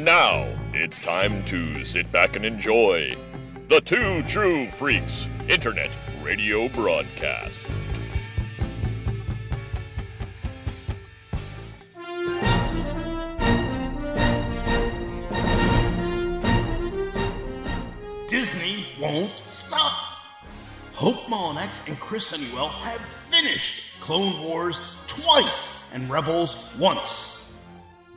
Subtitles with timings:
[0.00, 3.14] And now it's time to sit back and enjoy
[3.68, 7.68] the Two True Freaks Internet Radio Broadcast.
[18.26, 19.92] Disney won't stop.
[20.94, 27.29] Hope Molinax and Chris Honeywell have finished Clone Wars twice and Rebels once.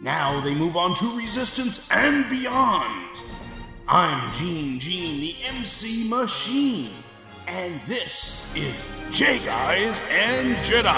[0.04, 3.08] Now they move on to Resistance and beyond.
[3.88, 6.90] I'm Gene Gene, the MC Machine,
[7.48, 8.76] and this is
[9.12, 10.92] J Guys and Jedi.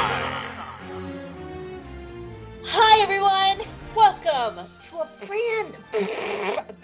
[2.65, 3.67] Hi everyone!
[3.95, 5.77] Welcome to a brand,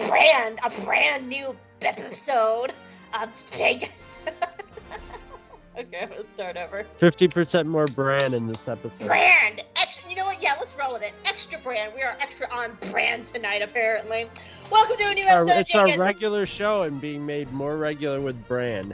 [0.08, 2.75] brand, a brand new episode
[3.19, 4.09] of Vegas.
[5.75, 6.85] okay, I'm gonna start over.
[6.97, 9.08] Fifty percent more brand in this episode.
[9.08, 9.91] Brand, extra.
[10.12, 10.44] You know what?
[10.44, 11.14] Yeah, let's roll with it.
[11.26, 11.94] Extra brand.
[11.95, 14.28] We are extra on brand tonight, apparently.
[14.70, 17.78] Welcome to a new Our- episode it's of our regular show and being made more
[17.78, 18.94] regular with brand.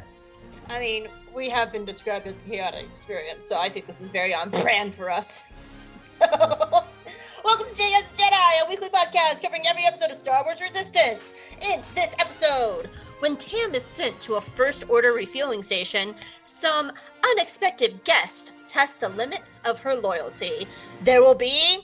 [0.69, 4.09] I mean, we have been described as a chaotic experience, so I think this is
[4.09, 5.51] very on brand for us.
[6.05, 6.25] So,
[7.43, 11.33] welcome to JS Jedi, a weekly podcast covering every episode of Star Wars Resistance.
[11.69, 16.91] In this episode, when Tam is sent to a First Order refueling station, some
[17.31, 20.67] unexpected guest tests the limits of her loyalty.
[21.01, 21.79] There will be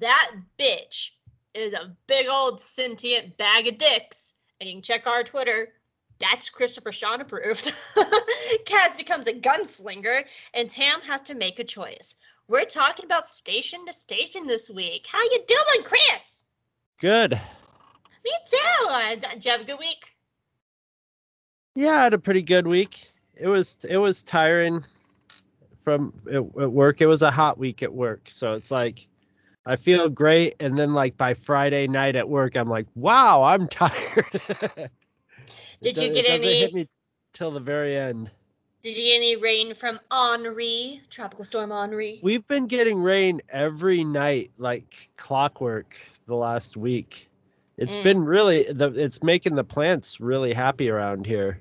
[0.00, 1.10] that bitch
[1.54, 5.72] is a big old sentient bag of dicks, and you can check our Twitter
[6.18, 7.72] that's Christopher Sean approved.
[8.66, 12.16] Kaz becomes a gunslinger, and Tam has to make a choice.
[12.48, 15.06] We're talking about station to station this week.
[15.08, 16.44] How you doing, Chris?
[17.00, 17.32] Good.
[17.32, 19.20] Me too.
[19.20, 20.13] Did you have a good week?
[21.74, 23.10] Yeah, I had a pretty good week.
[23.36, 24.84] It was it was tiring
[25.82, 27.00] from at, at work.
[27.00, 29.06] It was a hot week at work, so it's like
[29.66, 33.66] I feel great, and then like by Friday night at work, I'm like, wow, I'm
[33.68, 34.26] tired.
[35.82, 36.88] Did you get any- Hit me
[37.32, 38.30] till the very end.
[38.82, 42.20] Did you get any rain from Henri, Tropical Storm Henri?
[42.22, 45.96] We've been getting rain every night, like clockwork,
[46.26, 47.30] the last week.
[47.76, 48.02] It's Mm.
[48.02, 51.60] been really the it's making the plants really happy around here.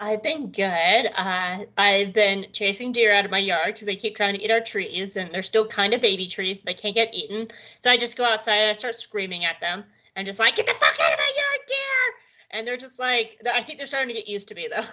[0.00, 1.10] I've been good.
[1.16, 4.50] Uh, I've been chasing deer out of my yard because they keep trying to eat
[4.50, 6.62] our trees, and they're still kind of baby trees.
[6.62, 7.48] They can't get eaten.
[7.80, 10.66] So I just go outside and I start screaming at them and just like, get
[10.66, 12.14] the fuck out of my yard, deer!
[12.52, 14.84] And they're just like, I think they're starting to get used to me though.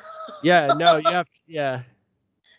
[0.42, 1.84] Yeah, no, you have yeah.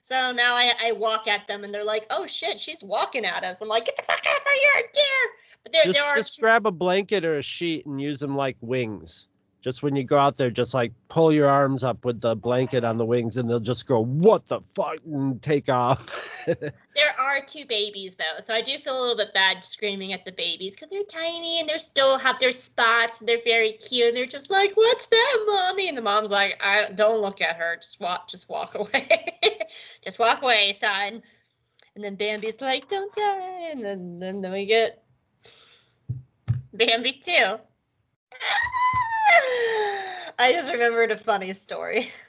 [0.03, 3.43] so now I, I walk at them and they're like, oh shit, she's walking at
[3.43, 3.61] us.
[3.61, 5.03] I'm like, get the fuck out of our yard, deer!
[5.67, 8.37] But there, Just, there are just grab a blanket or a sheet and use them
[8.37, 9.27] like wings.
[9.63, 12.85] Just when you go out there, just like pull your arms up with the blanket
[12.85, 16.23] on the wings, and they'll just go, "What the fuck?" and take off.
[16.95, 20.25] There are two babies though, so I do feel a little bit bad screaming at
[20.25, 24.07] the babies because they're tiny and they still have their spots and they're very cute
[24.07, 27.57] and they're just like, "What's that, mommy?" And the mom's like, "I don't look at
[27.57, 27.77] her.
[27.83, 29.37] Just walk, just walk away,
[30.05, 31.25] just walk away, son."
[31.97, 35.03] And then Bambi's like, "Don't die," and then then, then we get
[36.77, 37.31] Bambi too.
[40.39, 42.11] I just remembered a funny story.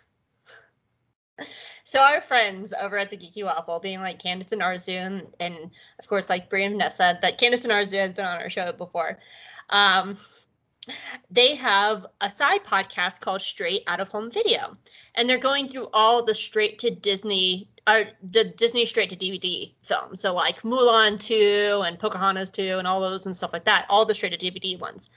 [1.87, 6.05] So our friends over at the Geeky Waffle, being like Candace and Arzu, and, of
[6.05, 9.17] course like Brie and Vanessa, that Candace and Arzu has been on our show before.
[9.69, 10.17] Um,
[11.31, 14.75] they have a side podcast called Straight Out of Home Video,
[15.15, 19.71] and they're going through all the straight to Disney, or the Disney straight to DVD
[19.81, 20.21] films.
[20.21, 23.85] So like Mulan two and Pocahontas two and all those and stuff like that.
[23.89, 25.09] All the straight to DVD ones.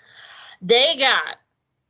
[0.62, 1.38] They got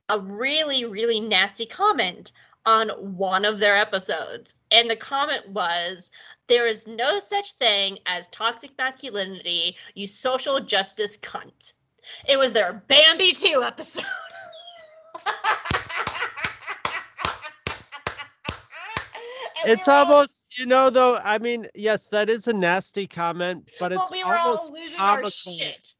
[0.09, 2.33] a really really nasty comment
[2.67, 4.57] on one of their episodes.
[4.71, 6.11] And the comment was
[6.47, 11.73] there is no such thing as toxic masculinity, you social justice cunt.
[12.27, 14.05] It was their Bambi 2 episode.
[19.65, 21.17] it's we were all- almost, you know, though.
[21.23, 25.31] I mean, yes, that is a nasty comment, but it's we were all almost comical.
[25.31, 25.95] shit.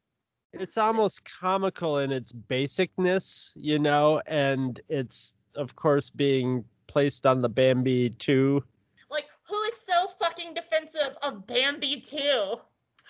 [0.53, 7.41] It's almost comical in its basicness, you know, and it's of course being placed on
[7.41, 8.65] the Bambi too.
[9.11, 12.55] Like, who is so fucking defensive of Bambi 2?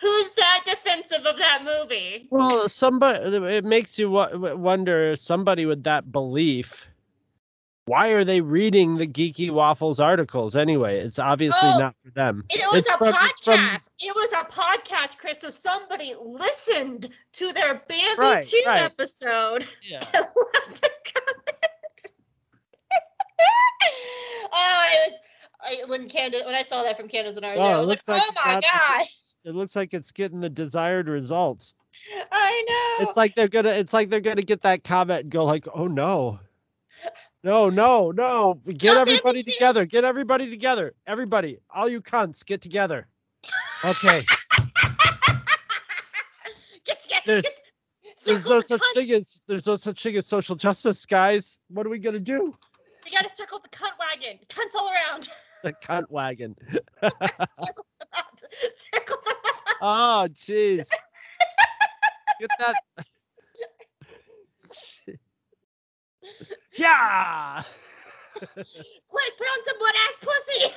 [0.01, 2.27] Who's that defensive of that movie?
[2.31, 6.87] Well, somebody it makes you wonder somebody with that belief.
[7.91, 11.01] Why are they reading the Geeky Waffles articles anyway?
[11.01, 12.45] It's obviously Oh, not for them.
[12.49, 13.91] It was It's a from- it's from- podcast.
[13.99, 15.41] It was a podcast, Chris.
[15.41, 18.83] So somebody listened to their Bambi Right, 2 right.
[18.83, 20.05] episode Yeah.
[20.15, 22.13] and left a comment.
[24.53, 25.19] oh, it was
[25.63, 28.07] I, when Candace when I saw that from Candace and Arzu, Oh, I was like,
[28.07, 29.07] like oh my god.
[29.45, 31.75] It looks like it's getting the desired results.
[32.31, 32.65] I
[33.01, 33.09] know.
[33.09, 33.71] It's like they're gonna.
[33.71, 36.39] It's like they're gonna get that comment and go like, "Oh no,
[37.43, 38.61] no, no, no!
[38.77, 39.85] Get No, everybody together.
[39.87, 40.95] Get everybody together.
[41.07, 43.07] Everybody, all you cunts, get together."
[43.85, 44.23] Okay.
[46.85, 47.23] get together.
[47.27, 47.45] There's-
[48.05, 48.95] get- There's no such cunts.
[48.95, 51.59] thing as there's no such thing as social justice, guys.
[51.69, 52.55] What are we gonna do?
[53.05, 54.39] We gotta circle the cunt wagon.
[54.49, 55.29] Cunts all around.
[55.63, 56.57] The cunt wagon.
[57.03, 58.25] circle them.
[58.95, 59.35] Circle them.
[59.45, 60.89] Oh, ah, jeez.
[62.41, 62.75] Get that.
[66.77, 67.63] yeah.
[68.39, 70.75] Quick, put on some butt ass pussy.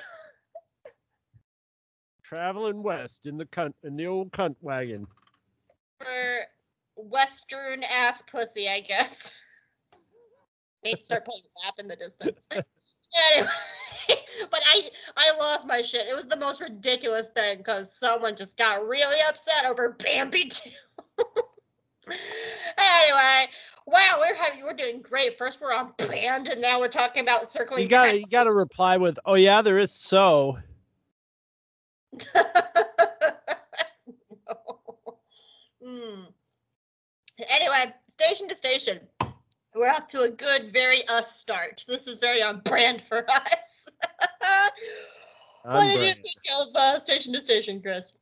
[2.23, 5.07] Traveling west in the cunt in the old cunt wagon.
[6.00, 6.45] For
[6.95, 9.31] western ass pussy, I guess.
[10.83, 12.47] They'd start playing lap in the distance.
[12.51, 13.47] anyway,
[14.50, 14.83] but I
[15.15, 16.07] I lost my shit.
[16.07, 20.69] It was the most ridiculous thing because someone just got really upset over Bambi too.
[22.77, 23.47] anyway,
[23.85, 25.38] wow, we're having we're doing great.
[25.38, 27.83] First we're on band, and now we're talking about circling.
[27.83, 30.57] You gotta you gotta reply with, oh yeah, there is so.
[32.35, 32.44] no.
[35.85, 36.21] Hmm.
[37.51, 39.01] Anyway, station to station.
[39.75, 41.83] We're off to a good, very us start.
[41.89, 43.89] This is very on brand for us.
[45.63, 48.13] what did you think of uh, station to station, Chris?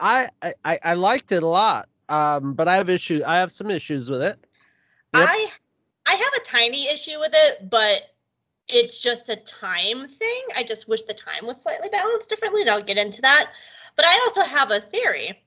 [0.00, 1.88] I I- I liked it a lot.
[2.08, 3.22] Um, but I have issues.
[3.22, 4.38] I have some issues with it.
[5.14, 5.28] Yep.
[5.28, 5.50] I
[6.06, 8.02] I have a tiny issue with it, but
[8.68, 10.42] it's just a time thing.
[10.56, 13.52] I just wish the time was slightly balanced differently, and I'll get into that.
[13.96, 15.42] But I also have a theory.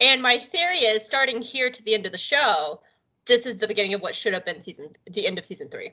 [0.00, 2.80] And my theory is starting here to the end of the show,
[3.26, 5.92] this is the beginning of what should have been season the end of season three.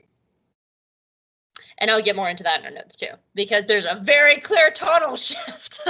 [1.78, 4.70] And I'll get more into that in our notes too, because there's a very clear
[4.70, 5.80] tonal shift.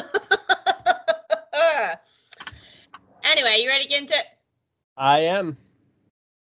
[3.31, 4.27] anyway, you ready to get into it?
[4.97, 5.57] I am.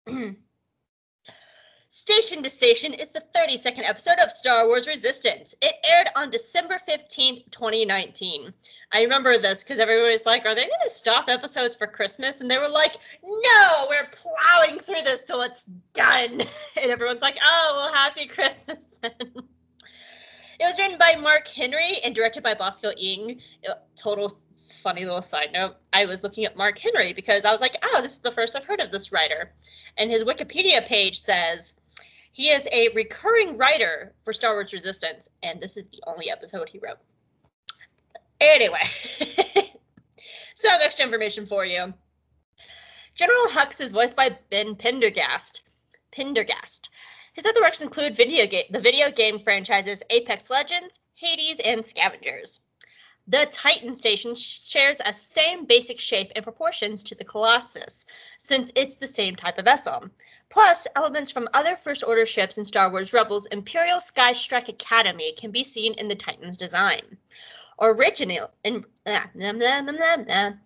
[1.89, 5.53] Station to Station is the 32nd episode of Star Wars Resistance.
[5.61, 8.51] It aired on December 15th, 2019.
[8.91, 12.41] I remember this because everybody's like, are they going to stop episodes for Christmas?
[12.41, 16.41] And they were like, no, we're plowing through this till it's done.
[16.81, 19.13] And everyone's like, oh, well, happy Christmas then.
[20.59, 23.39] It was written by Mark Henry and directed by Bosco Ng.
[23.95, 24.29] Total
[24.73, 25.75] funny little side note.
[25.93, 28.55] I was looking at Mark Henry because I was like, oh, this is the first
[28.55, 29.53] I've heard of this writer.
[29.97, 31.75] And his Wikipedia page says
[32.31, 36.67] he is a recurring writer for Star Wars Resistance, and this is the only episode
[36.67, 36.97] he wrote.
[38.41, 38.81] Anyway,
[40.55, 41.93] some extra information for you.
[43.15, 45.61] General Hux is voiced by Ben Pendergast.
[46.11, 46.89] Pendergast.
[47.33, 52.59] His other works include video ga- the video game franchises Apex Legends, Hades, and Scavengers.
[53.27, 58.05] The Titan station shares a same basic shape and proportions to the Colossus,
[58.37, 60.09] since it's the same type of vessel.
[60.49, 65.31] Plus, elements from other First Order ships in Star Wars Rebels Imperial Sky Strike Academy
[65.31, 67.17] can be seen in the Titan's design.
[67.79, 70.59] Original, in, ah, nom, nom, nom, nom.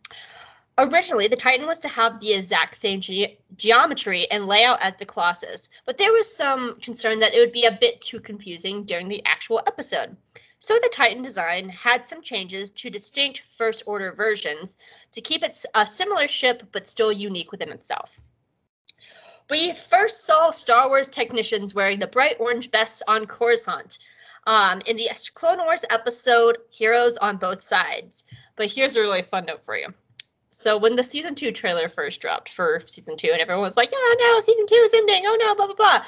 [0.80, 5.06] Originally, the Titan was to have the exact same ge- geometry and layout as the
[5.06, 9.08] Colossus, but there was some concern that it would be a bit too confusing during
[9.08, 10.18] the actual episode.
[10.60, 14.78] So the Titan design had some changes to distinct First Order versions
[15.12, 18.22] to keep it a similar ship but still unique within itself.
[19.50, 23.98] We first saw Star Wars technicians wearing the bright orange vests on Coruscant
[24.48, 28.24] um, in the Clone Wars episode Heroes on Both Sides.
[28.56, 29.94] But here's a really fun note for you.
[30.50, 33.92] So when the season two trailer first dropped for season two, and everyone was like,
[33.94, 35.24] "Oh no, season two is ending!
[35.28, 36.06] Oh no, blah blah blah,"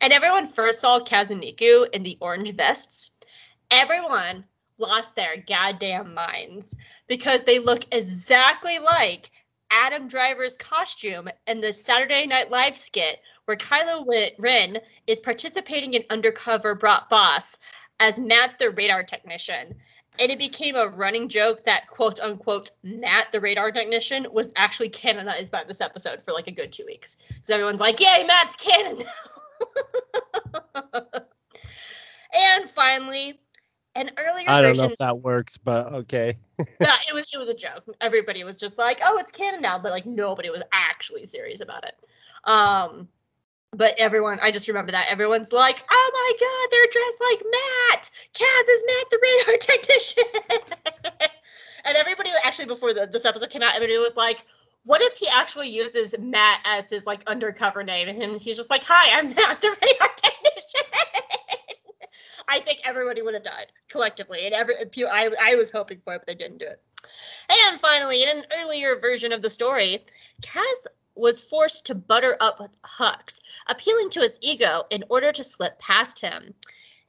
[0.00, 3.18] and everyone first saw Kazuniku in the orange vests,
[3.70, 4.44] everyone
[4.78, 6.74] lost their goddamn minds
[7.06, 9.30] because they look exactly like
[9.70, 14.04] Adam Driver's costume in the Saturday Night Live skit where Kylo
[14.38, 17.58] Ren is participating in Undercover Boss
[17.98, 19.74] as Matt the radar technician.
[20.18, 24.88] And it became a running joke that quote unquote Matt the radar technician was actually
[24.88, 27.16] canonized by this episode for like a good two weeks.
[27.28, 31.02] Because everyone's like, yay, Matt's canon now.
[32.38, 33.40] and finally,
[33.94, 36.38] an earlier I don't version know if that works, but okay.
[36.80, 37.84] yeah, it was it was a joke.
[38.00, 41.84] Everybody was just like, "Oh, it's canon now," but like nobody was actually serious about
[41.84, 41.94] it.
[42.44, 43.08] Um,
[43.72, 48.10] but everyone, I just remember that everyone's like, "Oh my god, they're dressed like Matt.
[48.34, 51.30] Kaz is Matt, the radar technician."
[51.84, 54.44] and everybody actually before the, this episode came out, everybody was like.
[54.84, 58.70] What if he actually uses Matt as his like undercover name, and him, he's just
[58.70, 60.49] like, "Hi, I'm Matt, the radar technician."
[62.50, 64.74] I think everybody would have died collectively, and every
[65.06, 66.82] I I was hoping for it, but they didn't do it.
[67.68, 70.04] And finally, in an earlier version of the story,
[70.42, 75.78] Kaz was forced to butter up Hux, appealing to his ego in order to slip
[75.78, 76.54] past him.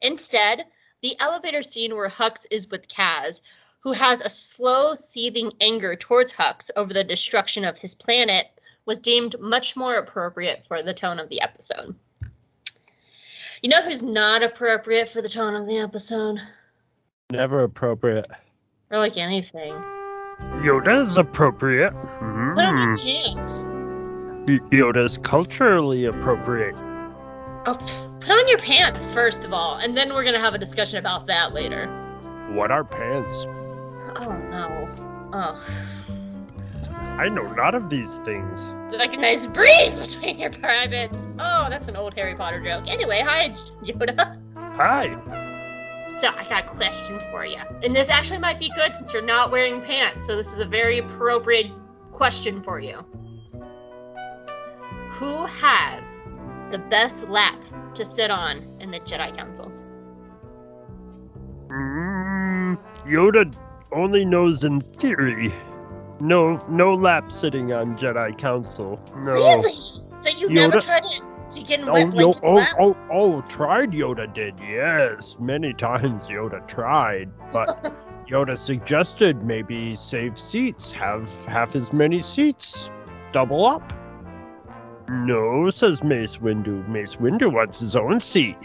[0.01, 0.67] Instead,
[1.01, 3.41] the elevator scene where Hux is with Kaz,
[3.79, 8.47] who has a slow, seething anger towards Hux over the destruction of his planet,
[8.85, 11.95] was deemed much more appropriate for the tone of the episode.
[13.61, 16.39] You know who's not appropriate for the tone of the episode?
[17.31, 18.27] Never appropriate.
[18.89, 19.71] Or like anything.
[20.63, 21.91] Yoda is appropriate.
[21.93, 22.87] Put on Mm.
[22.87, 23.63] your pants.
[24.71, 26.75] Yoda's culturally appropriate.
[27.67, 30.57] Oh, pff, put on your pants first of all, and then we're gonna have a
[30.57, 31.85] discussion about that later.
[32.53, 33.45] What are pants?
[34.15, 34.89] Oh no.
[35.33, 35.63] Oh.
[37.19, 38.61] I know not of these things.
[38.91, 41.29] Like a nice breeze between your privates.
[41.39, 42.85] Oh, that's an old Harry Potter joke.
[42.87, 43.49] Anyway, hi,
[43.83, 44.37] Yoda.
[44.55, 45.13] Hi.
[46.09, 47.57] So, I got a question for you.
[47.83, 50.65] And this actually might be good since you're not wearing pants, so this is a
[50.65, 51.71] very appropriate
[52.11, 53.05] question for you.
[55.11, 56.21] Who has
[56.71, 57.61] the best lap
[57.93, 59.71] to sit on in the Jedi Council?
[61.69, 63.53] Mm, Yoda
[63.93, 65.53] only knows in theory.
[66.21, 68.99] No, no lap sitting on Jedi Council.
[69.17, 69.33] No.
[69.33, 69.71] Really?
[70.19, 72.75] So you never tried to, to get in Oh, wet yo, oh, lap?
[72.79, 75.35] oh, oh, tried Yoda did, yes.
[75.39, 77.67] Many times Yoda tried, but
[78.29, 82.91] Yoda suggested maybe save seats, have half as many seats,
[83.31, 83.91] double up.
[85.09, 86.87] No, says Mace Windu.
[86.87, 88.55] Mace Windu wants his own seat.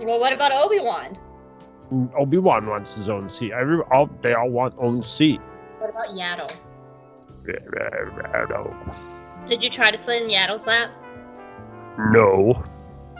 [0.00, 1.18] Well, what about Obi Wan?
[2.18, 3.52] Obi Wan wants his own seat.
[3.52, 5.40] Every all they all want own seat.
[5.82, 6.56] What about Yaddle?
[7.44, 8.72] Yaddle.
[9.46, 10.92] Did you try to sit in Yaddle's lap?
[12.12, 12.62] No.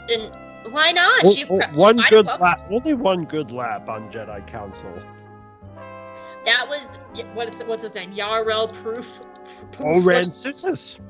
[0.07, 0.31] Then
[0.71, 1.25] why not?
[1.25, 2.65] O- She, o- she one good have- lap.
[2.71, 4.93] Only one good lap on Jedi Council.
[6.45, 6.99] That was
[7.33, 8.13] what is what's his name?
[8.13, 9.19] Yarrell Proof.
[9.81, 11.01] Oh, Rancisis.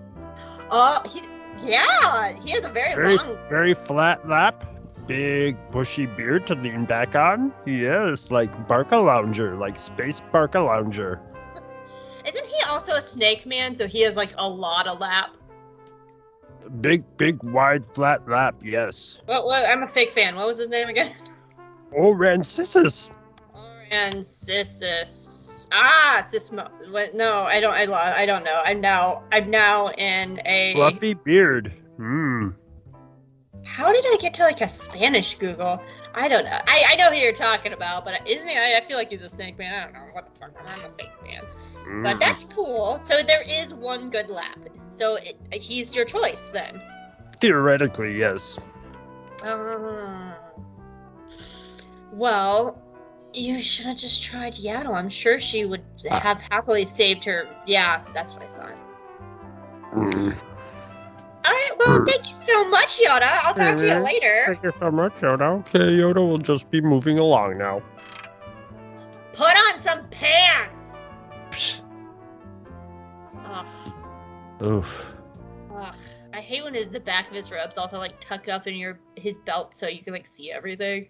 [0.72, 1.22] Oh, he,
[1.64, 3.38] yeah, he has a very, Very, long.
[3.48, 4.66] very flat lap.
[5.06, 7.54] Big bushy beard to lean back on.
[7.68, 11.22] Yes, like Barca Lounger, like Space Barca Lounger.
[12.26, 13.76] Isn't he also a snake man?
[13.76, 15.38] So he has like a lot of lap.
[16.80, 18.56] Big, big, wide, flat lap.
[18.64, 19.20] Yes.
[19.26, 19.46] What?
[19.46, 19.66] What?
[19.66, 20.36] I'm a fake fan.
[20.36, 21.12] What was his name again?
[21.96, 23.12] Oh, Rancisis.
[23.92, 25.68] And Sissus.
[25.72, 26.68] Ah, Sismo.
[26.90, 27.14] What?
[27.14, 27.76] No, I don't.
[27.76, 28.62] I, I don't know.
[28.66, 29.22] I'm now.
[29.32, 30.74] I'm now in a.
[30.74, 31.72] Fluffy beard.
[31.98, 32.50] Hmm.
[33.66, 35.82] How did I get to like a Spanish Google?
[36.16, 36.60] I don't know.
[36.68, 38.58] I, I know who you're talking about, but isn't he?
[38.58, 39.74] I, I feel like he's a snake man.
[39.74, 40.52] I don't know what the fuck.
[40.68, 41.12] I'm a fake
[41.84, 42.04] fan.
[42.04, 42.20] But Mm.
[42.20, 42.98] that's cool.
[43.02, 44.58] So there is one good lap.
[44.90, 46.82] So it, he's your choice then.
[47.40, 48.60] Theoretically, yes.
[49.44, 50.34] Uh,
[52.12, 52.78] well,
[53.34, 54.94] you should have just tried Yaddle.
[54.96, 57.48] I'm sure she would have happily saved her.
[57.66, 58.76] Yeah, that's what I thought.
[59.94, 60.38] Mm.
[61.46, 61.72] All right.
[61.78, 63.28] Well, thank you so much, Yoda.
[63.44, 64.06] I'll talk to you Mhm.
[64.06, 64.44] later.
[64.48, 65.60] Thank you so much, Yoda.
[65.60, 67.82] Okay, Yoda will just be moving along now.
[69.34, 70.83] Put on some pants.
[74.64, 74.88] Oof.
[75.76, 75.96] Ugh.
[76.34, 79.38] I hate when the back of his robes also like tuck up in your his
[79.38, 81.10] belt so you can like see everything.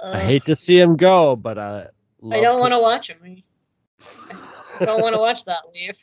[0.00, 1.88] I hate to see him go, but I.
[2.30, 3.42] I don't want to watch him.
[4.30, 5.98] I don't want to watch that leave.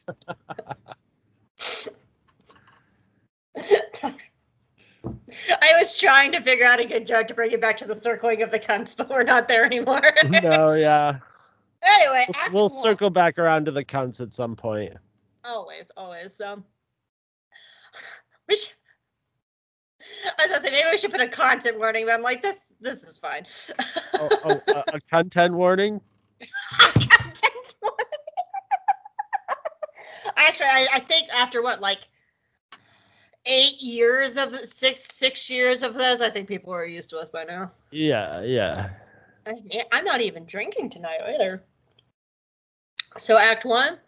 [5.61, 7.95] I was trying to figure out a good joke to bring it back to the
[7.95, 10.01] circling of the cunts, but we're not there anymore.
[10.41, 11.17] no, yeah.
[11.81, 14.93] anyway, We'll, we'll circle back around to the cunts at some point.
[15.45, 16.33] Always, always.
[16.33, 16.63] So,
[18.47, 18.73] we should.
[20.25, 22.75] I was gonna say maybe we should put a content warning, but I'm like this.
[22.81, 23.45] This is fine.
[24.15, 26.01] Oh, oh, a, a content warning.
[26.69, 28.05] content warning.
[30.37, 32.07] Actually, I, I think after what like
[33.45, 37.29] eight years of six six years of this, I think people are used to us
[37.29, 37.69] by now.
[37.91, 38.89] Yeah, yeah.
[39.45, 41.63] I, I'm not even drinking tonight either.
[43.17, 43.99] So Act One.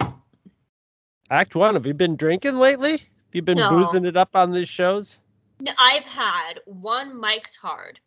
[1.30, 1.74] Act one.
[1.74, 2.92] Have you been drinking lately?
[2.92, 3.70] Have you been No.
[3.70, 5.18] boozing it up on these shows?
[5.60, 8.00] No, I've had one Mike's Hard.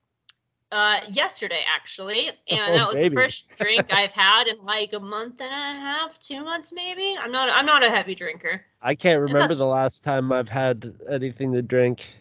[0.70, 3.16] Uh, yesterday actually, and Oh, that was baby.
[3.16, 7.16] the first drink I've had in like a month and a half, two months maybe.
[7.18, 8.62] I'm not, I'm not a heavy drinker.
[8.82, 12.14] I can't remember the last time I've had anything to drink.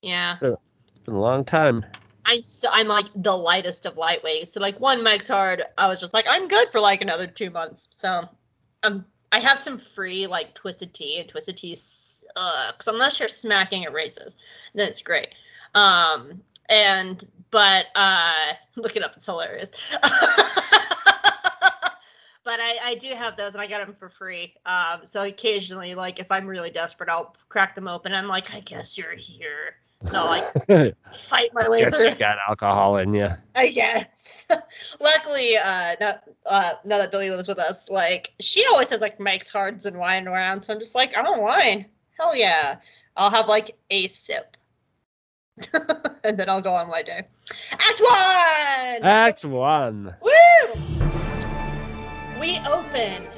[0.00, 1.84] Yeah, It's been a long time.
[2.24, 4.48] I'm so, I'm like the lightest of lightweights.
[4.48, 7.50] So like one Mike's Hard, I was just like I'm good for like another two
[7.50, 7.88] months.
[7.92, 8.28] So,
[8.82, 13.84] um, I have some free like twisted tea, and twisted tea sucks unless you're smacking
[13.84, 14.36] at races.
[14.74, 15.28] Then it's great.
[15.74, 19.72] Um, and but uh, look it up, it's hilarious.
[19.90, 20.02] but
[22.44, 24.54] but I, I do have those, and I got them for free.
[24.66, 28.12] Um, so occasionally, like if I'm really desperate, I'll crack them open.
[28.12, 29.76] I'm like, I guess you're here.
[30.10, 32.10] No, I fight my way Guess through.
[32.10, 33.28] you got alcohol in you.
[33.54, 34.48] I guess.
[35.00, 39.20] Luckily, uh, not, uh, now that Billy lives with us, like she always has like
[39.20, 40.62] Mike's cards and wine around.
[40.62, 41.86] So I'm just like, I don't wine.
[42.18, 42.78] Hell yeah.
[43.16, 44.56] I'll have like a sip.
[46.24, 47.22] and then I'll go on my day.
[47.72, 49.02] Act one!
[49.02, 50.14] Act one.
[50.22, 50.80] Woo!
[52.40, 53.28] We open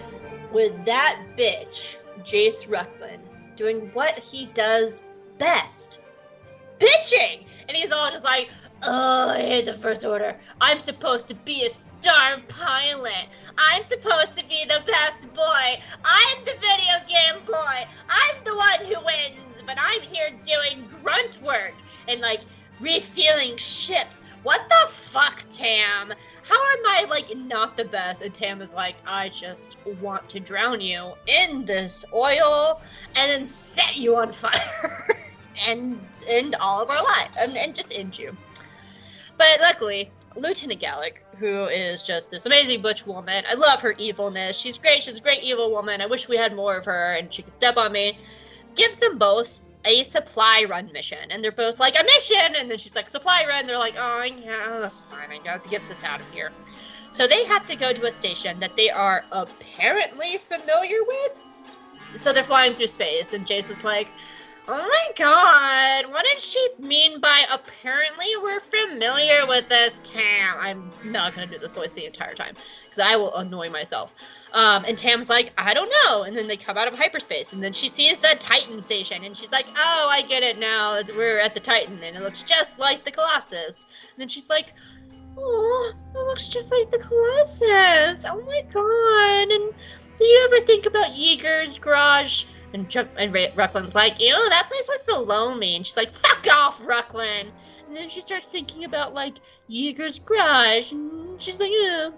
[0.53, 3.19] with that bitch, Jace Rucklin,
[3.57, 5.03] doing what he does
[5.39, 6.01] best
[6.79, 7.47] bitching!
[7.69, 8.51] And he's all just like,
[8.87, 10.37] Oh, I hate the first order.
[10.61, 13.29] I'm supposed to be a star pilot.
[13.57, 15.81] I'm supposed to be the best boy.
[16.05, 17.89] I'm the video game boy.
[18.11, 21.73] I'm the one who wins, but I'm here doing grunt work
[22.09, 22.43] and like
[22.79, 24.21] refueling ships.
[24.43, 26.13] What the fuck, Tam?
[26.43, 28.21] How am I like not the best?
[28.21, 32.83] And Tam is like, I just want to drown you in this oil
[33.17, 35.17] and then set you on fire
[35.69, 38.37] and end all of our lives and, um, and just end you.
[39.37, 44.59] But luckily, Lieutenant Galek, who is just this amazing butch woman, I love her evilness.
[44.59, 45.03] She's great.
[45.03, 46.01] She's a great evil woman.
[46.01, 48.19] I wish we had more of her and she could step on me.
[48.75, 51.31] Gives them both a supply run mission.
[51.31, 52.57] And they're both like, a mission!
[52.57, 53.67] And then she's like, supply run.
[53.67, 55.67] They're like, oh, yeah, that's fine, I guess.
[55.67, 56.51] It gets us out of here.
[57.11, 61.43] So they have to go to a station that they are apparently familiar with.
[62.15, 64.09] So they're flying through space, and Jace is like,
[64.67, 70.57] Oh my god, what did she mean by apparently we're familiar with this Tam?
[70.59, 72.55] I'm not gonna do this voice the entire time
[72.85, 74.15] because I will annoy myself.
[74.55, 76.23] Um, and Tam's like, I don't know.
[76.23, 79.37] And then they come out of hyperspace, and then she sees the Titan station, and
[79.37, 80.99] she's like, Oh, I get it now.
[81.15, 83.85] We're at the Titan, and it looks just like the Colossus.
[83.85, 84.73] And then she's like,
[85.37, 88.25] Oh, it looks just like the Colossus.
[88.25, 89.53] Oh my god.
[89.53, 89.75] And
[90.17, 92.47] do you ever think about Yeager's garage?
[92.75, 95.77] And Chuck and Rucklin's like, know, that place was below me.
[95.77, 97.51] And she's like, fuck off, Rucklin.
[97.87, 99.37] And then she starts thinking about like
[99.71, 102.11] Yeager's garage, and she's like, yeah.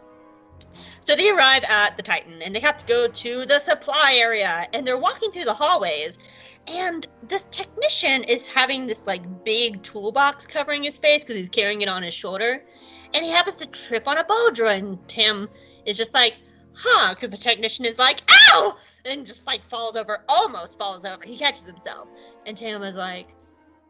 [1.00, 4.66] So they arrive at the Titan, and they have to go to the supply area,
[4.72, 6.18] and they're walking through the hallways.
[6.66, 11.82] And this technician is having this like big toolbox covering his face because he's carrying
[11.82, 12.64] it on his shoulder,
[13.12, 14.78] and he happens to trip on a bow droid.
[14.78, 15.48] And Tim
[15.84, 16.38] is just like,
[16.76, 17.14] huh?
[17.14, 18.76] Because the technician is like, ow!
[19.04, 21.22] And just like falls over, almost falls over.
[21.24, 22.08] He catches himself.
[22.44, 23.34] And Tam is like,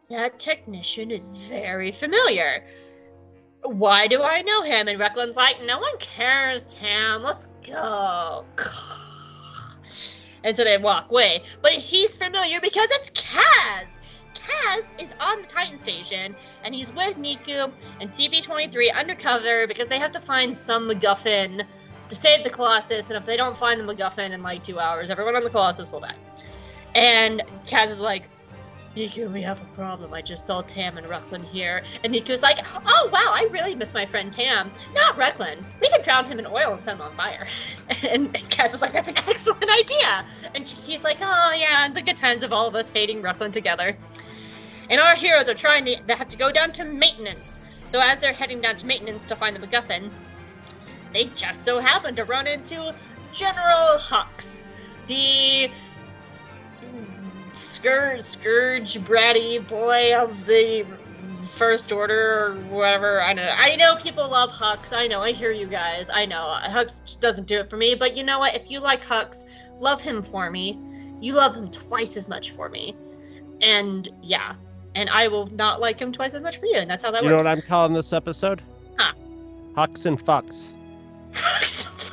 [0.09, 2.65] that technician is very familiar.
[3.63, 4.87] Why do I know him?
[4.87, 7.23] And Rucklin's like, no one cares, Tam.
[7.23, 8.45] Let's go.
[10.43, 11.43] And so they walk away.
[11.61, 13.97] But he's familiar because it's Kaz.
[14.33, 17.69] Kaz is on the Titan station and he's with Niku
[17.99, 21.65] and CB23 undercover because they have to find some MacGuffin
[22.09, 25.09] to save the Colossus, and if they don't find the MacGuffin in like two hours,
[25.09, 26.15] everyone on the Colossus will die.
[26.95, 28.29] And Kaz is like,
[28.97, 30.11] Niku, we have a problem.
[30.11, 31.83] I just saw Tam and Rucklin here.
[32.03, 34.71] And Niku's like, oh wow, I really miss my friend Tam.
[34.95, 35.63] Not Rucklin.
[35.79, 37.45] We could drown him in oil and set him on fire.
[37.89, 38.03] And,
[38.35, 40.25] and Kaz is like, that's an excellent idea.
[40.55, 43.95] And he's like, oh yeah, the good times of all of us hating Rucklin together.
[44.89, 47.59] And our heroes are trying to, they have to go down to maintenance.
[47.85, 50.09] So as they're heading down to maintenance to find the MacGuffin,
[51.13, 52.93] they just so happen to run into
[53.33, 54.69] General Hux,
[55.07, 55.69] the
[57.53, 60.85] scourge, scourge, bratty boy of the
[61.45, 63.21] First Order or whatever.
[63.21, 63.53] I know.
[63.57, 64.95] I know people love Hux.
[64.95, 65.21] I know.
[65.21, 66.09] I hear you guys.
[66.13, 66.57] I know.
[66.63, 67.95] Hux doesn't do it for me.
[67.95, 68.55] But you know what?
[68.55, 69.45] If you like Hux,
[69.79, 70.79] love him for me.
[71.19, 72.95] You love him twice as much for me.
[73.61, 74.55] And yeah.
[74.95, 76.75] And I will not like him twice as much for you.
[76.75, 77.25] And that's how that works.
[77.25, 78.61] You know what I'm calling this episode?
[78.97, 79.13] Huh.
[79.75, 80.69] Hux and Fucks.
[81.33, 81.93] Hux.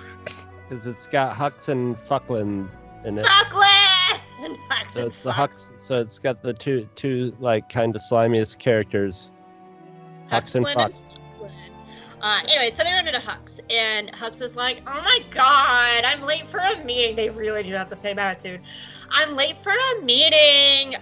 [0.66, 2.68] Because it's got Hux and Fucklin
[3.05, 3.27] in it.
[3.27, 4.18] Fucklin!
[4.70, 5.31] Hux So and it's the.
[5.31, 5.72] Hux.
[5.77, 9.31] So it's got the two, two like kind of slimiest characters.
[10.31, 11.14] Hux and Huxlin Fox.
[12.24, 16.22] Uh, anyway, so they run into Hux, and Hux is like, "Oh my god, I'm
[16.22, 18.62] late for a meeting." They really do have the same attitude.
[19.11, 20.96] I'm late for a meeting.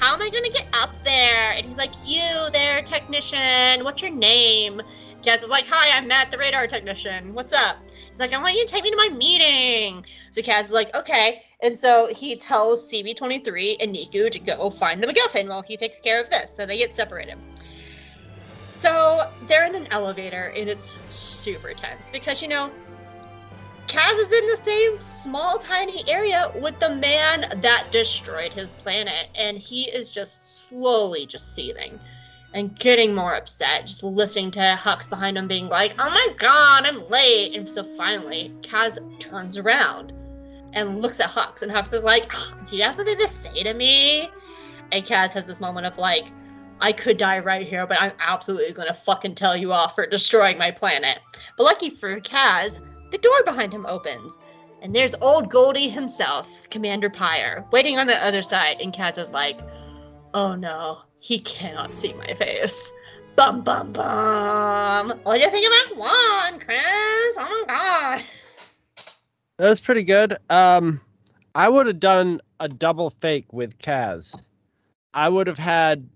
[0.00, 1.52] How am I gonna get up there?
[1.52, 3.84] And he's like, "You there, technician?
[3.84, 4.80] What's your name?"
[5.26, 7.34] Kaz is like, "Hi, I'm Matt, the radar technician.
[7.34, 10.66] What's up?" He's like, "I want you to take me to my meeting." So Kaz
[10.66, 15.48] is like, "Okay." And so he tells CB23 and Niku to go find the MacGuffin
[15.48, 16.54] while he takes care of this.
[16.54, 17.38] So they get separated.
[18.68, 22.70] So they're in an elevator and it's super tense because you know
[23.88, 29.28] Kaz is in the same small tiny area with the man that destroyed his planet
[29.34, 31.98] and he is just slowly just seething.
[32.56, 36.86] And getting more upset, just listening to Hux behind him being like, "Oh my god,
[36.86, 40.14] I'm late!" And so finally, Kaz turns around
[40.72, 43.62] and looks at Hux, and Hux is like, ah, "Do you have something to say
[43.62, 44.30] to me?"
[44.90, 46.28] And Kaz has this moment of like,
[46.80, 50.56] I could die right here, but I'm absolutely gonna fucking tell you off for destroying
[50.56, 51.20] my planet.
[51.58, 54.38] But lucky for Kaz, the door behind him opens,
[54.80, 59.32] and there's old Goldie himself, Commander Pyre, waiting on the other side, and Kaz is
[59.32, 59.60] like,
[60.32, 62.96] Oh no, he cannot see my face.
[63.34, 65.08] Bum bum bum.
[65.24, 67.36] What do you think about one, Chris?
[67.36, 68.24] Oh my god.
[69.58, 70.36] That was pretty good.
[70.50, 71.00] Um,
[71.56, 74.38] I would have done a double fake with Kaz.
[75.14, 76.08] I would have had,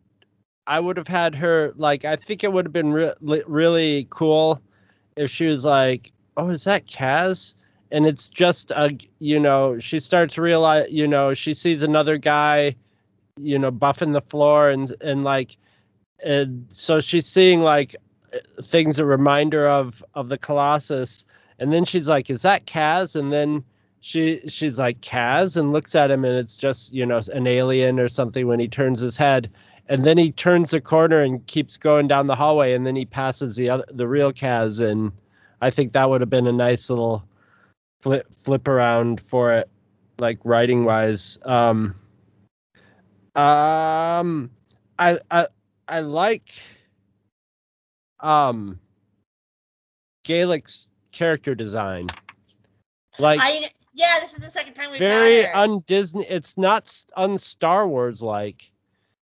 [0.69, 2.05] I would have had her like.
[2.05, 4.63] I think it would have been re- really cool
[5.17, 7.55] if she was like, "Oh, is that Kaz?"
[7.91, 12.17] And it's just a, you know, she starts to realize, you know, she sees another
[12.17, 12.77] guy,
[13.39, 15.57] you know, buffing the floor, and and like,
[16.25, 17.97] and so she's seeing like
[18.63, 21.25] things that remind her of of the Colossus,
[21.59, 23.65] and then she's like, "Is that Kaz?" And then
[24.01, 25.57] she she's like Kaz?
[25.57, 28.69] and looks at him and it's just you know an alien or something when he
[28.69, 29.51] turns his head.
[29.89, 33.05] And then he turns the corner and keeps going down the hallway and then he
[33.05, 34.81] passes the other the real Kaz.
[34.81, 35.13] And
[35.61, 37.25] I think that would have been a nice little
[38.03, 39.69] flip flip around for it
[40.19, 41.95] like writing wise um
[43.37, 44.51] um
[44.99, 45.47] I I
[45.89, 46.51] I like
[48.21, 48.79] um
[50.25, 52.09] Galek's character design
[53.19, 56.25] like I yeah, this is the second time we've very un Disney.
[56.29, 58.71] It's not un Star Wars like,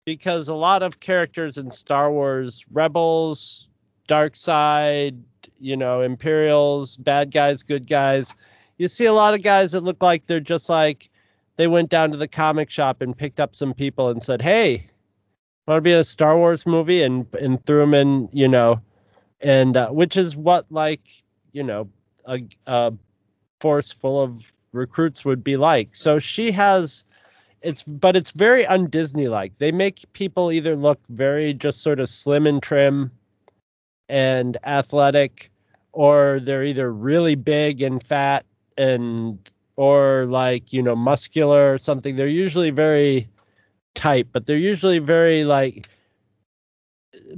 [0.04, 3.68] because a lot of characters in Star Wars, Rebels,
[4.06, 5.16] Dark Side,
[5.58, 8.34] you know, Imperials, bad guys, good guys.
[8.78, 11.10] You see a lot of guys that look like they're just like
[11.56, 14.86] they went down to the comic shop and picked up some people and said, "Hey,
[15.66, 18.80] want to be in a Star Wars movie?" and and threw them in, you know,
[19.40, 21.08] and uh, which is what like
[21.52, 21.88] you know
[22.26, 22.92] a, a
[23.60, 25.94] force full of recruits would be like.
[25.94, 27.04] So she has
[27.62, 29.52] it's but it's very un-Disney like.
[29.58, 33.10] They make people either look very just sort of slim and trim
[34.08, 35.50] and athletic
[35.92, 38.44] or they're either really big and fat
[38.78, 39.38] and
[39.80, 42.14] or like, you know, muscular or something.
[42.14, 43.30] They're usually very
[43.94, 45.88] tight, but they're usually very like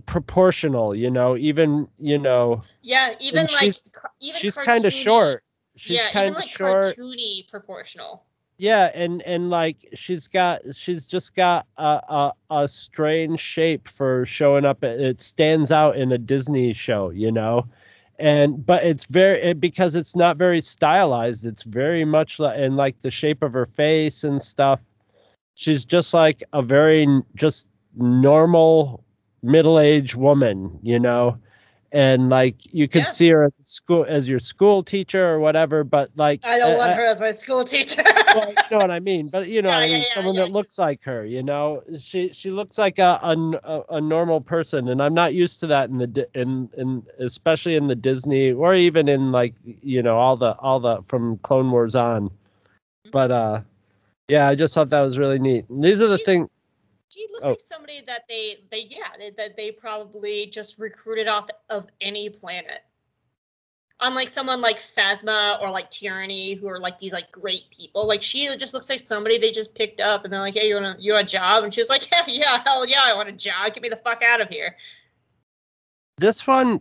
[0.07, 3.83] proportional, you know, even, you know, Yeah, even like she's-
[4.21, 5.45] even she's kind of short.
[5.77, 6.85] She's yeah, kind even of like short.
[6.85, 8.25] cartoony proportional.
[8.59, 14.27] Yeah, and and like she's got she's just got a a, a strange shape for
[14.27, 14.83] showing up.
[14.83, 17.67] It stands out in a Disney show, you know,
[18.23, 21.45] and but it's very it, because it's not very stylized.
[21.45, 24.81] It's very much like and like the shape of her face and stuff.
[25.55, 29.05] She's just like a very just normal
[29.43, 31.37] middle-aged woman, you know,
[31.93, 33.09] and like you could Yeah.
[33.09, 35.85] see her as a school as your school teacher or whatever.
[35.85, 38.03] But like I don't uh, want her as my school teacher.
[38.35, 40.51] well, you know what I mean, but you know, Yeah, I mean, yeah, someone that
[40.53, 41.25] looks like her.
[41.25, 45.61] You know, she she looks like a, a, a normal person, and I'm not used
[45.61, 50.03] to that in the in in especially in the Disney or even in like you
[50.03, 52.31] know all the all the from Clone Wars on.
[53.11, 53.61] But uh,
[54.29, 55.69] yeah, I just thought that was really neat.
[55.69, 56.49] And these are the She- things.
[57.13, 57.51] She looks Oh.
[57.51, 62.85] like somebody that they they yeah that they probably just recruited off of any planet.
[64.01, 68.23] Unlike someone like Phasma or like Tierny, who are like these like great people, like
[68.23, 70.99] she just looks like somebody they just picked up and they're like, "Hey, you want
[70.99, 73.29] a you want a job?" And she was like, "Yeah, yeah, hell yeah, I want
[73.29, 73.75] a job.
[73.75, 74.75] Get me the fuck out of here."
[76.17, 76.81] This one,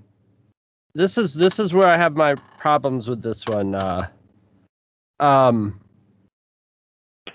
[0.94, 3.76] this is this is where I have my problems with this one.
[3.76, 4.08] Uh,
[5.20, 5.81] um,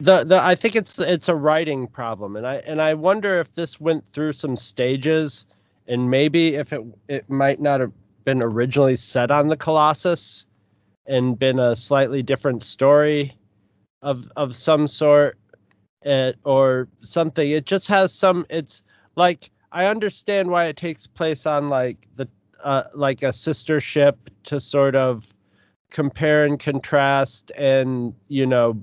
[0.01, 3.55] the the I think it's it's a writing problem, and I and I wonder if
[3.55, 5.47] this went through some stages,
[5.87, 7.93] and maybe if it it might not have
[8.25, 10.47] been originally set on the Colossus,
[11.07, 13.35] and been a slightly different story,
[14.03, 15.39] of of some sort,
[16.03, 17.51] it, or something.
[17.51, 18.47] It just has some.
[18.51, 18.83] It's
[19.17, 22.29] like I understand why it takes place on like the
[22.65, 25.27] uh, like a sister ship to sort of
[25.91, 28.81] compare and contrast and you know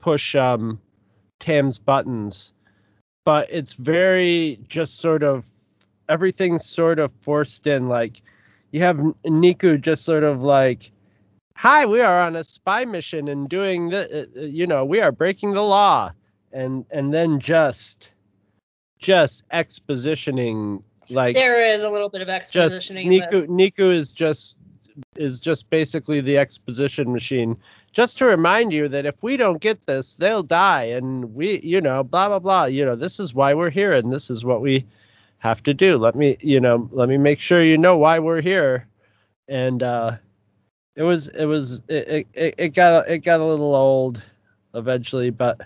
[0.00, 0.80] push um
[1.40, 2.52] Tam's buttons
[3.24, 5.46] but it's very just sort of
[6.08, 8.22] everything's sort of forced in like
[8.70, 10.90] you have Niku just sort of like
[11.56, 15.00] hi we are on a spy mission and doing the uh, uh, you know we
[15.00, 16.10] are breaking the law
[16.52, 18.10] and and then just
[18.98, 23.48] just expositioning like There is a little bit of just expositioning in Niku.
[23.48, 24.56] Niku is just
[25.16, 27.56] is just basically the exposition machine.
[27.92, 31.80] Just to remind you that if we don't get this, they'll die, and we, you
[31.80, 32.64] know, blah blah blah.
[32.64, 34.84] You know, this is why we're here, and this is what we
[35.38, 35.96] have to do.
[35.96, 38.86] Let me, you know, let me make sure you know why we're here.
[39.48, 40.16] And uh
[40.96, 44.22] it was it was it it, it got it got a little old
[44.74, 45.60] eventually, but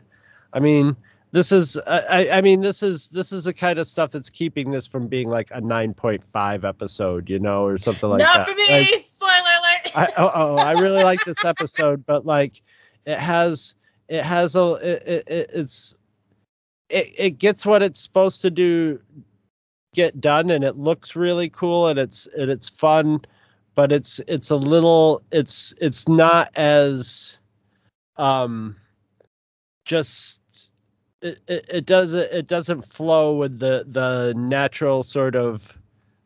[0.53, 0.95] I mean,
[1.33, 4.71] this is I, I mean this is this is the kind of stuff that's keeping
[4.71, 8.49] this from being like a 9.5 episode you know or something like Not that not
[8.49, 8.91] for me.
[8.93, 9.97] Like, Spoiler alert.
[9.97, 12.63] I, oh, oh i really like this episode but like
[13.07, 13.75] it has
[14.09, 15.95] it has a it, it, it- it's
[16.91, 19.01] it, it gets what it's supposed to do
[19.95, 23.21] get done and it looks really cool and it's and it's fun
[23.75, 27.39] but it's it's a little it's it's not as
[28.19, 28.77] um
[29.87, 30.39] just
[31.23, 35.77] it, it, it doesn't it doesn't flow with the the natural sort of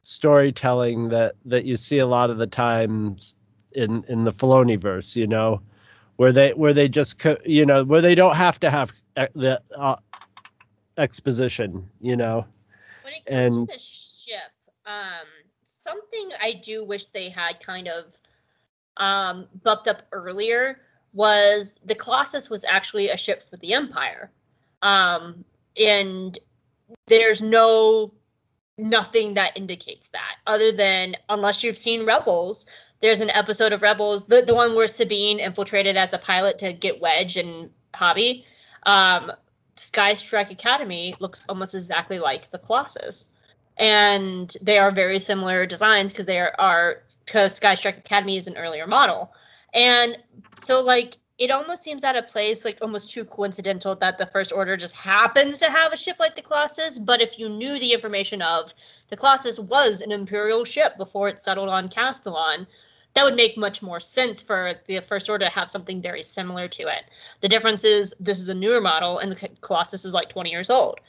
[0.02, 3.34] storytelling that that you see a lot of the times
[3.72, 5.60] in in the Filoni verse, you know,
[6.16, 9.26] where they where they just co- you know where they don't have to have e-
[9.34, 9.96] the uh,
[10.98, 12.46] exposition, you know.
[13.02, 14.52] When it comes And- to the ship,
[14.86, 15.26] um,
[15.64, 18.18] something I do wish they had kind of
[18.96, 20.80] um, bumped up earlier
[21.12, 24.30] was the Colossus was actually a ship for the Empire,
[24.82, 25.44] um,
[25.80, 26.38] and
[27.06, 28.12] there's no
[28.78, 32.66] nothing that indicates that other than unless you've seen Rebels.
[33.00, 36.72] There's an episode of Rebels, the, the one where Sabine infiltrated as a pilot to
[36.72, 38.44] get Wedge and Hobbie.
[38.84, 39.32] Um,
[39.74, 43.34] Sky Strike Academy looks almost exactly like the Colossus.
[43.78, 48.46] And they are very similar designs because they are, are because Sky Strike Academy is
[48.46, 49.32] an earlier model.
[49.74, 50.16] And
[50.62, 54.52] so like it almost seems out of place, like almost too coincidental that the First
[54.52, 56.98] Order just happens to have a ship like the Colossus.
[56.98, 58.72] But if you knew the information of
[59.08, 62.66] the Colossus was an Imperial ship before it settled on Castilon,
[63.12, 66.68] that would make much more sense for the First Order to have something very similar
[66.68, 67.04] to it.
[67.40, 70.70] The difference is this is a newer model and the Colossus is like 20 years
[70.70, 71.00] old.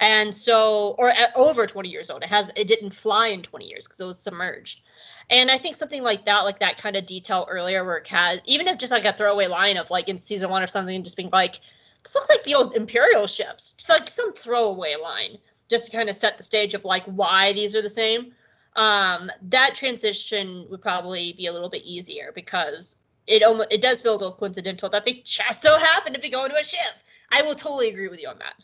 [0.00, 2.22] And so or at over 20 years old.
[2.22, 4.82] It has it didn't fly in 20 years because it was submerged.
[5.30, 8.42] And I think something like that, like that kind of detail earlier where it had
[8.44, 11.16] even if just like a throwaway line of like in season one or something, just
[11.16, 11.60] being like,
[12.02, 13.72] this looks like the old Imperial ships.
[13.72, 15.38] Just like some throwaway line,
[15.70, 18.32] just to kind of set the stage of like why these are the same
[18.76, 24.02] um, that transition would probably be a little bit easier because it almost it does
[24.02, 27.00] feel a little coincidental that they just so happen to be going to a ship.
[27.30, 28.54] I will totally agree with you on that.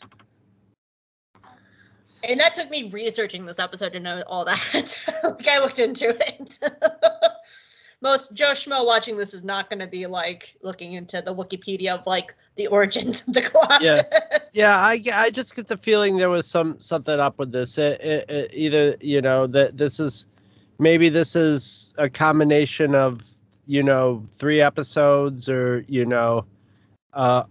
[2.23, 4.95] And that took me researching this episode to know all that.
[5.23, 6.59] like I looked into it.
[8.01, 11.97] Most Joe Schmo watching this is not going to be like looking into the Wikipedia
[11.97, 13.83] of like the origins of the Colossus.
[13.83, 14.01] Yeah,
[14.53, 14.77] yeah.
[14.77, 17.77] I, I just get the feeling there was some something up with this.
[17.77, 20.25] It, it, it, either you know that this is
[20.79, 23.21] maybe this is a combination of
[23.67, 26.45] you know three episodes or you know
[27.13, 27.43] uh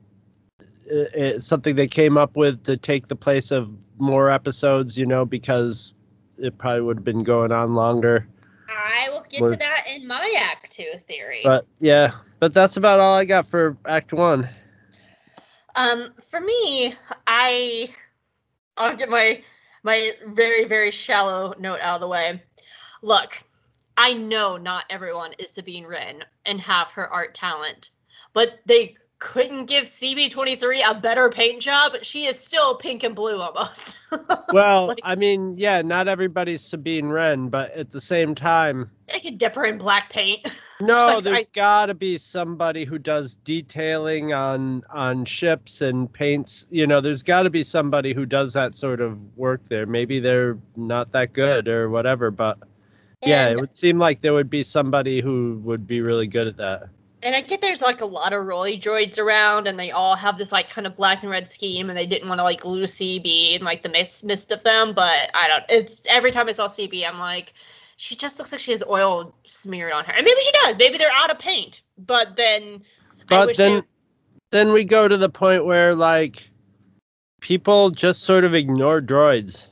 [1.39, 4.97] something they came up with to take the place of more episodes.
[4.99, 5.95] You know because
[6.39, 8.27] it probably would have been going on longer.
[8.69, 11.41] I will get We're- to that in my Act Two theory.
[11.45, 14.49] But yeah, but that's about all I got for Act One.
[15.77, 16.95] Um, for me,
[17.27, 17.89] I
[18.77, 19.43] I'll get my
[19.83, 22.43] my very very shallow note out of the way.
[23.03, 23.43] Look,
[23.97, 27.91] I know not everyone is Sabine Wren and have her art talent,
[28.33, 31.93] but they couldn't give CB23 a better paint job.
[32.03, 33.99] She is still pink and blue almost.
[34.53, 39.21] Well, Like- I mean, yeah, not everybody's Sabine Wren, but at the same time, I
[39.21, 40.41] could dip her in black paint.
[40.81, 46.67] no, Like, there's got to be somebody who does detailing on on ships and paints.
[46.71, 49.87] You know, there's got to be somebody who does that sort of work there.
[49.87, 52.59] Maybe they're not that good or whatever, but
[53.25, 56.57] yeah, it would seem like there would be somebody who would be really good at
[56.57, 56.89] that.
[57.23, 60.39] And I get there's like a lot of Roy droids around, and they all have
[60.39, 62.95] this like kind of black and red scheme, and they didn't want to like lose
[62.95, 64.93] CB and like the mist, mist of them.
[64.95, 65.65] But I don't.
[65.69, 67.53] It's every time I saw CB, I'm like,
[67.97, 70.79] she just looks like she has oil smeared on her, and maybe she does.
[70.79, 71.83] Maybe they're out of paint.
[71.99, 72.83] But then,
[73.29, 73.87] But then, they-
[74.51, 76.49] then we go to the point where like
[77.41, 79.67] people just sort of ignore droids.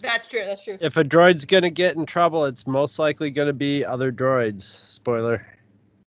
[0.00, 0.44] that's true.
[0.46, 0.78] That's true.
[0.80, 4.76] if a droid's gonna get in trouble, it's most likely gonna be other droids.
[4.86, 5.44] Spoiler.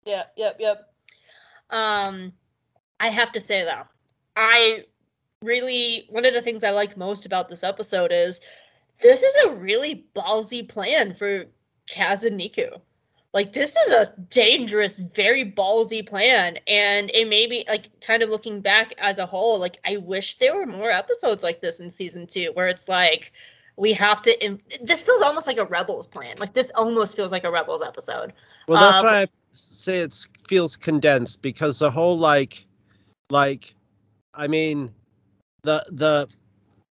[0.07, 0.93] Yep, yep, yep.
[1.71, 2.33] Um,
[3.01, 3.83] I have to say though,
[4.37, 4.85] I
[5.43, 8.41] really one of the things I like most about this episode is
[9.03, 11.45] this is a really ballsy plan for
[11.91, 12.81] Kaz and Niku.
[13.33, 18.31] Like this is a dangerous, very ballsy plan, and it may be like kind of
[18.31, 19.59] looking back as a whole.
[19.59, 23.33] Like I wish there were more episodes like this in season two, where it's like
[23.77, 24.45] we have to.
[24.45, 26.37] Im- this feels almost like a Rebels plan.
[26.39, 28.33] Like this almost feels like a Rebels episode.
[28.69, 32.67] Well, that's Um, why I say it feels condensed because the whole like,
[33.31, 33.75] like,
[34.35, 34.93] I mean,
[35.63, 36.33] the the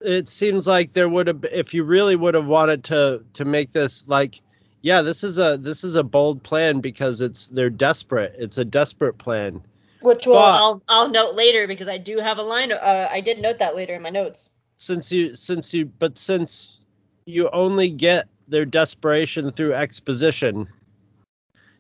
[0.02, 3.72] it seems like there would have if you really would have wanted to to make
[3.74, 4.42] this like
[4.82, 8.66] yeah this is a this is a bold plan because it's they're desperate it's a
[8.66, 9.60] desperate plan
[10.02, 12.72] Which will But- I'll I'll note later because I do have a line.
[12.72, 14.60] Uh, I did note that later in my notes.
[14.78, 16.78] since you since you but since
[17.26, 20.68] you only get their desperation through exposition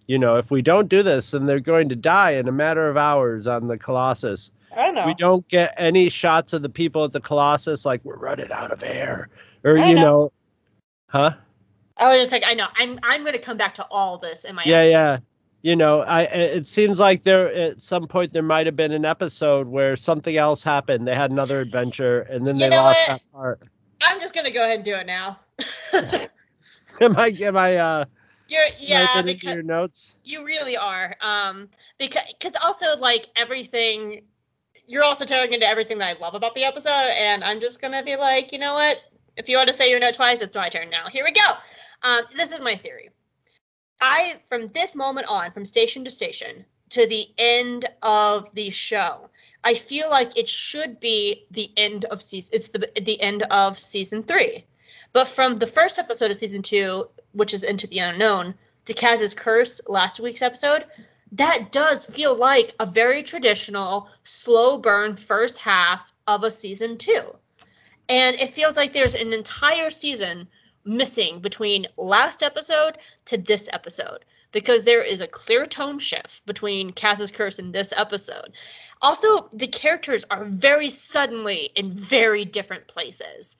[0.08, 2.89] you know if we don't do this and they're going to die in a matter
[2.89, 5.06] of hours on the colossus I know.
[5.06, 8.72] we don't get any shots of the people at the colossus like we're running out
[8.72, 9.30] of air
[9.63, 10.02] or I you know.
[10.02, 10.32] know
[11.08, 11.32] huh
[12.00, 12.67] I was just like, I know.
[12.78, 15.17] I'm I'm gonna come back to all this in my yeah yeah
[15.63, 19.04] you know i it seems like there at some point there might have been an
[19.06, 23.08] episode where something else happened they had another adventure and then You they lost what?
[23.08, 23.62] that part
[24.04, 25.39] I'm just gonna go ahead and do it now.
[27.02, 28.06] am i am i uh
[28.49, 31.15] You're yeah, because your notes you really are.
[31.21, 34.23] Um, because because also like everything,
[34.88, 38.03] you're also tearing into everything that I love about the episode, and I'm just gonna
[38.03, 38.99] be like, you know what?
[39.36, 41.07] If you want to say your note twice, it's my turn now.
[41.10, 41.53] Here we go.
[42.03, 43.10] Um, this is my theory.
[44.01, 49.29] I from this moment on, from station to station to the end of the show,
[49.63, 52.55] I feel like it should be the end of season.
[52.55, 54.65] It's the the end of season three,
[55.12, 59.34] but from the first episode of season two, which is Into the Unknown, to Kaz's
[59.34, 60.86] Curse, last week's episode,
[61.32, 67.36] that does feel like a very traditional slow burn first half of a season two.
[68.10, 70.48] And it feels like there's an entire season
[70.86, 76.92] missing between last episode to this episode because there is a clear tone shift between
[76.92, 78.54] Kaz's Curse and this episode.
[79.02, 83.58] Also, the characters are very suddenly in very different places.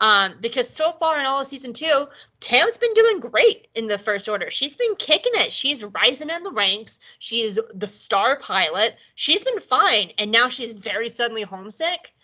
[0.00, 2.08] Um, because so far in all of season two,
[2.40, 4.50] Tam's been doing great in the first order.
[4.50, 5.52] She's been kicking it.
[5.52, 7.00] She's rising in the ranks.
[7.18, 8.96] She's the star pilot.
[9.14, 10.12] She's been fine.
[10.16, 12.14] And now she's very suddenly homesick.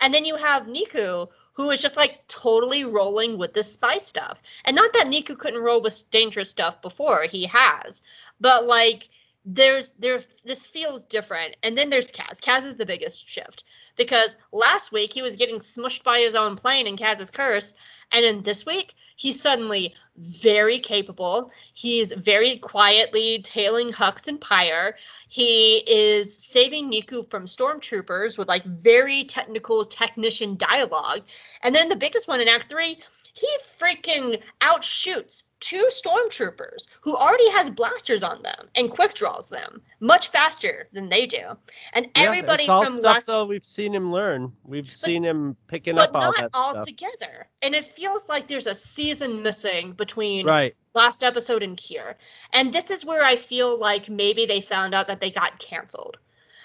[0.00, 4.42] And then you have Neeku, who is just like totally rolling with this spy stuff.
[4.64, 8.02] And not that Neeku couldn't roll with dangerous stuff before, he has.
[8.40, 9.08] But like
[9.44, 11.56] there's there this feels different.
[11.62, 12.40] And then there's Kaz.
[12.40, 13.64] Kaz is the biggest shift.
[13.96, 17.74] Because last week he was getting smushed by his own plane in Kaz's curse.
[18.12, 21.50] And then this week, he's suddenly very capable.
[21.74, 24.96] He's very quietly tailing Hux and Pyre.
[25.28, 31.22] He is saving Neeku from stormtroopers with like very technical technician dialogue.
[31.62, 32.96] And then the biggest one in Act 3,
[33.36, 39.80] he freaking outshoots two stormtroopers who already has blasters on them and quick draws them
[40.00, 41.56] much faster than they do.
[41.92, 45.22] And Yeah, everybody it's all from stuff last though we've seen him learn we've seen
[45.22, 47.46] him picking up all not that all stuff together.
[47.62, 52.16] And it feels like there's a season missing between right last episode and here.
[52.52, 56.16] And this is where I feel like maybe they found out that they got canceled.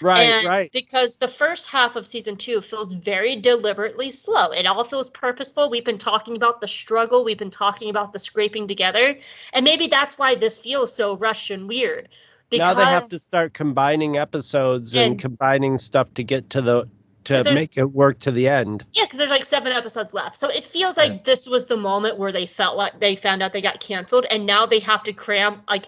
[0.01, 4.51] Right and right Because the first half of season two feels very deliberately slow.
[4.51, 5.69] It all feels purposeful.
[5.69, 9.17] We've been talking about the struggle, we've been talking about the scraping together.
[9.53, 12.09] And maybe that's why this feels so rushed and weird.
[12.51, 16.87] now they have to start combining episodes and, And- combining stuff to get to the
[17.25, 20.35] to make it work to the end Yeah, because there's like seven episodes left.
[20.35, 21.19] So it feels like Yeah.
[21.23, 24.47] this was the moment where they felt like they found out they got canceled, and
[24.47, 25.85] now they have to cram like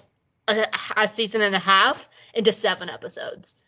[0.47, 3.62] a, a season and a half into seven episodes.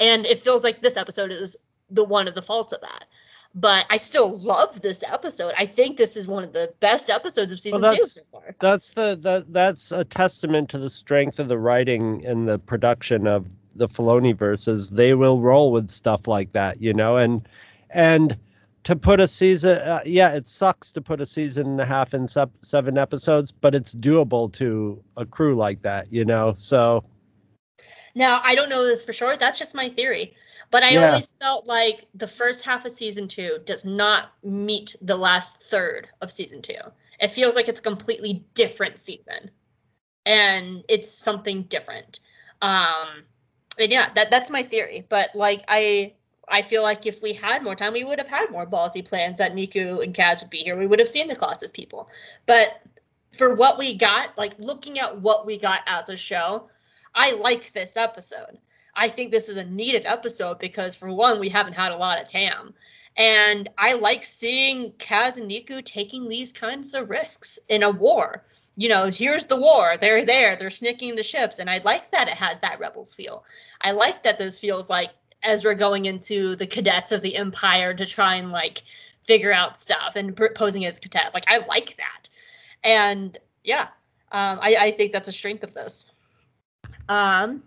[0.00, 1.56] And it feels like this episode is
[1.90, 3.04] the one of the faults of that.
[3.54, 5.54] But I still love this episode.
[5.58, 8.54] I think this is one of the best episodes of season two that's- so far.
[8.60, 13.26] that's the that that's a testament to the strength of the writing and the production
[13.26, 14.90] of the Filoni verses.
[14.90, 17.46] They will roll with stuff like that, you know, and
[17.90, 18.36] and
[18.84, 22.14] to put a season, uh, yeah, it sucks to put a season and a half
[22.14, 26.54] in sub, seven episodes, but it's doable to a crew like that, you know.
[26.56, 27.04] So
[28.14, 29.36] Now, I don't know this for sure.
[29.36, 30.34] That's just my theory.
[30.70, 31.06] But I Yeah.
[31.06, 36.08] always felt like the first half of season two does not meet the last third
[36.20, 36.80] of season two.
[37.20, 39.50] It feels like it's a completely different season.
[40.26, 42.20] And it's something different.
[42.62, 43.24] Um
[43.78, 45.06] and yeah, that that's my theory.
[45.08, 46.14] But like I
[46.48, 49.38] I feel like if we had more time, we would have had more ballsy plans
[49.38, 50.76] that Neeku and Kaz would be here.
[50.76, 52.08] We would have seen the Colossus people.
[52.46, 52.82] But
[53.36, 56.68] for what we got, like looking at what we got as a show,
[57.14, 58.58] I like this episode.
[58.94, 62.20] I think this is a needed episode because, for one, we haven't had a lot
[62.20, 62.74] of Tam.
[63.16, 68.44] And I like seeing Kaz and Neeku taking these kinds of risks in a war.
[68.76, 69.96] You know, here's the war.
[69.98, 70.56] They're there.
[70.56, 71.58] They're sneaking the ships.
[71.58, 73.44] And I like that it has that Rebels feel.
[73.80, 75.10] I like that this feels like
[75.42, 78.82] Ezra going into the cadets of the Empire to try and like
[79.24, 81.34] figure out stuff and posing as cadet.
[81.34, 82.28] Like, I like that.
[82.84, 83.88] And yeah,
[84.32, 86.12] um, I, I think that's a strength of this.
[87.10, 87.62] Um,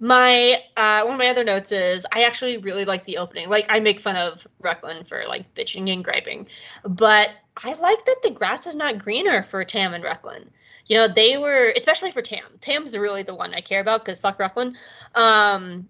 [0.00, 3.48] My uh, one of my other notes is I actually really like the opening.
[3.48, 6.46] Like I make fun of Rucklin for like bitching and griping,
[6.84, 7.30] but
[7.64, 10.50] I like that the grass is not greener for Tam and Rucklin.
[10.86, 12.44] You know, they were especially for Tam.
[12.60, 14.74] Tam's really the one I care about because fuck Rucklin.
[15.16, 15.88] Um,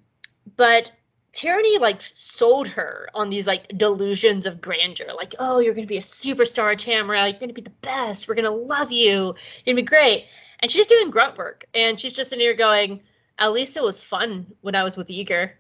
[0.57, 0.91] but
[1.35, 5.09] Tierny like sold her on these like delusions of grandeur.
[5.17, 7.29] Like, oh, you're gonna be a superstar, Tamara.
[7.29, 8.29] You're gonna be the best.
[8.29, 9.35] We're gonna love you.
[9.35, 9.35] You're
[9.67, 10.27] gonna be great.
[10.61, 13.01] And she's doing grunt work, and she's just in here going
[13.39, 15.53] at least it was fun when I was with Yeager.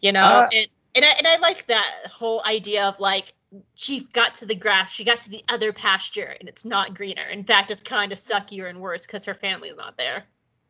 [0.00, 3.34] You know, uh, and and I, and I like that whole idea of like
[3.74, 7.24] she got to the grass, she got to the other pasture, and it's not greener.
[7.30, 10.24] In fact, it's kind of suckier and worse because her family's not there.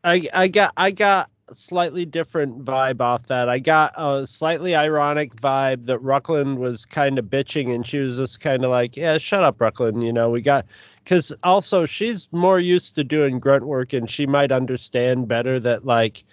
[0.05, 3.49] I I got I got a slightly different vibe off that.
[3.49, 8.17] I got a slightly ironic vibe that Rucklin was kind of bitching, and she was
[8.17, 10.67] just kind of like, "Yeah, shut up, Rucklin." You know, we got
[11.07, 15.87] because also she's more used to doing grunt work and she might understand better that
[15.87, 16.25] like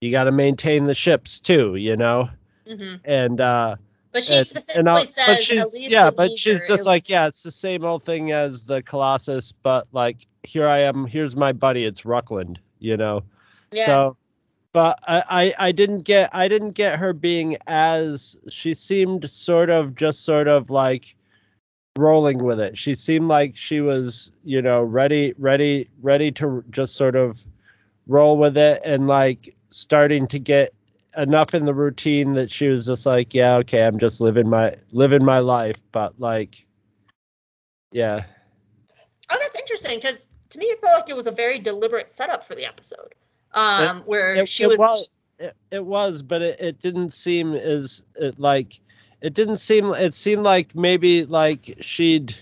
[0.00, 2.28] you got to maintain the ships too you know
[2.66, 2.96] mm-hmm.
[3.04, 3.76] and uh
[4.10, 7.10] but she and, specifically and says but she's yeah but she's just like was...
[7.10, 11.36] yeah it's the same old thing as the colossus but like here i am here's
[11.36, 13.22] my buddy it's rucklin you know
[13.70, 13.86] yeah.
[13.86, 14.16] so
[14.72, 15.22] but I,
[15.58, 20.24] I i didn't get i didn't get her being as she seemed sort of just
[20.24, 21.14] sort of like
[21.98, 22.78] rolling with it.
[22.78, 27.44] She seemed like she was, you know, ready, ready, ready to just sort of
[28.06, 30.72] roll with it and like starting to get
[31.16, 34.74] enough in the routine that she was just like, yeah, okay, I'm just living my
[34.92, 36.64] living my life, but like
[37.92, 38.24] yeah.
[39.30, 42.42] Oh, that's interesting because to me it felt like it was a very deliberate setup
[42.42, 43.14] for the episode.
[43.54, 47.12] Um, it, where it, she it was, was it, it was, but it, it didn't
[47.12, 48.80] seem as it, like
[49.20, 52.34] it didn't seem it seemed like maybe like she'd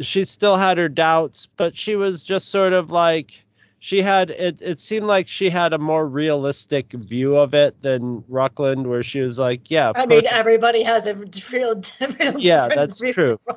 [0.00, 3.44] she still had her doubts but she was just sort of like
[3.78, 8.22] she had it it seemed like she had a more realistic view of it than
[8.22, 11.28] Rucklin where she was like yeah I mean everybody has a real,
[12.00, 13.38] real yeah that's true.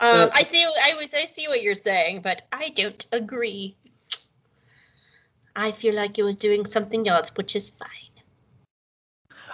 [0.00, 3.76] um, I see I was I see what you're saying but I don't agree.
[5.58, 8.05] I feel like it was doing something else which is fine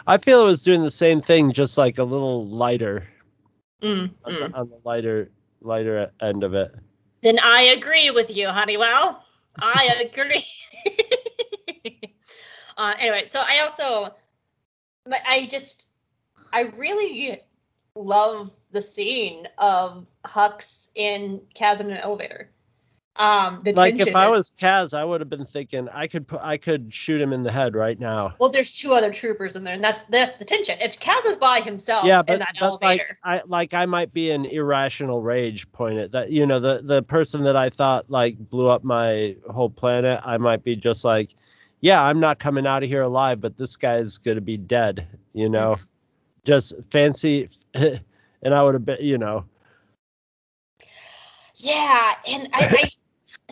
[0.06, 3.06] I feel it was doing the same thing, just like a little lighter
[3.82, 5.30] mm, on, The, on, The, lighter
[5.60, 6.72] lighter end of it.
[7.22, 9.24] Then I agree with you, Honeywell.
[9.60, 10.44] I agree.
[12.76, 14.14] uh, anyway, so I also,
[15.04, 15.90] but I just,
[16.52, 17.40] I really
[17.94, 22.50] love the scene of Hux in Kaz in an elevator.
[23.16, 26.26] Um, the like if I is, was Kaz, I would have been thinking I could
[26.26, 28.34] put, I could shoot him in the head right now.
[28.38, 30.78] Well, there's two other troopers in there, and that's that's the tension.
[30.80, 34.30] If Kaz is by himself, yeah, but, but elevator, like I like I might be
[34.30, 36.30] an irrational rage point at that.
[36.30, 40.38] You know, the the person that I thought like blew up my whole planet, I
[40.38, 41.34] might be just like,
[41.82, 45.06] yeah, I'm not coming out of here alive, but this guy's gonna be dead.
[45.34, 45.84] You know, mm-hmm.
[46.44, 49.44] just fancy, and I would have been, you know.
[51.56, 52.90] Yeah, and I, I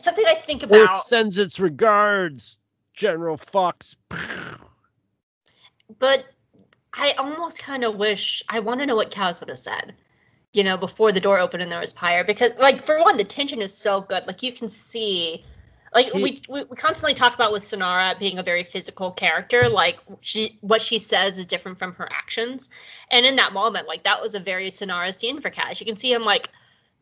[0.03, 0.79] something I think about.
[0.79, 2.59] Earth sends its regards,
[2.95, 3.97] General Hux.
[5.99, 6.27] But
[6.95, 9.95] I almost kind of wish I want to know what Kaz would have said,
[10.53, 13.25] you know, before the door opened and there was Pyre, because like for one, the
[13.25, 14.27] tension is so good.
[14.27, 15.45] Like you can see.
[15.93, 19.69] Like he, we, we we constantly talk about with Synara being a very physical character,
[19.69, 22.71] like she what she says is different from her actions,
[23.11, 25.81] and in that moment, like that was a very Synara scene for Kaz.
[25.81, 26.49] You can see him like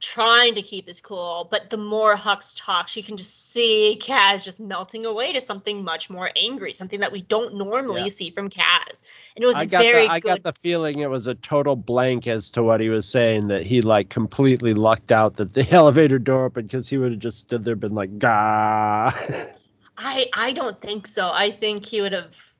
[0.00, 4.44] trying to keep his cool, but the more Hux talks, you can just see Kaz
[4.44, 8.08] just melting away to something much more angry, something that we don't normally yeah.
[8.08, 9.02] see from Kaz.
[9.34, 11.74] And it was I got very the, I got the feeling it was a total
[11.76, 15.68] blank as to what he was saying, that he like completely lucked out that the
[15.72, 19.12] elevator door opened because he would have just stood there been like, gah.
[19.98, 21.32] I I don't think so.
[21.32, 22.52] I think he would have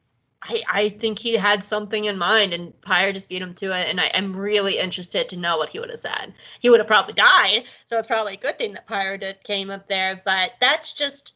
[0.43, 3.89] I, I think he had something in mind and Pyre just beat him to it.
[3.89, 6.32] And I, am really interested to know what he would have said.
[6.61, 7.64] He would have probably died.
[7.86, 10.22] So it's probably a good thing that Pyre did, came up there.
[10.24, 11.34] But that's just,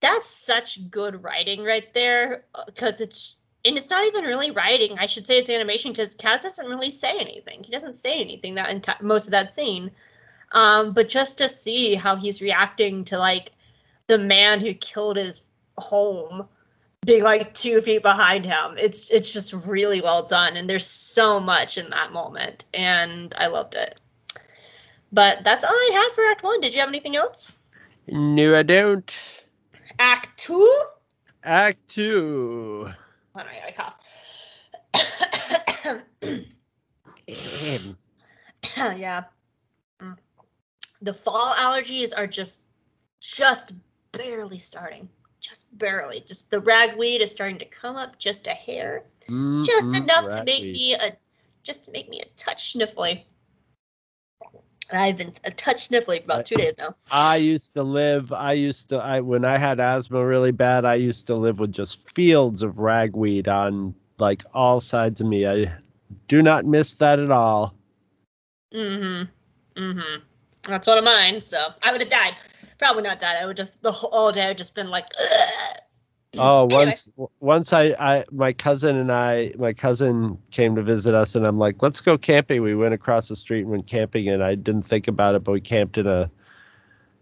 [0.00, 2.44] that's such good writing right there.
[2.66, 4.98] Because uh, it's, and it's not even really writing.
[4.98, 7.64] I should say it's animation because Kaz doesn't really say anything.
[7.64, 9.90] He doesn't say anything that enti- most of that scene.
[10.52, 13.52] Um, but just to see how he's reacting to like
[14.06, 15.42] the man who killed his
[15.78, 16.48] home
[17.06, 18.76] being like two feet behind him.
[18.78, 23.46] It's it's just really well done, and there's so much in that moment, and I
[23.46, 24.00] loved it.
[25.12, 26.60] But that's all I have for Act One.
[26.60, 27.58] Did you have anything else?
[28.08, 29.16] No, I don't.
[29.98, 30.82] Act Two.
[31.42, 32.90] Act Two.
[33.34, 34.06] Hold on, I gotta cough.
[38.98, 39.24] yeah.
[41.02, 42.64] The fall allergies are just
[43.20, 43.72] just
[44.12, 45.08] barely starting
[45.40, 46.20] just barely.
[46.26, 49.04] Just the ragweed is starting to come up just a hair,
[49.62, 51.12] just Mhm, enough to make me a,
[51.62, 53.24] just to make me a touch sniffly.
[54.90, 56.94] And I've been a touch sniffly for about two days now.
[57.12, 58.32] I used to live.
[58.32, 58.98] I used to.
[58.98, 60.84] I when I had asthma really bad.
[60.84, 65.46] I used to live with just fields of ragweed on like all sides of me.
[65.46, 65.72] I
[66.28, 67.74] do not miss that at all.
[68.74, 69.82] Mm-hmm.
[69.82, 70.20] Mm-hmm.
[70.64, 71.40] That's one of mine.
[71.40, 72.34] So I would have died.
[72.80, 73.36] Probably not died.
[73.36, 74.44] I would just the whole day.
[74.46, 75.04] I would just been like.
[75.20, 75.76] "Ugh."
[76.38, 76.84] Oh, Anyway.
[76.86, 77.08] once
[77.40, 81.58] once I, I my cousin and I my cousin came to visit us and I'm
[81.58, 82.62] like, let's go camping.
[82.62, 85.52] We went across the street and went camping and I didn't think about it, but
[85.52, 86.30] we camped in a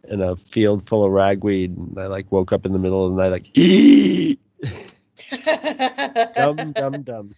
[0.09, 3.17] in a field full of ragweed and I like woke up in the middle of
[3.17, 4.39] the night like "Ee!"
[6.37, 7.35] dum dum dum.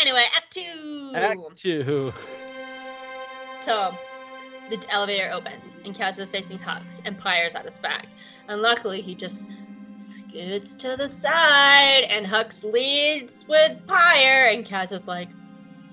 [0.00, 1.12] Anyway, Act Two.
[1.14, 2.14] Act two.
[3.60, 3.94] So,
[4.70, 8.06] the elevator opens, and Kaz is facing Hux, and Pyre's at his back.
[8.48, 9.50] And luckily, he just
[9.98, 15.28] scoots to the side, and Hux leads with Pyre, and Kaz is like,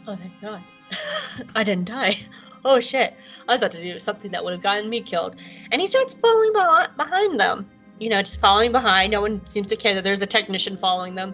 [0.07, 0.61] "Oh, thank God,
[1.55, 2.17] I didn't die.
[2.65, 3.13] Oh shit,
[3.47, 5.35] I was about to do something that would have gotten me killed."
[5.71, 7.69] And he starts falling behind them.
[7.99, 9.11] You know, just falling behind.
[9.11, 11.33] No one seems to care that there's a technician following them.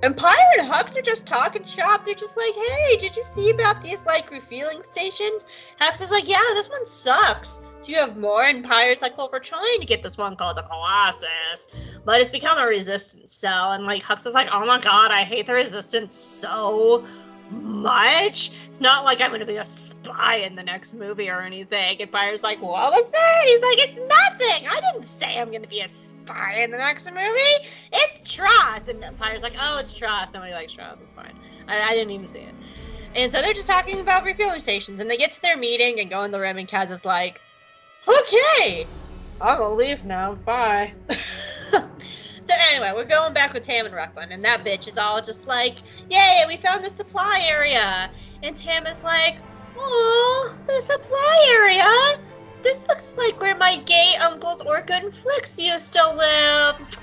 [0.00, 2.04] And Pyre and Hux are just talking shop.
[2.04, 5.44] They're just like, hey, did you see about these like refueling stations?
[5.80, 7.64] Hux is like, yeah, this one sucks.
[7.82, 8.44] Do you have more?
[8.44, 11.74] And Pyre's like, well, we're trying to get this one called the Colossus,
[12.04, 13.72] but it's become a resistance cell.
[13.72, 17.04] And like Hux is like, oh my god, I hate the resistance so
[17.50, 18.52] much.
[18.66, 22.00] It's not like I'm gonna be a spy in the next movie or anything.
[22.00, 23.42] And Pyre's like, what was that?
[23.44, 24.68] He's like, it's nothing.
[24.68, 27.68] I didn't say I'm gonna be a spy in the next movie.
[27.92, 28.88] It's Tross.
[28.88, 30.32] And Pyre's like, oh, it's Tross.
[30.32, 31.00] Nobody likes Tross.
[31.00, 31.36] It's fine.
[31.68, 32.54] I, I didn't even see it.
[33.14, 35.00] And so they're just talking about refueling stations.
[35.00, 37.40] And they get to their meeting and go in the room, and Kaz is like,
[38.06, 38.86] okay,
[39.40, 40.34] I'm gonna leave now.
[40.34, 40.94] Bye.
[42.48, 45.46] so anyway, we're going back with Tam and Rucklin, and that bitch is all just
[45.46, 48.08] like, yay, we found the supply area.
[48.42, 49.36] And Tam is like,
[49.76, 52.24] oh, the supply area?
[52.62, 56.98] This looks like where my gay uncles Orka and Flix used to live.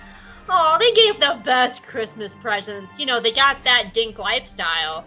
[0.50, 3.00] Oh, they gave the best Christmas presents.
[3.00, 5.06] You know, they got that dink lifestyle.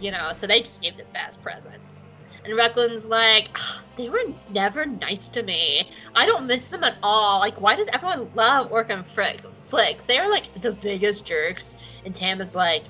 [0.00, 2.10] You know, so they just gave the best presents.
[2.44, 5.90] And Rucklin's like, "Ah, they were never nice to me.
[6.14, 7.40] I don't miss them at all.
[7.40, 10.06] Like, why does everyone love Orka and Frick, Flix?
[10.06, 11.84] They are like the biggest jerks.
[12.04, 12.84] And Tam is like,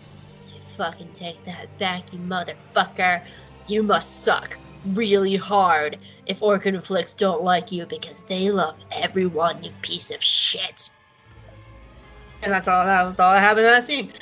[0.54, 3.22] you fucking take that back, you motherfucker.
[3.66, 4.56] You must suck
[4.86, 10.22] really hard if and Flix don't like you because they love everyone, you piece of
[10.22, 10.90] shit.
[12.42, 14.12] And that's all that was all I have in that scene.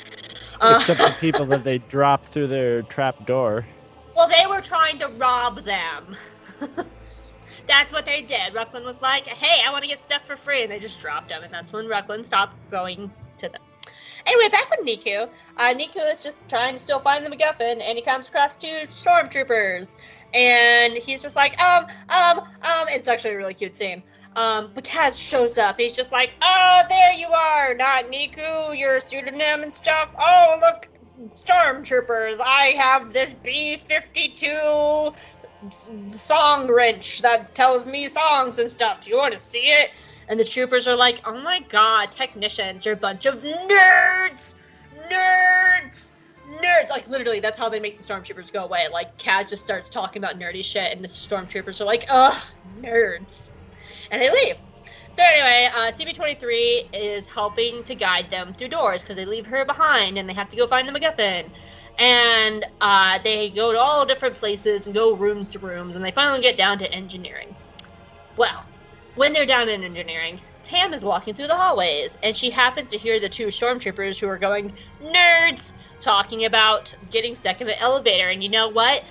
[0.59, 3.65] Uh, Except the people that they drop through their trap door.
[4.15, 6.15] well, they were trying to rob them.
[7.67, 8.53] that's what they did.
[8.53, 11.29] Rucklin was like, "Hey, I want to get stuff for free," and they just dropped
[11.29, 11.43] them.
[11.43, 13.61] And that's when Rucklin stopped going to them.
[14.25, 15.29] Anyway, back with Neeku.
[15.57, 18.85] Uh, Neeku is just trying to still find the MacGuffin, and he comes across two
[18.87, 19.97] stormtroopers,
[20.33, 22.87] and he's just like, um, um, um.
[22.89, 24.03] It's actually a really cute scene.
[24.35, 25.79] Um, but Kaz shows up.
[25.79, 28.77] He's just like, "Oh, there you are, not Neeku.
[28.77, 30.13] Your pseudonym and stuff.
[30.19, 30.89] Oh, look,
[31.33, 32.37] stormtroopers.
[32.43, 35.13] I have this B fifty two
[35.69, 39.01] song wrench that tells me songs and stuff.
[39.01, 39.91] Do you want to see it?"
[40.27, 42.85] And the troopers are like, "Oh my god, technicians!
[42.85, 44.55] You're a bunch of nerds,
[45.11, 46.11] nerds."
[46.63, 48.87] Nerds, like literally, that's how they make the stormtroopers go away.
[48.91, 52.41] Like Kaz just starts talking about nerdy shit, and the stormtroopers are like, "Ugh,
[52.79, 53.51] nerds,"
[54.11, 54.55] and they leave.
[55.09, 59.65] So anyway, uh, CB23 is helping to guide them through doors because they leave her
[59.65, 61.51] behind, and they have to go find the MacGuffin.
[61.97, 66.11] And uh, they go to all different places and go rooms to rooms, and they
[66.11, 67.55] finally get down to engineering.
[68.37, 68.63] Well,
[69.15, 72.97] when they're down in engineering, Tam is walking through the hallways, and she happens to
[72.97, 74.71] hear the two stormtroopers who are going
[75.01, 78.29] nerds talking about getting stuck in an elevator.
[78.29, 79.03] And you know what?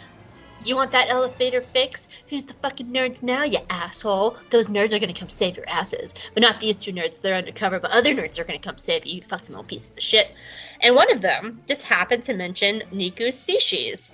[0.64, 2.08] You want that elevator fix?
[2.28, 4.36] Who's the fucking nerds now, you asshole?
[4.50, 6.14] Those nerds are gonna come save your asses.
[6.34, 9.16] But not these two nerds, they're undercover, but other nerds are gonna come save you,
[9.16, 10.34] you fucking little pieces of shit.
[10.86, 14.12] And one of them just happened to mention Neeku's species.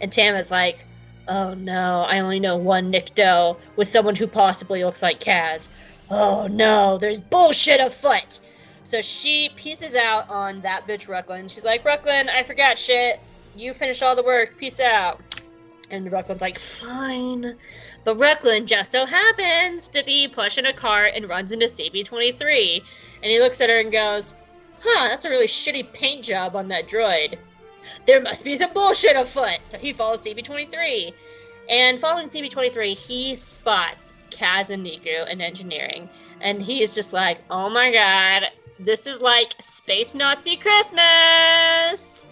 [0.00, 0.86] And Tam is like,
[1.28, 5.68] oh no, I only know one Nikto with someone who possibly looks like Kaz.
[6.10, 8.40] Oh no, there's bullshit afoot.
[8.84, 11.50] So she pieces out on that bitch Rucklin.
[11.50, 13.20] She's like, Rucklin, I forgot shit.
[13.54, 14.56] You finish all the work.
[14.56, 15.20] Peace out.
[15.90, 17.54] And Rucklin's like, fine.
[18.04, 22.82] But Rucklin just so happens to be pushing a cart and runs into CB23.
[23.22, 24.36] And he looks at her and goes,
[24.84, 27.38] huh, that's a really shitty paint job on that droid.
[28.06, 29.58] There must be some bullshit afoot.
[29.68, 31.12] So he follows CB23.
[31.68, 36.08] And following CB23, he spots Kaz and Neeku in engineering.
[36.40, 42.26] and he's just like, "Oh my god, this is like space Nazi Christmas!"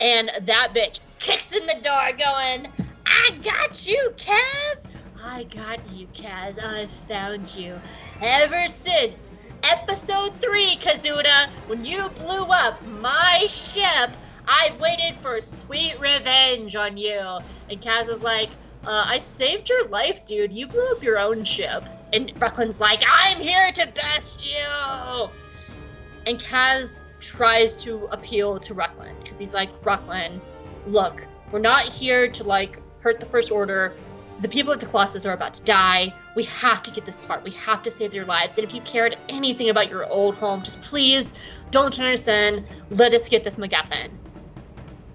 [0.00, 2.68] And that bitch kicks in the door, going,
[3.06, 4.86] "I got you, Kaz!
[5.22, 6.58] I got you, Kaz!
[6.62, 7.80] I found you.
[8.22, 9.34] Ever since
[9.70, 14.16] episode three, Kazuda, when you blew up my ship."
[14.48, 17.20] I've waited for sweet revenge on you.
[17.68, 18.50] And Kaz is like,
[18.86, 20.52] uh, I saved your life, dude.
[20.52, 21.86] You blew up your own ship.
[22.14, 25.28] And Rucklin's like, I'm here to best you.
[26.26, 30.40] And Kaz tries to appeal to Rucklin because he's like, Rucklin,
[30.86, 31.20] look,
[31.52, 33.94] we're not here to like hurt the First Order.
[34.40, 36.14] The people of the Colossus are about to die.
[36.36, 37.42] We have to get this part.
[37.42, 38.56] We have to save their lives.
[38.56, 41.34] And if you cared anything about your old home, just please
[41.70, 42.64] don't turn us in.
[42.90, 44.08] Let us get this MacGuffin.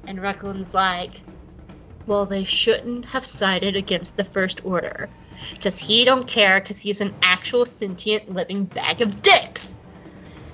[0.08, 1.22] And Rucklin's like,
[2.06, 5.10] well, they shouldn't have sided against the First Order.
[5.54, 9.80] Because he don't care because he's an actual sentient living bag of dicks.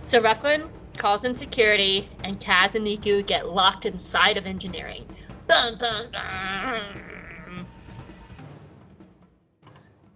[0.03, 5.05] So Rucklin calls in security, and Kaz and Neeku get locked inside of engineering.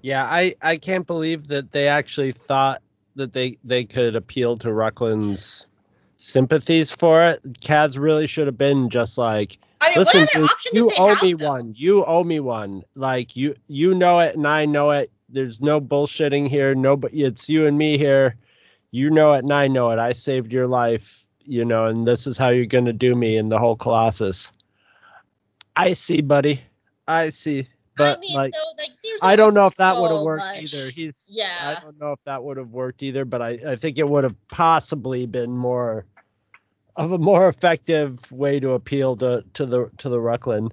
[0.04, 2.84] Yeah, I I can't believe that they actually thought
[3.16, 5.66] that they they could appeal to Rucklin's
[6.18, 7.42] sympathies for it.
[7.62, 11.48] Kaz really should have been just like, I mean, listen, dude, you owe me though?
[11.50, 11.74] one.
[11.78, 12.84] You owe me one.
[12.96, 15.10] Like you you know it and I know it.
[15.30, 16.76] There's no bullshitting here.
[16.76, 18.36] Nobody it's you and me here.
[18.92, 20.00] You know it and I know it.
[20.00, 23.48] I saved your life, you know, and this is how you're gonna do me in
[23.48, 24.52] the whole Colossus.
[25.78, 26.62] I see, buddy.
[27.08, 27.70] I see.
[27.96, 28.92] But I mean, like so, like,
[29.22, 30.90] I don't know if that would have worked much- either.
[30.90, 31.76] He's yeah.
[31.78, 34.24] I don't know if that would have worked either, but I, I think it would
[34.24, 36.06] have possibly been more
[36.96, 40.72] of a more effective way to appeal to to the to the Rucklin.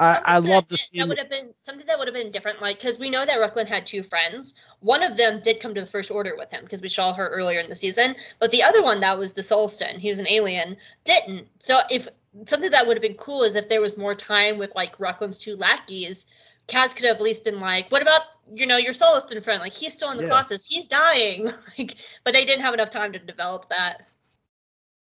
[0.00, 1.00] I, I love the scene.
[1.00, 3.38] that, would have been something that would have been different, like because we know that
[3.38, 4.54] Rucklin had two friends.
[4.80, 7.28] One of them did come to the First Order with him because we saw her
[7.28, 10.28] earlier in the season, but the other one that was the Solston, he was an
[10.28, 11.48] alien, didn't.
[11.58, 12.06] So if
[12.46, 15.38] something that would have been cool is if there was more time with like Rucklin's
[15.38, 16.32] two lackeys,
[16.68, 18.22] Kaz could have at least been like, "What about
[18.54, 19.60] you know your Soliston friend?
[19.60, 20.28] Like he's still in the Yeah.
[20.30, 21.46] Colossus, he's dying."
[21.78, 24.06] like, but they didn't have enough time to develop that.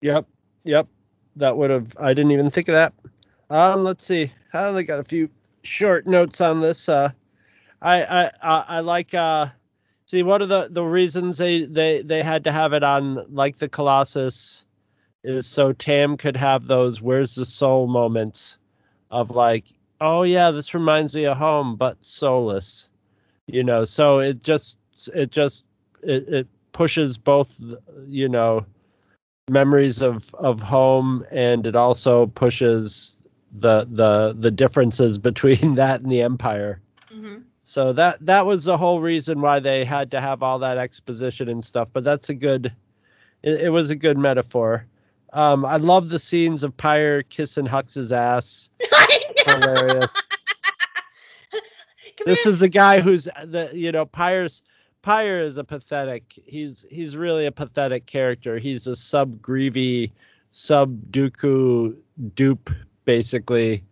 [0.00, 0.26] Yep,
[0.64, 0.88] yep.
[1.36, 1.94] That would have.
[1.98, 2.92] I didn't even think of that.
[3.50, 4.32] Um, let's see.
[4.52, 5.28] I only got a few
[5.62, 6.88] short notes on this.
[6.88, 7.10] Uh,
[7.82, 9.14] I I I, I like.
[9.14, 9.46] Uh,
[10.06, 13.58] see, one of the the reasons they they they had to have it on like
[13.58, 14.64] the Colossus
[15.22, 18.56] is so Tam could have those "Where's the soul" moments
[19.10, 19.66] of like,
[20.00, 22.88] oh yeah, this reminds me of home, but soulless.
[23.46, 24.78] You know, so it just
[25.14, 25.64] it just
[26.02, 27.60] it, it pushes both.
[28.06, 28.66] You know
[29.50, 33.20] memories of of home and it also pushes
[33.52, 36.80] the the the differences between that and the empire
[37.12, 37.38] Mm-hmm.
[37.62, 41.48] so that that was the whole reason why they had to have all that exposition
[41.48, 42.72] and stuff but that's a good
[43.42, 44.86] it, it was a good metaphor
[45.32, 48.68] um i love the scenes of pyre kissing hux's ass
[49.46, 50.14] hilarious
[52.24, 54.62] this is a guy who's the you know Pyre's
[55.02, 56.24] Pyre is a pathetic.
[56.44, 58.58] He's he's really a pathetic character.
[58.58, 60.12] He's a sub Greavy,
[60.52, 61.96] sub Dooku
[62.34, 62.70] dupe,
[63.04, 63.84] basically.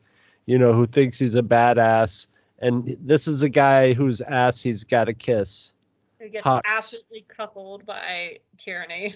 [0.46, 2.26] You know who thinks he's a badass,
[2.58, 5.72] and this is a guy whose ass he's got to kiss.
[6.18, 6.60] Who gets Hux.
[6.64, 9.14] absolutely cuckolded by tyranny.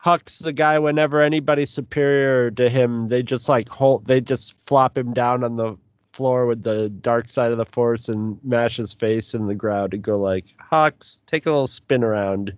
[0.00, 0.78] Huck's the guy.
[0.78, 4.06] Whenever anybody's superior to him, they just like hold.
[4.06, 5.76] They just flop him down on the
[6.14, 9.92] floor with the dark side of the force and mash his face in the ground
[9.92, 12.56] and go like, "Hux, take a little spin around,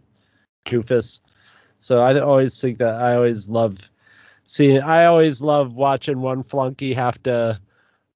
[0.66, 1.18] doofus."
[1.80, 3.90] So I always think that I always love
[4.44, 4.80] seeing.
[4.80, 7.60] I always love watching one flunky have to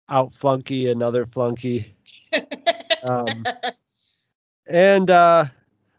[0.08, 1.94] out flunky another flunky.
[3.02, 3.44] Um,
[4.66, 5.44] and uh,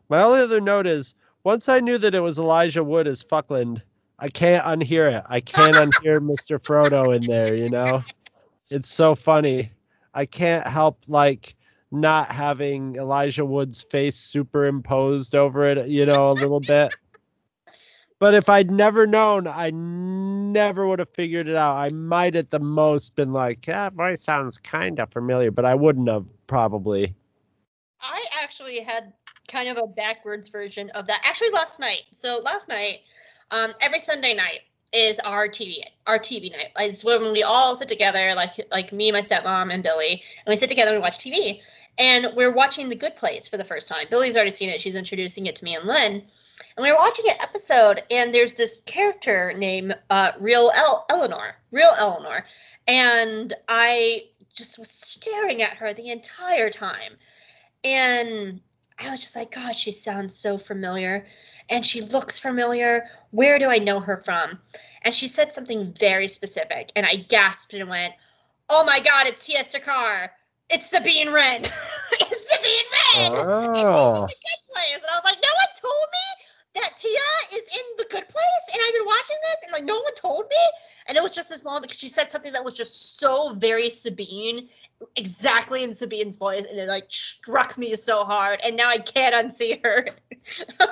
[0.09, 1.15] my only other note is
[1.47, 3.81] once I knew that it was Elijah Wood as Fuckland,
[4.19, 5.23] I can't unhear it.
[5.29, 6.59] I can't unhear Mr.
[6.59, 8.03] Frodo in there, you know?
[8.69, 9.71] It's so funny.
[10.13, 11.55] I can't help like
[11.89, 16.91] not having Elijah Wood's face superimposed over it, you know, a little bit.
[18.19, 21.77] But if I'd never known, I never would have figured it out.
[21.77, 25.75] I might at the most been like, that voice sounds kind of familiar, but I
[25.75, 27.15] wouldn't have probably.
[28.01, 29.13] I actually had
[29.47, 31.21] kind of a backwards version of that.
[31.25, 32.01] Actually, last night.
[32.11, 32.99] So last night,
[33.51, 34.61] um, every Sunday night
[34.93, 36.69] is our TV our TV night.
[36.79, 40.11] It's when we all sit together, like like me, my stepmom, and Billy,
[40.45, 41.59] and we sit together and watch TV.
[41.99, 44.05] And we're watching The Good Place for the first time.
[44.11, 44.79] Billy's already seen it.
[44.79, 46.23] She's introducing it to me and Lynn.
[46.75, 51.55] And we were watching an episode, and there's this character named uh, Real El- Eleanor.
[51.71, 52.45] Real Eleanor.
[52.87, 57.17] And I just was staring at her the entire time
[57.83, 58.59] and
[58.99, 61.25] I was just like, God, she sounds so familiar.
[61.69, 63.05] And she looks familiar.
[63.31, 64.59] Where do I know her from?
[65.03, 66.91] And she said something very specific.
[66.95, 68.13] And I gasped and went,
[68.69, 70.31] Oh my God, it's Tiya Sircar.
[70.69, 71.63] It's Sabine Wren.
[71.63, 73.31] it's Sabine Wren.
[73.39, 73.63] Oh.
[73.63, 74.99] And she's in the good place.
[74.99, 76.27] And I was like, No one told me
[76.75, 78.65] that Tiya is in the good place.
[78.73, 80.63] And I've been watching this and like no one told me.
[81.07, 83.89] And it was just this moment because she said something that was just so very
[83.89, 84.67] Sabine,
[85.15, 86.65] exactly in Sabine's voice.
[86.65, 88.59] And it like struck me so hard.
[88.63, 90.05] And now I can't unsee her.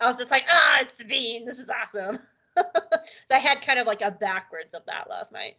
[0.00, 1.44] I was just like, ah, it's Sabine.
[1.44, 2.18] This is awesome.
[2.56, 5.56] so I had kind of like a backwards of that last night.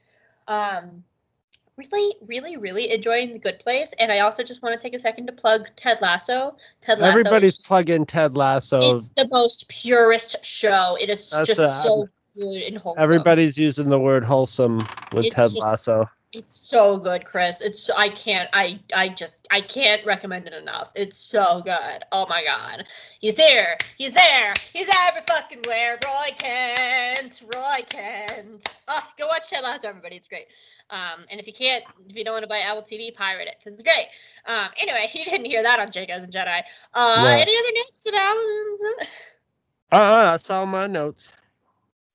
[0.47, 1.03] Um,
[1.75, 4.99] really, really, really enjoying the Good Place, and I also just want to take a
[4.99, 6.55] second to plug Ted Lasso.
[6.81, 7.11] Ted Lasso.
[7.11, 8.79] Everybody's is, plugging Ted Lasso.
[8.81, 10.97] It's the most purest show.
[10.99, 13.01] It is That's just a- so good and wholesome.
[13.03, 14.79] Everybody's using the word wholesome
[15.13, 16.09] with It's Ted just- Lasso.
[16.36, 17.61] It's so good, Chris.
[17.61, 20.91] It's I can't I I just I can't recommend it enough.
[20.95, 22.03] It's so good.
[22.11, 22.86] Oh my god.
[23.19, 23.77] He's here.
[23.99, 24.55] He's there.
[24.73, 25.99] He's every fucking where.
[26.03, 27.43] Roy Kent.
[27.55, 28.77] Roy Kent.
[28.88, 30.15] Oh, go watch Ted Lasso, everybody.
[30.15, 30.47] It's great.
[30.89, 33.57] Um, and if you can't, if you don't want to buy Apple TV, pirate it
[33.59, 34.07] because it's great.
[34.47, 36.63] Um, anyway, you didn't hear that on Jacobs and Jedi.
[36.95, 37.29] Uh, No.
[37.29, 38.38] any other notes about?
[39.91, 41.31] Uh, uh that's all my notes.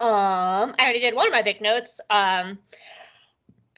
[0.00, 2.00] Um, I already did one of my big notes.
[2.10, 2.58] Um,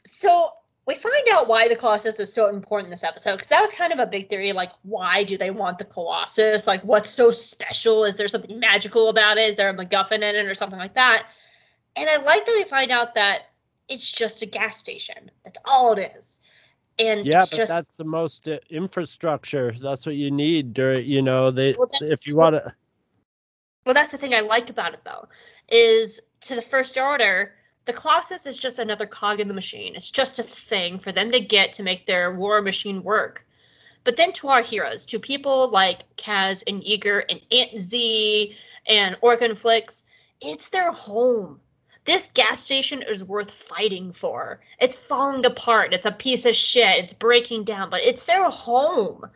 [0.05, 0.51] so
[0.87, 3.73] we find out why the Colossus is so important in this episode because that was
[3.73, 4.53] kind of a big theory.
[4.53, 6.67] Like, why do they want the Colossus?
[6.67, 8.05] Like, what's so special?
[8.05, 9.51] Is there something magical about it?
[9.51, 11.27] Is there a MacGuffin in it or something like that?
[11.97, 13.51] And I like that we find out that
[13.89, 15.31] it's just a gas station.
[15.45, 16.41] That's all it is.
[16.99, 19.75] And Yeah, it's but just that's the most uh, infrastructure.
[19.81, 22.75] That's what you need during, you know, they Well, if you want to
[23.87, 25.29] Well, that's the thing I like about it, though,
[25.71, 27.53] is to the First Order,
[27.85, 29.95] the Colossus is just another cog in the machine.
[29.95, 33.47] It's just a thing for them to get to make their war machine work.
[34.05, 38.57] But then to our heroes, to people like Kaz and Yeager and Aunt Z
[38.87, 40.05] and Organ Flix,
[40.41, 41.61] it's their home.
[42.07, 44.61] This gas station is worth fighting for.
[44.79, 45.93] It's falling apart.
[45.93, 46.99] It's a piece of shit.
[46.99, 49.27] It's breaking down, but it's their home.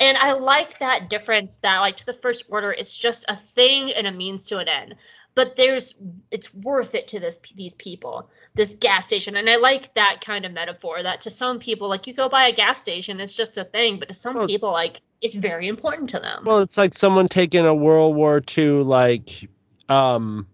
[0.00, 3.92] And I like that difference that like to the first order, it's just a thing
[3.92, 4.94] and a means to an end.
[5.38, 9.36] But there's it's worth it to this these people, this gas station.
[9.36, 12.48] And I like that kind of metaphor that to some people, like you go by
[12.48, 15.68] a gas station, it's just a thing, but to some Well- people, like it's very
[15.68, 16.42] important to them.
[16.44, 19.48] Well, it's like someone taking a World War II like
[19.88, 20.44] um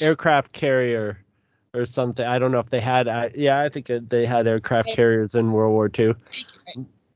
[0.00, 1.18] aircraft carrier
[1.72, 2.26] or something.
[2.26, 3.06] I don't know if they had.
[3.06, 4.96] I, yeah, I think they had aircraft Right.
[4.96, 6.14] carriers in World War II.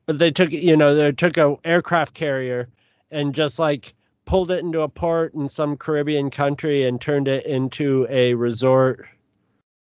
[0.07, 2.69] But they took, you know, they took a aircraft carrier
[3.11, 3.95] and just like
[4.27, 9.07] pulled it into a port in some Caribbean country and turned it into a resort,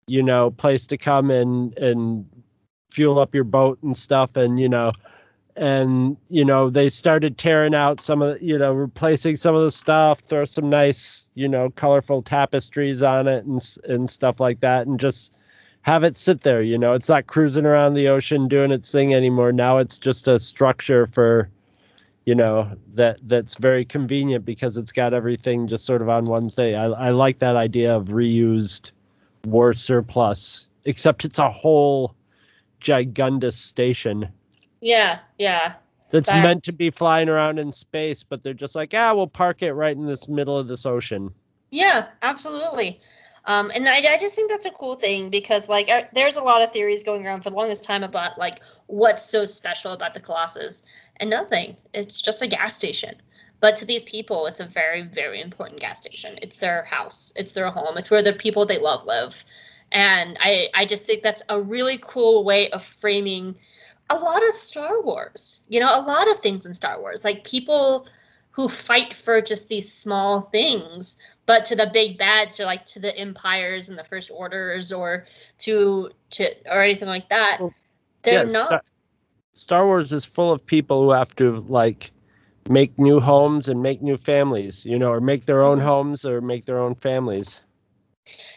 [0.06, 2.26] you know, place to come and and
[2.90, 4.92] fuel up your boat and stuff and you know
[5.56, 9.62] and you know they started tearing out some of the, you know replacing some of
[9.62, 14.60] the stuff throw some nice you know colorful tapestries on it and and stuff like
[14.60, 15.32] that and just
[15.82, 16.94] have it sit there you know.
[16.94, 19.52] It's not cruising around the ocean doing its thing anymore.
[19.52, 21.50] Now it's just a structure for
[22.26, 26.48] you know that that's very convenient because it's got everything just sort of on one
[26.48, 28.92] thing i, I like that idea of reused
[29.44, 32.14] war surplus except it's a whole
[32.80, 34.28] gigundous station
[34.82, 35.74] yeah, yeah.
[36.10, 39.28] that's That- meant to be flying around in space, but they're just like, ah, we'll
[39.28, 41.32] park it right in this middle of this ocean.
[41.70, 43.00] Yeah, absolutely.
[43.46, 46.42] Um, and I, I just think that's a cool thing because like uh, there's a
[46.42, 50.14] lot of theories going around for the longest time about like what's so special about
[50.14, 50.84] the Colossus,
[51.16, 51.76] and nothing.
[51.94, 53.14] It's just a gas station.
[53.60, 56.38] But to these people, it's a very, very important gas station.
[56.42, 57.32] It's their house.
[57.36, 57.96] It's their home.
[57.96, 59.44] It's where the people they love live.
[59.92, 63.54] And I, I just think that's a really cool way of framing
[64.10, 65.64] a lot of Star Wars.
[65.68, 67.24] You know, a lot of things in Star Wars.
[67.24, 68.08] Like people
[68.50, 73.00] who fight for just these small things but to the big bads or like to
[73.00, 75.26] the empires and the first orders or
[75.58, 77.74] to to or anything like that Well,
[78.22, 78.84] they're not
[79.52, 82.10] Star Wars is full of people who have to like
[82.68, 85.84] make new homes and make new families, you know, or make their own Mhm.
[85.84, 87.60] homes or make their own families.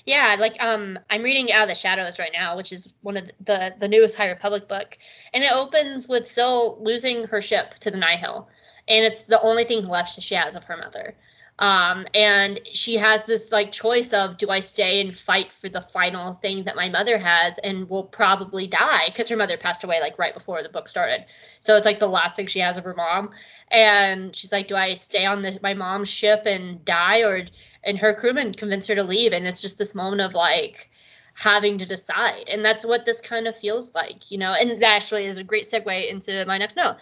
[0.06, 3.26] yeah like um i'm reading out of the shadows right now which is one of
[3.26, 4.96] the the, the newest high republic book
[5.34, 8.48] and it opens with Syl losing her ship to the nihil
[8.88, 11.16] and it's the only thing left she has of her mother
[11.60, 15.80] um and she has this like choice of do i stay and fight for the
[15.80, 20.02] final thing that my mother has and will probably die because her mother passed away
[20.02, 21.26] like right before the book started.
[21.62, 23.32] So it's like the last thing she has of her mom.
[23.72, 27.46] And she's like do i stay on the, my mom's ship and die or
[27.84, 29.32] and her crewmen convince her to leave?
[29.32, 30.90] And it's just this moment of like
[31.36, 32.50] having to decide.
[32.50, 34.54] And that's what this kind of feels like you know?
[34.54, 36.98] And that actually is a great segue into my next note.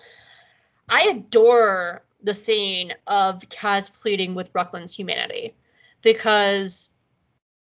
[0.89, 5.53] I adore the scene of Kaz pleading with Rucklin's humanity
[6.01, 6.97] because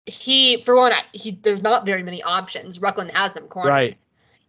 [0.06, 2.78] he, for one, he there's not very many options.
[2.78, 3.70] Rucklin has them cornered.
[3.70, 3.98] Right.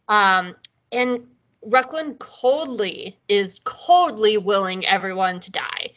[0.07, 0.55] Um,
[0.91, 1.27] and
[1.67, 5.91] Rucklin coldly is coldly willing everyone to die,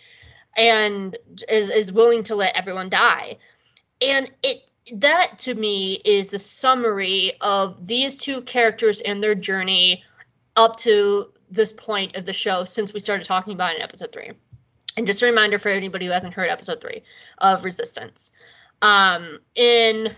[0.57, 1.17] and
[1.49, 3.37] is is willing to let everyone die,
[4.01, 4.63] and it
[4.95, 10.03] that to me is the summary of these two characters and their journey
[10.57, 14.13] up to this point of the show since we started talking about it in episode
[14.13, 14.31] three.
[14.97, 17.03] And just a reminder for anybody who hasn't heard episode three
[17.39, 18.33] of Resistance.
[18.83, 20.09] Um, in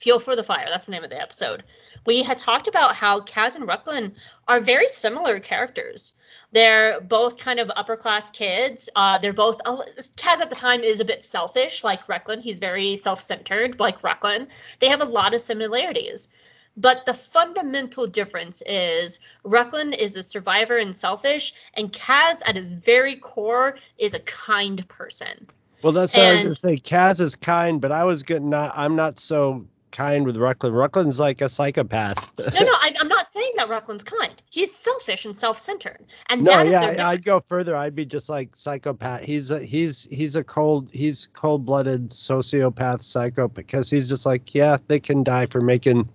[0.00, 1.62] Fuel for the Fire, that's the name of the episode,
[2.06, 4.14] we had talked about how Kaz and Rucklin
[4.46, 6.14] are very similar characters.
[6.52, 8.88] They're both kind of upper class kids.
[8.96, 9.82] Uh, they're both uh,
[10.16, 12.40] Kaz at the time is a bit selfish, like Rucklin.
[12.40, 14.46] He's very self centered, like Rucklin.
[14.78, 16.34] They have a lot of similarities.
[16.78, 22.70] But the fundamental difference is Rucklin is a survivor and selfish, and Kaz, at his
[22.70, 25.48] very core, is a kind person.
[25.82, 26.76] Well, that's what I was gonna say.
[26.76, 28.44] Kaz is kind, but I was good.
[28.44, 30.72] Not, I'm not so kind with Rucklin.
[30.72, 32.30] Rucklin's like a psychopath.
[32.54, 34.40] no, no, I, am not saying that Rucklin's kind.
[34.50, 37.74] He's selfish and self-centered, and that is no, yeah, I'd go further.
[37.74, 39.22] I'd be just like psychopath.
[39.22, 44.78] He's a he's he's a cold he's cold-blooded sociopath psycho because he's just like yeah,
[44.86, 46.08] they can die for making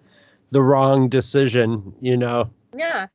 [0.54, 2.50] the wrong decision, you know.
[2.74, 3.08] Yeah.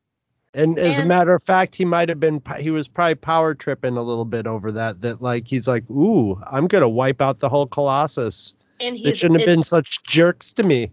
[0.55, 3.55] And as and, a matter of fact, he might have been he was probably power
[3.55, 5.01] tripping a little bit over that.
[5.03, 8.55] That like he's like, ooh, I'm gonna wipe out the whole Colossus.
[8.81, 10.91] And he shouldn't have been such jerks to me.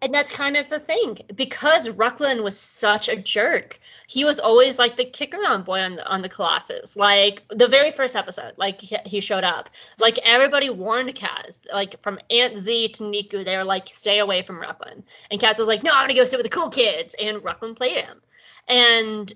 [0.00, 3.78] And that's kind of the thing because Rucklin was such a jerk.
[4.06, 6.96] He was always like the kick around boy on on the Colossus.
[6.96, 9.70] Like the very first episode, like he showed up.
[9.98, 14.40] Like everybody warned Kaz, like from Aunt Z to Neeku, they were like, stay away
[14.40, 15.02] from Rucklin.
[15.30, 17.16] And Kaz was like, no, I'm gonna go sit with the cool kids.
[17.20, 18.22] And Rucklin played him.
[18.68, 19.32] And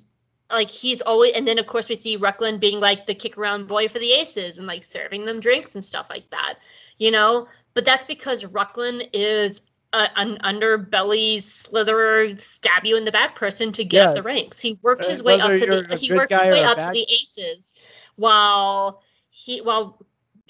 [0.50, 3.66] like he's always and then of course we see Rucklin being like the kick around
[3.66, 6.54] boy for the aces and like serving them drinks and stuff like that.
[6.98, 13.12] You know, but that's because Rucklin is a, an underbelly slitherer, stab you in the
[13.12, 14.08] back person to get yeah.
[14.08, 14.60] up the ranks.
[14.60, 17.06] He worked his uh, way up to the he worked his way up to the
[17.10, 17.80] aces
[18.16, 19.98] while he while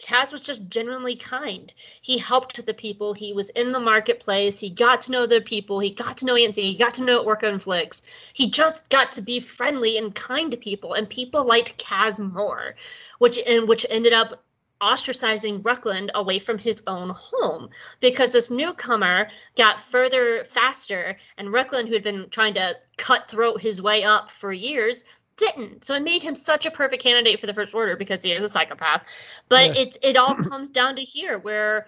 [0.03, 1.73] Kaz was just genuinely kind.
[2.01, 3.15] He helped the people.
[3.15, 4.59] He was in the marketplace.
[4.59, 5.79] He got to know the people.
[5.79, 6.63] He got to know Aunt Z.
[6.63, 8.03] He got to know Orka and Flix.
[8.33, 12.75] He just got to be friendly and kind to people, and people liked Kaz more,
[13.19, 14.43] which and which ended up
[14.83, 17.71] ostracizing Rucklin away from his own home
[18.01, 23.81] because this newcomer got further faster, and Rucklin, who had been trying to cutthroat his
[23.81, 25.05] way up for years,
[25.37, 25.85] didn't.
[25.85, 28.45] So it made him such a perfect candidate for the First Order because he is
[28.45, 29.07] a psychopath.
[29.49, 29.83] But yeah.
[29.83, 31.87] it it all comes down to here where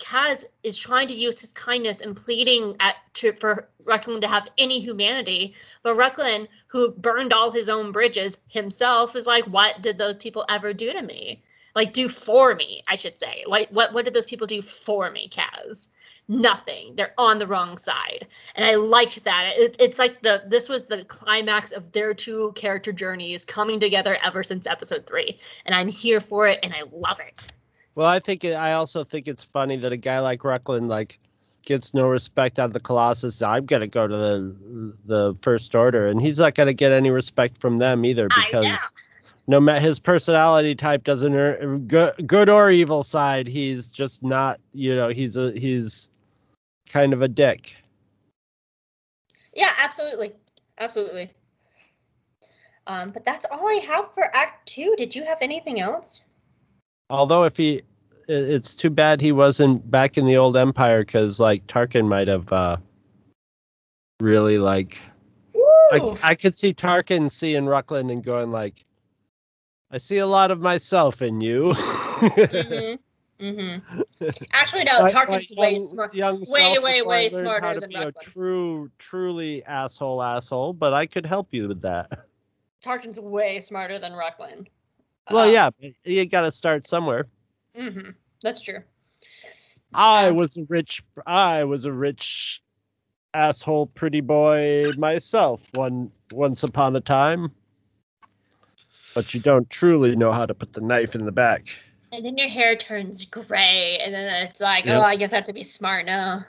[0.00, 4.48] Kaz is trying to use his kindness and pleading at to for Rucklin to have
[4.58, 9.98] any humanity, but Rucklin, who burned all his own bridges himself, is like, "What did
[9.98, 11.42] those people ever do to me?"
[11.74, 13.44] Like do for me, I should say.
[13.46, 15.88] Like what what did those people do for me, Kaz?
[16.28, 16.94] Nothing.
[16.94, 19.54] They're on the wrong side, and I liked that.
[19.56, 24.16] It, it's like the this was the climax of their two character journeys coming together
[24.22, 27.52] ever since episode three, and I'm here for it, and I love it.
[27.94, 31.18] Well, I think it, I also think it's funny that a guy like Rucklin like
[31.64, 33.42] gets no respect out of the Colossus.
[33.42, 37.58] I'm gonna go to the the First Order, and he's not gonna get any respect
[37.58, 38.92] from them either because
[39.52, 44.58] no matter his personality type doesn't earn, good, good or evil side he's just not
[44.72, 46.08] you know he's a he's
[46.88, 47.76] kind of a dick.
[49.54, 50.32] Yeah absolutely.
[50.78, 51.30] Absolutely.
[52.86, 54.94] Um but that's all i have for act two.
[54.96, 56.30] Did you have anything else?
[57.10, 57.82] Although if he
[58.28, 62.50] it's too bad he wasn't back in the old empire because like tarkin might have
[62.50, 62.78] uh
[64.18, 65.02] really like
[65.92, 68.86] I, I could see tarkin seeing rucklin and going like
[69.92, 71.74] I see a lot of myself in you.
[71.76, 73.44] mm-hmm.
[73.44, 74.00] Mm-hmm.
[74.52, 75.06] Actually, no.
[75.06, 76.14] Tarkin's way smart.
[76.14, 78.20] Way, way, way smarter than Rucklin.
[78.20, 80.72] True, truly asshole, asshole.
[80.72, 82.26] But I could help you with that.
[82.82, 84.66] Tarkin's way smarter than Rucklin.
[85.30, 87.26] Well, uh, yeah, you got to start somewhere.
[87.76, 88.10] Mm-hmm.
[88.42, 88.82] That's true.
[89.92, 91.02] I um, was a rich.
[91.26, 92.62] I was a rich
[93.34, 95.68] asshole, pretty boy myself.
[95.74, 97.52] One once upon a time
[99.14, 101.78] but you don't truly know how to put the knife in the back.
[102.12, 104.98] And then your hair turns gray, and then it's like, yep.
[104.98, 106.44] oh, I guess I have to be smart now.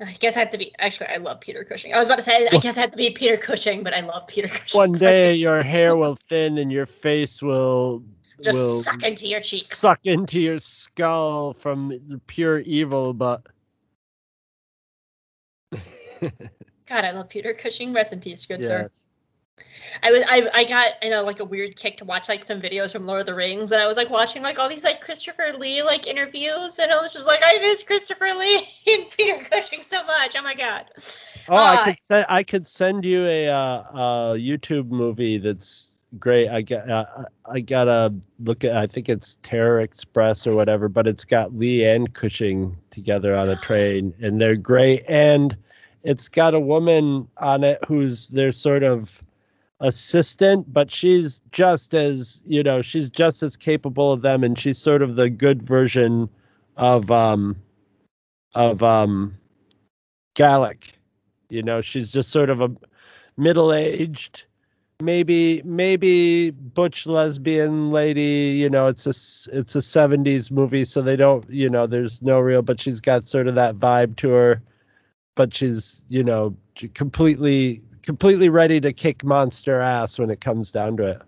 [0.00, 0.72] I guess I have to be.
[0.78, 1.92] Actually, I love Peter Cushing.
[1.92, 4.00] I was about to say, I guess I have to be Peter Cushing, but I
[4.00, 4.78] love Peter Cushing.
[4.78, 8.04] One day, your hair will thin, and your face will
[8.42, 11.92] just will suck into your cheeks, suck into your skull from
[12.28, 13.12] pure evil.
[13.12, 13.46] But
[16.20, 17.92] God, I love Peter Cushing.
[17.92, 18.68] Rest in peace, good yes.
[18.68, 18.88] sir.
[20.02, 22.60] I was I, I got you know like a weird kick to watch like some
[22.60, 25.00] videos from Lord of the Rings and I was like watching like all these like
[25.00, 29.42] Christopher Lee like interviews and I was just like I miss Christopher Lee and Peter
[29.50, 30.34] Cushing so much.
[30.36, 30.86] Oh my god.
[31.48, 36.04] Oh, I Uh, could send I could send you a uh, uh YouTube movie that's
[36.18, 36.48] great.
[36.48, 37.06] I got uh,
[37.46, 41.84] I gotta look at I think it's Terror Express or whatever, but it's got Lee
[41.84, 45.04] and Cushing together on a train, and they're great.
[45.08, 45.56] And
[46.04, 49.22] it's got a woman on it who's their sort of
[49.80, 54.78] assistant, but she's just as you know she's just as capable of them, and she's
[54.78, 56.28] sort of the good version
[56.76, 57.56] of um
[58.54, 59.34] of um
[60.34, 60.92] Galek.
[61.50, 62.70] You know, she's just sort of a
[63.36, 64.44] middle-aged,
[65.00, 68.58] maybe maybe butch lesbian lady.
[68.60, 69.10] You know, it's a
[69.56, 71.48] it's a '70s movie, so they don't.
[71.48, 74.62] You know, there's no real, but she's got sort of that vibe to her.
[75.36, 76.54] But she's you know
[76.94, 81.20] completely completely ready to kick monster ass when it comes down to it.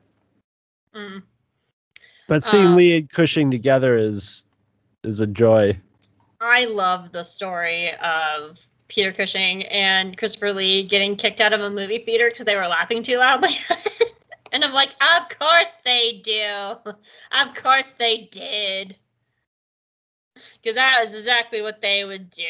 [0.95, 1.23] Mm.
[2.27, 4.47] But seeing Um, Lee and Cushing together is
[5.03, 5.79] is a joy.
[6.41, 11.69] I love the story of Peter Cushing and Christopher Lee getting kicked out of a
[11.69, 13.51] movie theater because they were laughing too loudly.
[14.53, 16.77] and I'm like, of course they do.
[16.87, 18.97] Of course they did.
[20.35, 22.45] Because that was exactly what they would do.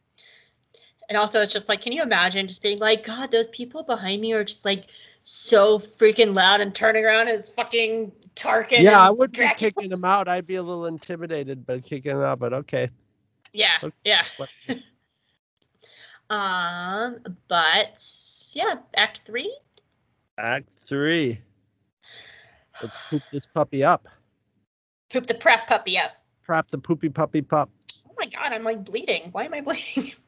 [1.08, 4.20] and also, it's just like, can you imagine just being like, God, those people behind
[4.20, 4.86] me are just like
[5.22, 8.82] so freaking loud and turning around as fucking Tarkin.
[8.82, 9.70] yeah, I would be Dracula.
[9.72, 10.28] kicking them out.
[10.28, 12.88] I'd be a little intimidated by kicking them out, but okay.
[13.52, 13.94] Yeah, Okay.
[14.04, 14.22] yeah.
[16.30, 18.04] Um, but
[18.52, 19.50] yeah, Act Three.
[20.36, 21.40] Act three.
[22.82, 24.06] Let's poop this puppy up.
[25.10, 26.10] Poop the prep puppy up.
[26.44, 27.70] Prop the poopy puppy pup.
[28.06, 29.30] Oh my god, I'm like bleeding.
[29.32, 30.12] Why am I bleeding?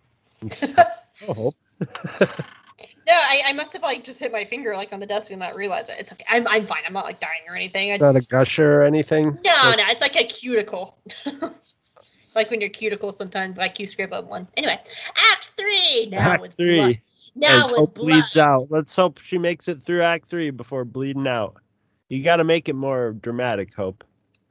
[1.28, 5.30] Oh, no, I, I must have like just hit my finger like on the desk
[5.30, 5.96] and not realize it.
[5.98, 6.24] It's okay.
[6.30, 6.82] I'm, I'm fine.
[6.86, 7.92] I'm not like dying or anything.
[7.92, 9.38] I not just a gusher or anything.
[9.44, 9.84] no, no.
[9.88, 10.98] It's like a cuticle.
[12.34, 14.48] like when your cuticle sometimes like you scrape up one.
[14.56, 14.78] Anyway,
[15.32, 16.08] Act Three.
[16.10, 16.76] Now Act with three.
[16.76, 17.00] blood.
[17.36, 18.06] Now As with hope blood.
[18.06, 18.66] bleeds out.
[18.70, 21.56] Let's hope she makes it through Act three before bleeding out.
[22.08, 24.04] You got to make it more dramatic, Hope.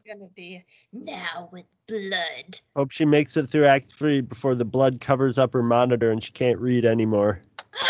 [0.10, 2.60] Gonna be now with blood.
[2.76, 6.24] Hope she makes it through Act three before the blood covers up her monitor and
[6.24, 7.44] she can't read anymore.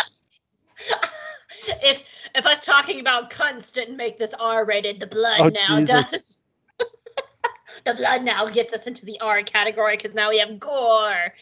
[1.82, 2.04] if
[2.36, 6.10] if us talking about cunts didn't make this R rated, the blood Oh, now Jesus.
[6.10, 6.40] does.
[7.86, 11.34] the blood now gets us into the R category because now we have gore.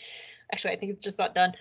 [0.53, 1.53] Actually, I think it's just about done.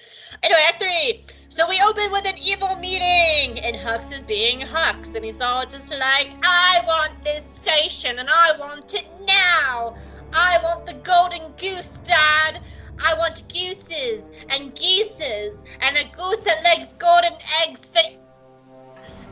[0.44, 1.24] Anyway, Act three.
[1.48, 5.66] So we open with an evil meeting, and Hux is being Hux, and he's all
[5.66, 9.94] just like, "I want this station, and I want it now.
[10.32, 12.62] I want the golden goose, Dad.
[13.04, 17.34] I want gooses and geeses and a goose that lays golden
[17.66, 18.00] eggs for.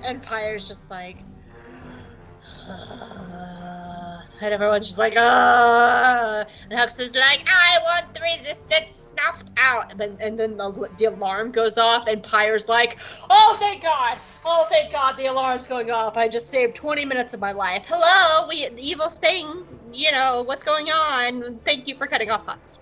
[0.03, 1.19] And Pyre's just like.
[4.41, 6.45] and everyone's just like, ah.
[6.71, 9.91] And Hux is like, I want the resistance snuffed out.
[9.91, 12.99] And then, and then the, the alarm goes off, and Pyre's like,
[13.31, 14.19] oh, thank God.
[14.45, 16.17] Oh, thank God, the alarm's going off.
[16.17, 17.87] I just saved 20 minutes of my life.
[17.89, 21.59] Hello, we, the evil thing, you know, what's going on?
[21.65, 22.81] Thank you for cutting off Hux.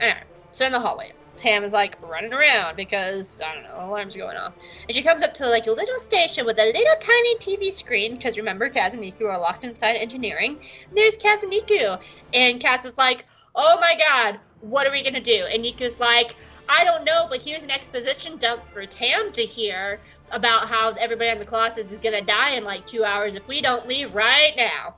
[0.00, 0.24] Alright,
[0.58, 4.18] so in the hallways, Tam is like running around because I don't know, alarms are
[4.18, 4.54] going off,
[4.88, 8.16] and she comes up to like a little station with a little tiny TV screen.
[8.16, 10.58] Because remember, Kaz and Neeku are locked inside engineering.
[10.92, 12.02] There's Kaz and Neeku,
[12.34, 16.34] and Kaz is like, "Oh my God, what are we gonna do?" And Neeku's like,
[16.68, 20.00] "I don't know, but here's an exposition dump for Tam to hear
[20.32, 23.60] about how everybody in the closet is gonna die in like two hours if we
[23.60, 24.96] don't leave right now."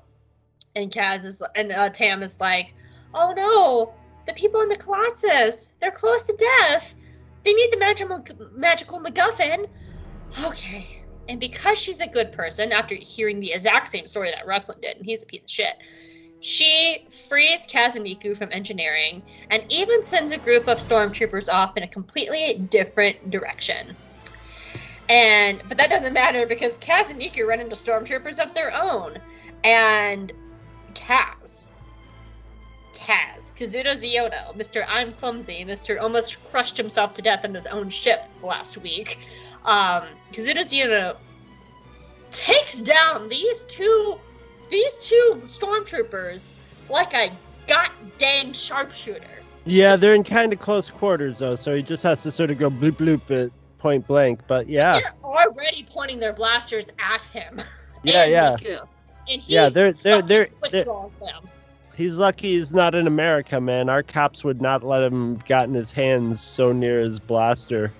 [0.74, 2.72] And Kaz is and uh, Tam is like,
[3.12, 3.99] "Oh no."
[4.30, 5.74] The people in the Colossus.
[5.80, 6.94] They're close to death.
[7.42, 8.22] They need the magical
[8.52, 9.66] magical MacGuffin.
[10.44, 11.02] Okay.
[11.28, 14.98] And because she's a good person, after hearing the exact same story that Rucklin did,
[14.98, 15.82] and he's a piece of shit,
[16.38, 19.20] she frees Kazuniku from engineering
[19.50, 23.96] and even sends a group of stormtroopers off in a completely different direction.
[25.08, 29.18] And but that doesn't matter because Kaz and Neeku run into stormtroopers of their own.
[29.64, 30.32] And
[30.94, 31.66] Kaz
[33.10, 34.84] Kaz, Kazuda Xiono, Mr.
[34.88, 36.00] I'm Clumsy, Mr.
[36.00, 39.18] Almost crushed himself to death on his own ship last week.
[39.64, 41.16] Um, Kazuda Xiono
[42.30, 44.16] takes down these two
[44.68, 46.50] these two stormtroopers
[46.88, 47.32] like a
[47.66, 49.26] goddamn sharpshooter.
[49.64, 52.58] Yeah, they're in kind of close quarters though, so he just has to sort of
[52.58, 54.42] go bloop bloop at point blank.
[54.46, 57.60] But yeah, They're already pointing their blasters at him.
[58.04, 58.88] yeah, and yeah, Neeku.
[59.28, 59.68] And he yeah.
[59.68, 61.48] They're they're fucking they're, quick they're draws them.
[62.00, 63.90] He's lucky he's not in America, man.
[63.90, 67.92] Our cops would not let him gotten his hands so near his blaster.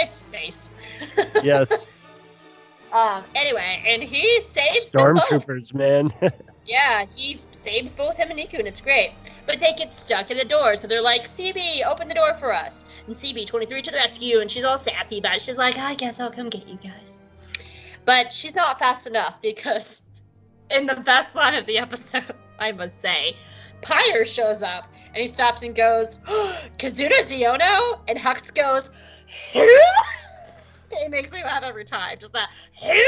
[0.00, 0.70] It's space.
[1.44, 1.88] Yes,
[2.92, 3.22] Um.
[3.36, 6.12] Anyway, and he saves stormtroopers, man.
[6.64, 9.14] Yeah, he saves both him and Neeku, and it's great.
[9.46, 12.52] But they get stuck in a door, so they're like, CB, open the door for
[12.52, 12.86] us.
[13.06, 15.42] And CB23 to the rescue, and she's all sassy about it.
[15.42, 17.20] She's like, I guess I'll come get you guys.
[18.04, 20.02] But she's not fast enough because,
[20.70, 23.36] in the best line of the episode, I must say,
[23.80, 26.16] Pyre shows up and he stops and goes,
[26.78, 28.00] Kazuda Xiono?
[28.08, 28.90] And Hux goes,
[29.52, 29.60] Who?
[30.92, 32.18] it makes me laugh every time.
[32.18, 32.50] Just that,
[32.82, 33.04] Who?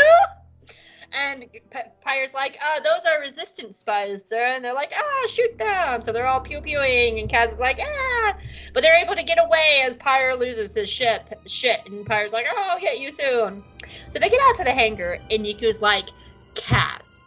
[1.14, 4.42] And P- Pyre's like, uh, those are resistance spies, sir.
[4.42, 6.02] And they're like, ah, shoot them.
[6.02, 8.36] So they're all pew pewing, and Kaz is like, ah.
[8.72, 11.32] But they're able to get away as Pyre loses his ship.
[11.46, 11.80] Shit.
[11.86, 13.62] And Pyre's like, oh, I'll get you soon.
[14.10, 16.08] So they get out to the hangar, and Neeku's like,
[16.54, 17.22] Kaz,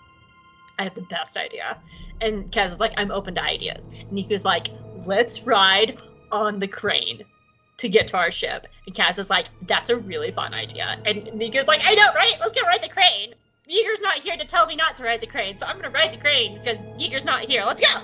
[0.80, 1.80] I have the best idea.
[2.22, 3.88] And Kaz is like, I'm open to ideas.
[3.88, 4.68] And Neeku's like,
[5.06, 6.02] let's ride
[6.32, 7.22] on the crane
[7.78, 8.68] to get to our ship.
[8.86, 10.98] And Kaz is like, that's a really fun idea.
[11.06, 12.36] And Neeku's like, I know, right?
[12.40, 13.34] Let's go ride the crane.
[13.70, 16.14] Yeager's not here to tell me not to ride the crane, so I'm gonna ride
[16.14, 17.64] the crane because Yeager's not here.
[17.66, 18.02] Let's go!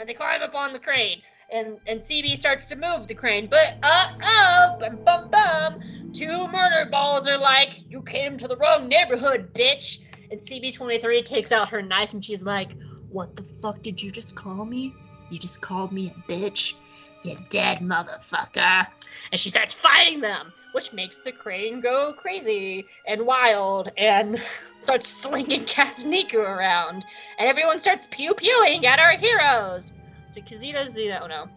[0.00, 3.46] And they climb up on the crane, and and CB starts to move the crane,
[3.46, 8.56] but uh oh, bum bum bum, two murder balls are like, you came to the
[8.56, 10.00] wrong neighborhood, bitch.
[10.30, 12.72] And CB23 takes out her knife and she's like,
[13.14, 14.92] what the fuck did you just call me?
[15.30, 16.74] You just called me a bitch.
[17.22, 18.86] You dead motherfucker.
[19.30, 24.42] And she starts fighting them, which makes the crane go crazy and wild and
[24.80, 27.06] starts slinging Kazuniku around.
[27.38, 29.92] And everyone starts pew pewing at our heroes.
[30.30, 31.48] So Kazuda Xiono,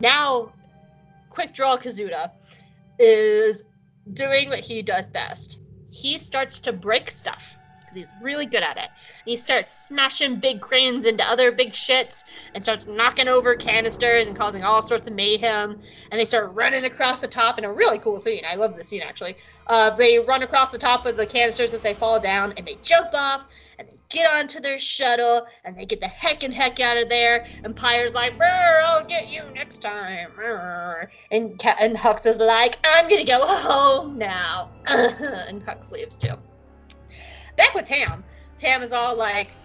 [0.00, 0.52] now,
[1.30, 2.30] Quick Draw Kazuda
[3.00, 3.64] is
[4.12, 5.58] doing what he does best.
[5.90, 7.55] He starts to break stuff
[7.96, 8.88] he's really good at it.
[8.88, 12.24] And he starts smashing big cranes into other big shits
[12.54, 15.80] and starts knocking over canisters and causing all sorts of mayhem.
[16.10, 18.42] And they start running across the top in a really cool scene.
[18.48, 19.36] I love this scene actually.
[19.66, 22.76] Uh, they run across the top of the canisters as they fall down and they
[22.82, 23.46] jump off
[23.78, 27.08] and they get onto their shuttle and they get the heck and heck out of
[27.08, 27.44] there.
[27.64, 30.32] And Pyre's like, "Brr, I'll get you next time.
[30.34, 34.70] Brr." And, and Hux is like, I'm gonna go home now.
[34.88, 36.34] and Hux leaves too.
[37.56, 38.24] Back with Tam.
[38.58, 39.56] Tam is all like,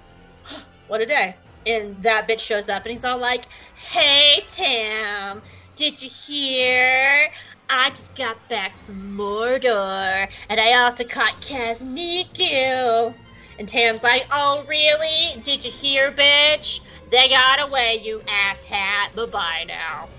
[0.88, 1.38] what a day.
[1.66, 5.42] And that bitch shows up and he's all like, hey, Tam,
[5.76, 7.28] did you hear?
[7.70, 13.14] I just got back from Mordor and I also caught Kazniku.
[13.60, 15.42] And Tam's like, oh, really?
[15.44, 16.80] Did you hear, bitch?
[17.12, 19.14] They got away, you asshat.
[19.16, 20.10] Bye bye now.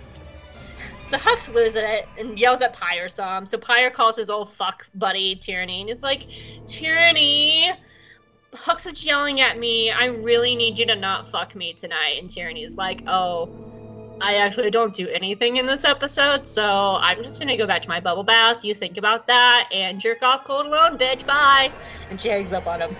[1.13, 3.45] So Hux loses it and yells at Pyre some.
[3.45, 6.23] So Pyre calls his old fuck buddy Tierny and is like,
[6.67, 7.77] Tierny,
[8.55, 9.91] Hux is yelling at me.
[9.91, 12.17] I really need you to not fuck me tonight.
[12.19, 13.51] And Tierny's like, oh,
[14.23, 17.91] I actually don't do anything in this episode, so I'm just gonna go back to
[17.91, 18.65] my bubble bath.
[18.65, 21.27] You think about that and jerk off cold alone, bitch.
[21.27, 21.71] Bye.
[22.09, 22.97] And she hangs up on him.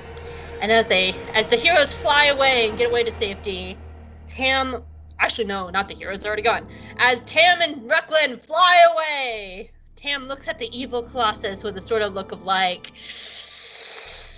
[0.61, 3.79] And as they, as the heroes fly away and get away to safety,
[4.27, 4.85] Tam
[5.23, 6.27] Actually, no, not the heroes.
[6.27, 6.67] Already gone.
[6.99, 12.03] As Tam and Rucklin fly away, Tam looks at the evil Colossus with a sort
[12.03, 12.91] of look of like,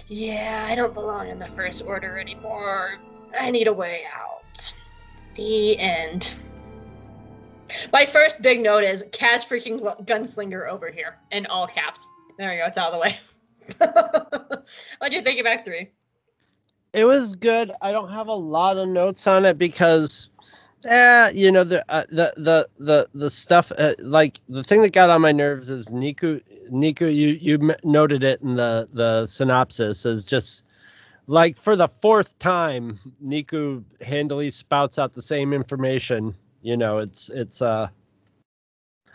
[0.09, 2.99] yeah, I don't belong in the First Order anymore.
[3.41, 4.75] I need a way out.
[5.37, 6.34] The end.
[7.91, 12.07] My first big note is Kaz freaking gunslinger over here in all caps.
[12.37, 12.67] There we go.
[12.67, 14.63] It's out of the way.
[14.99, 15.88] What'd you think Act Three?
[16.95, 17.72] it was good.
[17.83, 20.30] I don't have a lot of notes on it because,
[20.84, 24.92] eh, you know, the uh, the the the the stuff uh, like the thing that
[24.92, 26.40] got on my nerves is Neeku.
[26.70, 30.64] Neeku, you you noted it in the the synopsis is just
[31.26, 36.34] like for the fourth time, Neeku handily spouts out the same information.
[36.62, 37.88] You know, it's it's uh.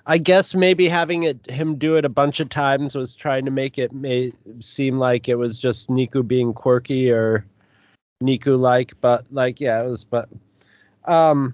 [0.05, 3.51] I guess maybe having it him do it a bunch of times was trying to
[3.51, 7.45] make it may seem like it was just Neeku being quirky or
[8.23, 10.27] Neeku like, but like yeah, it was but
[11.09, 11.53] um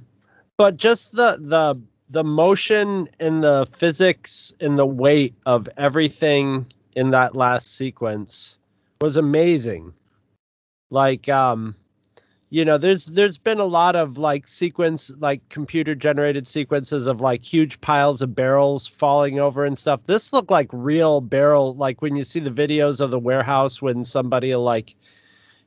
[0.58, 1.80] but just the the
[2.10, 6.66] the motion and the physics and the weight of everything
[6.96, 8.58] in that last sequence
[9.02, 9.94] was amazing.
[10.92, 11.76] Like um
[12.52, 17.20] you know there's there's been a lot of like sequence like computer generated sequences of
[17.20, 22.02] like huge piles of barrels falling over and stuff this looked like real barrel like
[22.02, 24.96] when you see the videos of the warehouse when somebody like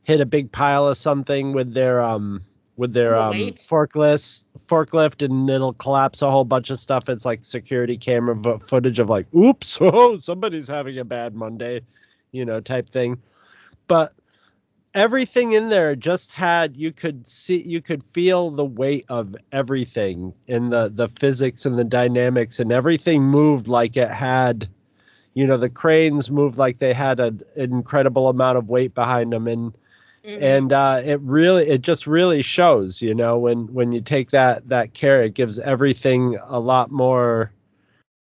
[0.04, 2.40] hit a big pile of something with their um
[2.78, 7.08] with their The um forklift forklift and it'll collapse a whole bunch of stuff.
[7.10, 11.82] It's like security camera footage of like oops oh somebody's having a bad monday
[12.32, 13.20] you know type thing.
[13.88, 14.14] But
[14.94, 20.32] everything in there just had you could see you could feel the weight of everything
[20.46, 24.68] in the the physics and the dynamics and everything moved like it had
[25.34, 29.46] you know the cranes moved like they had an incredible amount of weight behind them.
[29.46, 29.72] And
[30.24, 30.42] Mhm.
[30.42, 34.68] and uh, it really it just really shows you know when when you take that
[34.68, 37.52] that care it gives everything a lot more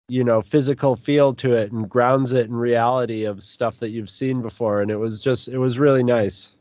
[0.08, 4.10] you know physical feel to it and grounds it in reality of stuff that you've
[4.10, 6.52] seen before and it was just it was really nice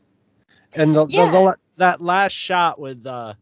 [0.75, 1.31] and the, the, Yeah.
[1.31, 3.33] the that last shot with uh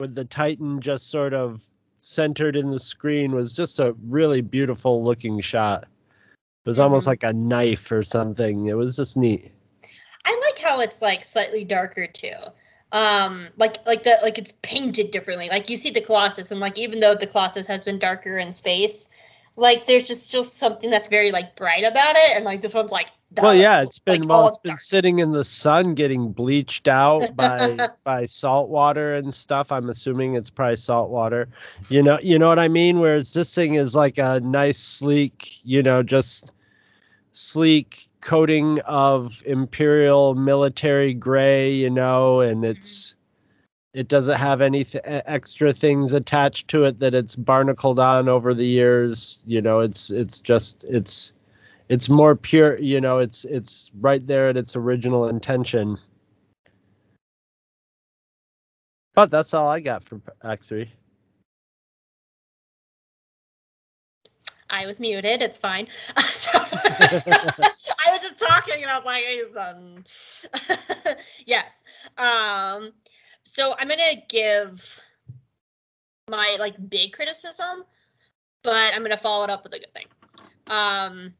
[0.00, 1.64] with the titan just sort of
[1.98, 7.08] centered in the screen was just a really beautiful looking shot it was almost Mhm.
[7.08, 9.50] like a knife or something it was just neat
[10.66, 12.34] how it's like slightly darker too.
[12.92, 15.48] Um, like like the like it's painted differently.
[15.48, 18.52] Like you see the Colossus, and like even though the Colossus has been darker in
[18.52, 19.10] space,
[19.56, 22.92] like there's just still something that's very like bright about it, and like this one's
[22.92, 24.78] like Well, yeah, it's been like, well, it's been dark.
[24.78, 29.70] sitting in the sun, getting bleached out by by salt water and stuff.
[29.72, 31.48] I'm assuming it's probably salt water.
[31.88, 33.00] You know, you know what I mean.
[33.00, 36.52] Whereas this thing is like a nice, sleek, you know, just
[37.32, 41.72] sleek coating of imperial military gray.
[41.72, 42.72] You know, and mm-hmm.
[42.72, 43.14] it's
[43.94, 48.52] it doesn't have any th- extra things attached to it that it's barnacled on over
[48.52, 49.42] the years.
[49.46, 51.32] You know, it's it's just it's
[51.88, 55.96] it's more pure you know it's it's right there at its original intention
[59.14, 60.90] but that's all i got for act three
[64.68, 65.42] I was muted.
[65.42, 65.86] It's fine.
[66.18, 66.58] So-
[68.16, 70.04] was just talking, and I was like, "He's done."
[71.46, 71.84] yes.
[72.18, 72.92] Um.
[73.42, 75.00] So I'm gonna give
[76.28, 77.84] my like big criticism,
[78.62, 80.06] but I'm gonna follow it up with a good thing.
[80.68, 81.34] Um,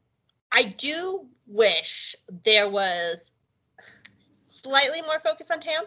[0.51, 3.33] I do wish there was
[4.33, 5.83] slightly more focus on Tam,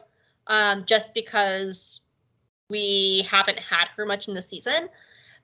[0.49, 2.03] um, just because
[2.69, 4.89] we haven't had her much in the season.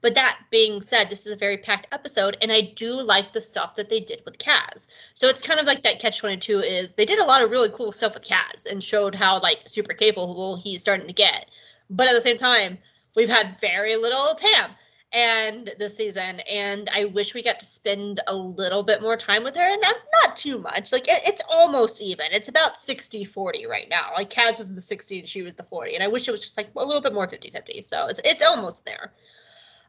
[0.07, 3.41] But that being said, this is a very packed episode, and I do like the
[3.41, 4.87] stuff that they did with Kaz.
[5.15, 7.51] So it's kind of like that catch twenty two is they did a lot of
[7.51, 11.51] really cool stuff with Kaz and showed how like super capable he's starting to get.
[11.91, 12.79] But at the same time,
[13.17, 14.71] we've had very little Tam
[15.13, 19.43] and this season, and I wish we got to spend a little bit more time
[19.43, 20.93] with her, and not, not too much.
[20.93, 22.27] Like it, it's almost even.
[22.31, 24.13] It's about 60-40 right now.
[24.15, 26.43] Like Kaz was the 60 and she was the 40, and I wish it was
[26.43, 27.85] just like a little bit more 50-50.
[27.85, 29.13] So it's it's almost there.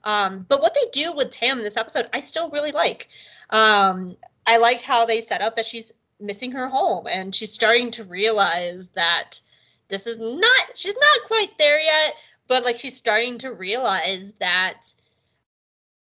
[0.04, 3.10] Um, but what they do with Tam in this episode, I still really like.
[3.50, 4.10] Um,
[4.46, 8.04] I like how they set up that she's missing her home and she's starting to
[8.04, 9.40] realize that
[9.88, 12.14] this is not, she's not quite there yet,
[12.48, 14.84] but like she's starting to realize that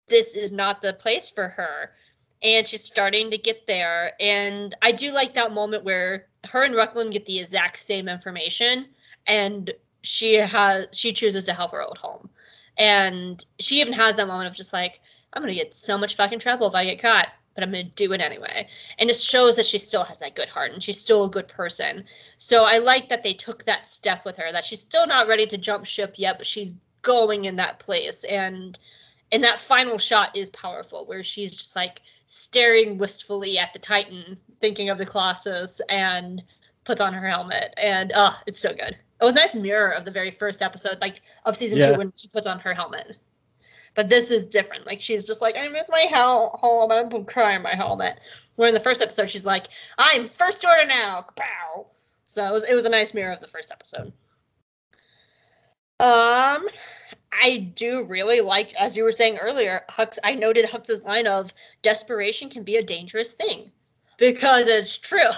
[0.09, 1.93] this is not the place for her.
[2.43, 4.13] And she's starting to get there.
[4.21, 8.87] And I do like that moment where her and Rucklin get the exact same information
[9.27, 12.29] and she has she chooses to help her old home.
[12.79, 15.01] And she even has that moment of just like,
[15.33, 18.13] I'm gonna get so much fucking trouble if I get caught, but I'm gonna do
[18.13, 18.69] it anyway.
[18.99, 21.49] And it shows that she still has that good heart and she's still a good
[21.49, 22.05] person.
[22.37, 25.47] So I like that they took that step with her, that she's still not ready
[25.47, 28.25] to jump ship yet, but she's going in that place.
[28.25, 28.79] And
[29.33, 34.39] and that final shot is powerful, where she's just like staring wistfully at the Titan,
[34.61, 36.43] thinking of the Colossus, and
[36.85, 37.75] puts on her helmet.
[37.77, 38.97] And oh, it's so good.
[39.21, 41.93] It was a nice mirror of the very first episode, like of season Yeah.
[41.93, 43.17] two, when she puts on her helmet.
[43.95, 44.87] But this is different.
[44.87, 47.15] Like she's just like, I miss my hel- helmet.
[47.15, 48.21] I'm crying my helmet.
[48.57, 51.25] Where in the first episode, she's like, I'm first order now.
[51.37, 51.87] Kapow.
[52.25, 54.13] So it was, it was a nice mirror of the first episode.
[55.99, 56.69] Um,
[57.33, 60.19] I do really like, as you were saying earlier, Hux.
[60.25, 63.71] I noted Hux's line of desperation can be a dangerous thing
[64.19, 65.31] because it's true.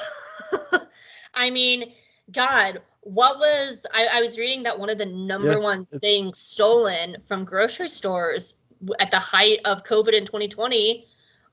[1.34, 1.92] I mean,
[2.32, 6.38] God, what was I, I was reading that one of the number Yeah, one things
[6.38, 8.60] stolen from grocery stores
[9.00, 11.06] at the height of COVID in 2020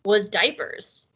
[0.04, 1.14] was diapers.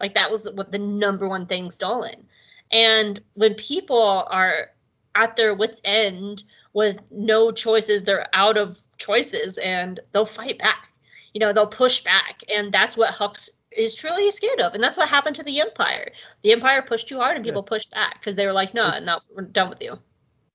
[0.00, 2.26] Like that was the, what the number one thing stolen.
[2.70, 4.70] And when people are
[5.16, 10.88] at their wits' end with no choices, they're out of choices and they'll fight back.
[11.34, 12.42] You know, they'll push back.
[12.54, 14.74] And that's what Hux is truly scared of.
[14.74, 16.10] And that's what happened to the Empire.
[16.42, 17.50] The Empire pushed too hard and Yeah.
[17.52, 19.98] people pushed back because they were like, no, It's- no, we're done with you.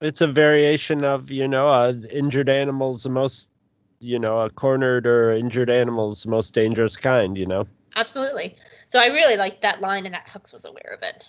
[0.01, 3.49] it's a variation of you know uh, injured animals the most
[3.99, 7.67] you know a cornered or injured animals the most dangerous kind you know
[7.97, 8.55] Absolutely.
[8.87, 11.23] So I really like that line and that Hux was aware of it.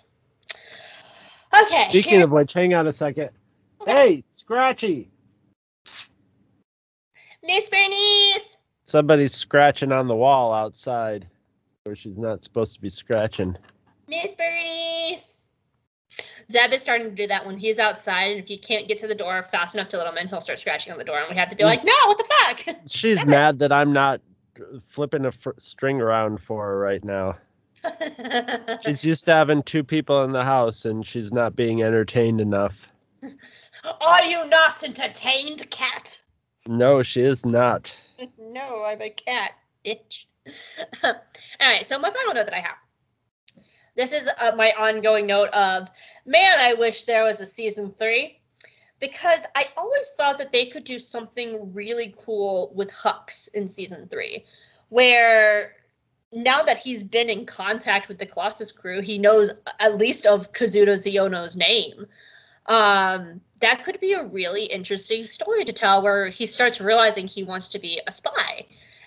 [1.65, 1.89] Okay.
[1.91, 3.29] speaking here's- of which hang on a second
[3.83, 3.93] Okay.
[3.93, 5.11] hey scratchy
[7.45, 8.65] Miss Bernice.
[8.85, 11.27] somebody's scratching on the wall outside
[11.85, 13.57] where she's not supposed to be scratching
[14.07, 15.47] Miss Bernice.
[16.51, 19.07] Zeb is starting to do that when he's outside, and if you can't get to
[19.07, 21.49] the door fast enough to Littleman, he'll start scratching on the door, and we have
[21.49, 21.67] to be mm.
[21.67, 24.21] like, "No, what the fuck?" She's mad that I'm not
[24.83, 27.39] flipping a fr- string around for her right now.
[28.85, 32.89] She's used to having two people in the house, and she's not being entertained enough.
[34.07, 36.19] Are you not entertained, cat?
[36.69, 37.97] No, she is not.
[38.39, 39.53] no, I'm a cat,
[39.85, 40.27] bitch.
[41.05, 41.15] All
[41.61, 42.77] right, so my final note that I have.
[43.95, 45.89] This is uh, my ongoing note of,
[46.25, 48.41] man, I wish there was a season three
[49.01, 54.09] because I always thought that they could do something really cool with Hux in season
[54.09, 54.47] three,
[54.89, 55.75] where
[56.33, 59.51] now that he's been in contact with the Colossus crew, he knows
[59.81, 62.07] at least of Kazuda Xiono's name.
[62.67, 67.43] Um, that could be a really interesting story to tell where he starts realizing he
[67.43, 68.67] wants to be a spy.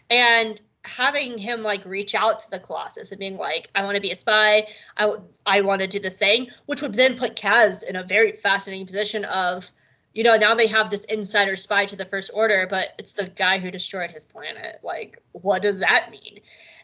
[0.10, 4.02] And having him like reach out to the Colossus and being like, I want to
[4.02, 4.68] be a spy.
[4.98, 5.14] I,
[5.46, 8.86] I want to do this thing, which would then put Kaz in a very fascinating
[8.86, 9.70] position of,
[10.14, 13.28] you know, now they have this insider spy to the First Order, but it's the
[13.28, 14.80] guy who destroyed his planet.
[14.84, 16.40] Like, what does that mean?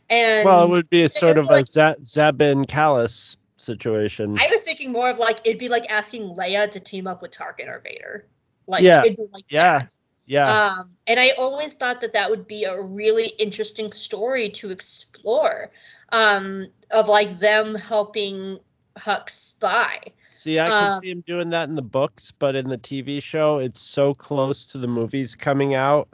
[0.09, 4.37] And well, it would be a sort of like, a Z- Zebin Kallus situation.
[4.39, 7.31] I was thinking more of like it'd be like asking Leia to team up with
[7.31, 8.25] Tarkin or Vader.
[8.67, 9.79] Like, yeah, like yeah.
[9.79, 9.95] That.
[10.31, 10.49] Yeah.
[10.49, 15.69] Um, and I always thought that that would be a really interesting story to explore
[16.13, 18.57] um, of like them helping
[18.95, 19.99] Hux spy.
[20.29, 23.21] See, I can um, see him doing that in the books, but in the TV
[23.21, 26.07] show, it's so close to the movies coming out,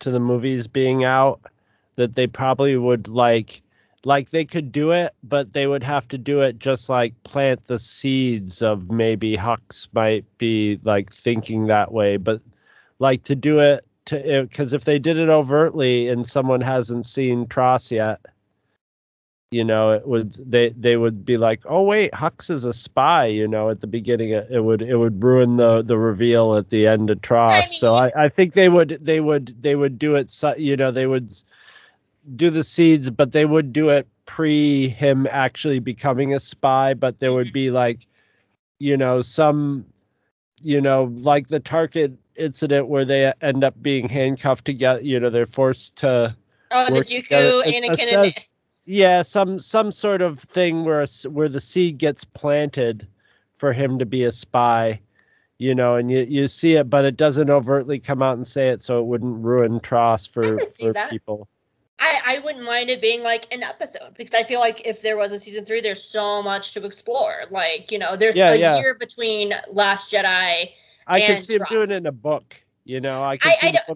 [0.00, 1.40] to the movies being out,
[1.94, 3.62] that they probably would like
[4.04, 7.64] like they could do it, but they would have to do it just like plant
[7.68, 12.40] the seeds of maybe Hux might be like thinking that way, but
[12.98, 17.06] like to do it to eh, because if they did it overtly and someone hasn't
[17.06, 18.20] seen TROS yet,
[19.50, 23.26] you know, it would they they would be like, oh wait, Hux is a spy.
[23.26, 26.70] You know, at the beginning, it it would it would ruin the the reveal at
[26.70, 27.52] the end of TROS.
[27.52, 30.32] I mean, so I I think they would they would they would do it.
[30.56, 31.34] You know, they would
[32.34, 36.94] do the seeds, but they would do it pre him actually becoming a spy.
[36.94, 38.06] But there would be like,
[38.78, 39.86] you know, some,
[40.62, 45.02] you know, like the Target incident where they end up being handcuffed together.
[45.02, 46.36] You know, they're forced to.
[46.70, 48.34] Oh, the Dooku, Anakin, and.
[48.88, 53.08] Yeah, some some sort of thing where where the seed gets planted
[53.58, 55.00] for him to be a spy,
[55.58, 58.68] you know, and you, you see it, but it doesn't overtly come out and say
[58.68, 61.48] it, so it wouldn't ruin TROS for, for people.
[61.98, 65.16] I, I wouldn't mind it being like an episode because I feel like if there
[65.16, 67.44] was a season three, there's so much to explore.
[67.50, 68.78] Like, you know, there's yeah, a yeah.
[68.78, 70.72] year between Last Jedi.
[71.06, 71.72] I could see Trust.
[71.72, 72.60] him doing it in a book.
[72.84, 73.94] You know, I could I, see I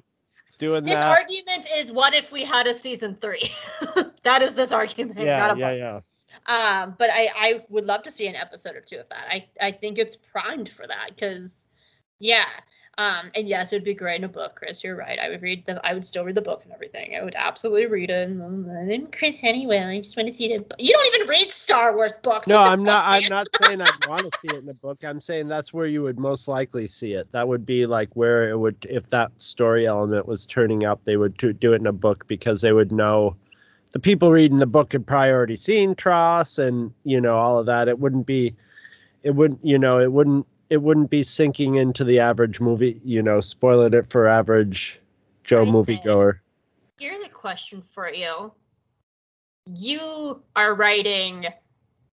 [0.58, 1.10] doing this that.
[1.10, 3.50] argument is what if we had a season three?
[4.22, 5.18] that is this argument.
[5.18, 6.00] Yeah, yeah, yeah.
[6.46, 9.26] Um, but I, I would love to see an episode or two of that.
[9.28, 11.68] I, I think it's primed for that because,
[12.18, 12.46] yeah,
[13.00, 14.84] um, and yes, it would be great in a book, Chris.
[14.84, 15.18] You're right.
[15.18, 15.80] I would read the.
[15.86, 17.16] I would still read the book and everything.
[17.16, 18.28] I would absolutely read it.
[18.28, 20.70] And Chris Honeywell, I just want to see it.
[20.78, 22.46] You don't even read Star Wars books.
[22.46, 23.04] No, I'm not.
[23.06, 25.02] I'm not saying I want to see it in a book.
[25.02, 27.26] I'm saying that's where you would most likely see it.
[27.32, 31.16] That would be like where it would, if that story element was turning up, they
[31.16, 33.34] would do it in a book because they would know.
[33.92, 37.64] The people reading the book had probably already seen TROS and you know all of
[37.64, 37.88] that.
[37.88, 38.54] It wouldn't be.
[39.22, 39.64] It wouldn't.
[39.64, 39.98] You know.
[40.00, 44.28] It wouldn't it wouldn't be sinking into the average movie, you know, spoiling it for
[44.28, 45.00] average
[45.42, 46.38] Joe moviegoer.
[46.98, 48.52] Here's a question for you.
[49.78, 51.46] You are writing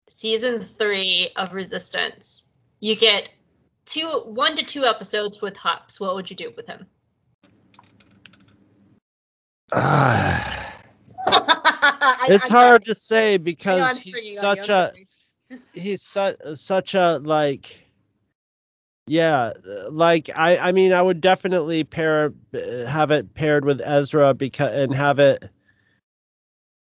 [0.09, 2.49] season three of Resistance.
[2.79, 3.29] You get
[3.85, 5.99] two, one to two episodes with Hux.
[5.99, 6.88] What would you do with him?
[9.71, 10.63] Uh,
[12.27, 14.93] it's I, hard to say because he's such a
[15.73, 17.86] he's such such a like
[19.07, 23.81] yeah, uh, like I, I mean, I would definitely pair, uh, have it paired with
[23.84, 25.49] Ezra because and have it.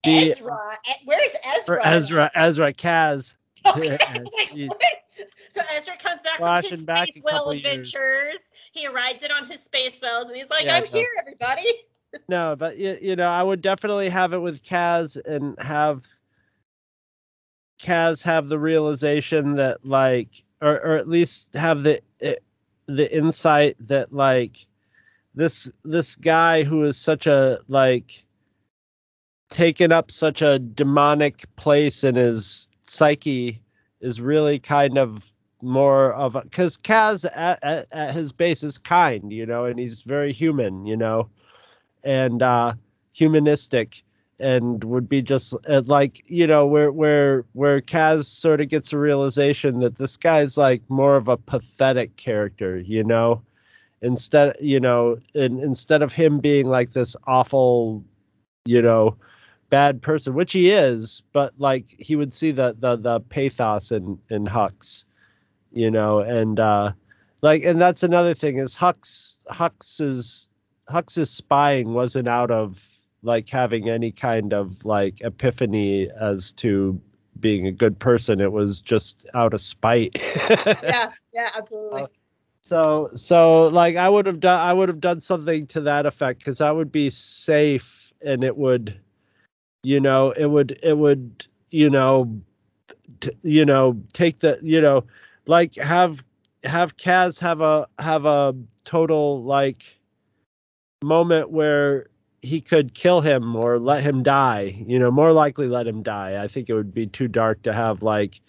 [0.04, 0.58] Be, Ezra,
[1.04, 1.80] where's Ezra?
[1.86, 3.36] Ezra, Ezra, Kaz.
[3.64, 4.68] Okay.
[5.48, 7.94] so Ezra comes back from his space whale adventures.
[7.94, 8.50] Years.
[8.72, 10.90] He rides it on his space whales, and he's like, yeah, "I'm no.
[10.90, 11.72] here, everybody."
[12.28, 16.02] no, but you, you know, I would definitely have it with Kaz and have
[17.80, 22.36] Kaz have the realization that like or or at least have the eh,
[22.86, 24.66] the insight that like
[25.34, 28.24] this this guy who is such a like
[29.50, 33.60] taken up such a demonic place in his psyche
[34.00, 38.78] is really kind of more of a because Kaz at, at, at, his base is
[38.78, 41.28] kind, you know, and he's very human, you know,
[42.02, 42.74] and uh
[43.12, 44.02] humanistic.
[44.38, 48.92] And would be just uh, like you know where where where Kaz sort of gets
[48.92, 53.42] a realization that this guy's like more of a pathetic character, you know,
[54.00, 58.04] instead you know, in, instead of him being like this awful,
[58.64, 59.16] you know,
[59.70, 64.18] bad person, which he is, but like he would see the the the pathos in
[64.30, 65.04] in Hux,
[65.72, 66.92] you know, and uh
[67.42, 70.48] like and that's another thing is Hux Hux's
[70.88, 72.91] Hux's spying wasn't out of
[73.22, 77.00] like having any kind of like epiphany as to
[77.40, 78.40] being a good person.
[78.40, 80.18] It was just out of spite.
[80.82, 82.02] yeah, yeah, absolutely.
[82.02, 82.06] Uh,
[82.62, 86.38] so so like I would have done I would have done something to that effect
[86.40, 88.98] because that would be safe and it would
[89.82, 92.40] you know it would it would you know
[93.20, 95.04] t- you know take the you know
[95.46, 96.22] like have
[96.62, 98.54] have Kaz have a have a
[98.84, 99.98] total like
[101.02, 102.06] moment where
[102.42, 104.84] he could kill him or let him die.
[104.86, 106.42] You know, more likely let him die.
[106.42, 108.40] I think it would be too dark to have like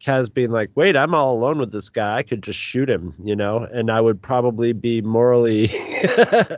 [0.00, 2.16] Kaz being like, "Wait, I'm all alone with this guy.
[2.16, 5.70] I could just shoot him," you know, and I would probably be morally,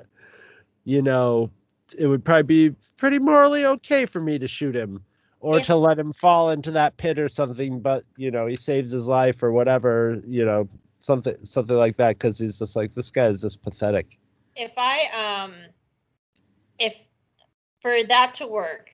[0.85, 1.51] you know,
[1.99, 5.03] it would probably be pretty morally okay for me to shoot him
[5.41, 7.81] or to let him fall into that pit or something.
[7.81, 10.69] But you know, he saves his life or whatever, you know,
[11.01, 14.19] something something like that because he's just like this guy is just pathetic.
[14.55, 15.07] If I
[15.45, 15.55] um
[16.83, 17.07] if
[17.81, 18.91] for that to work,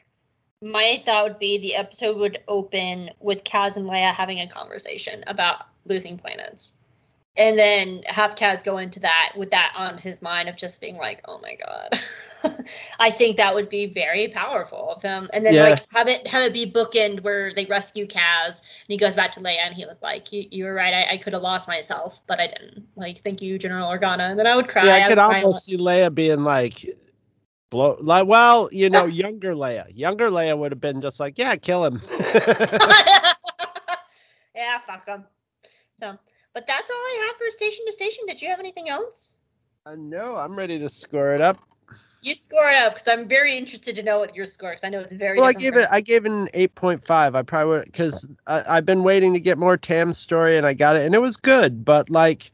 [0.60, 5.24] my thought would be the episode would open with Kaz and Leia having a conversation
[5.26, 6.84] about losing planets.
[7.36, 10.96] And then have Kaz go into that with that on his mind of just being
[10.96, 12.64] like, oh my God.
[12.98, 15.30] I think that would be very powerful of him.
[15.32, 15.62] And then yeah.
[15.70, 19.30] like have it have it be bookend where they rescue Kaz and he goes back
[19.32, 21.68] to Leia and he was like, You you were right, I, I could have lost
[21.68, 22.88] myself, but I didn't.
[22.96, 24.30] Like, thank you, General Organa.
[24.30, 24.86] And then I would cry.
[24.86, 26.84] Yeah, I, I could almost see Leia being like
[27.70, 29.86] blow like well you know younger leia.
[29.94, 32.00] Younger leia would have been just like yeah kill him.
[34.54, 35.24] Yeah fuck him.
[35.94, 36.18] So
[36.52, 38.24] but that's all i have for station to station.
[38.26, 39.36] Did you have anything else?
[39.86, 41.58] Uh, no i'm ready to score it up.
[42.20, 44.88] You score it up because i'm very interested to know what your score because i
[44.88, 47.84] know it's very well i gave it i gave it an 8.5 i probably would
[47.84, 51.20] because i've been waiting to get more tam's story and i got it and it
[51.20, 52.50] was good but like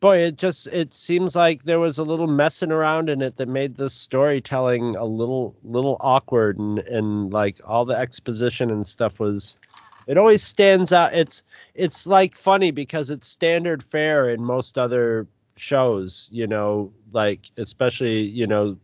[0.00, 3.48] boy, it just it seems like there was a little messing around in it that
[3.48, 9.18] made the storytelling a little little awkward and and like all the exposition and stuff
[9.18, 9.58] was
[10.06, 11.14] it always stands out.
[11.14, 11.42] It's
[11.74, 15.26] it's like funny because it's standard fare in most other
[15.58, 18.76] shows you know like especially you know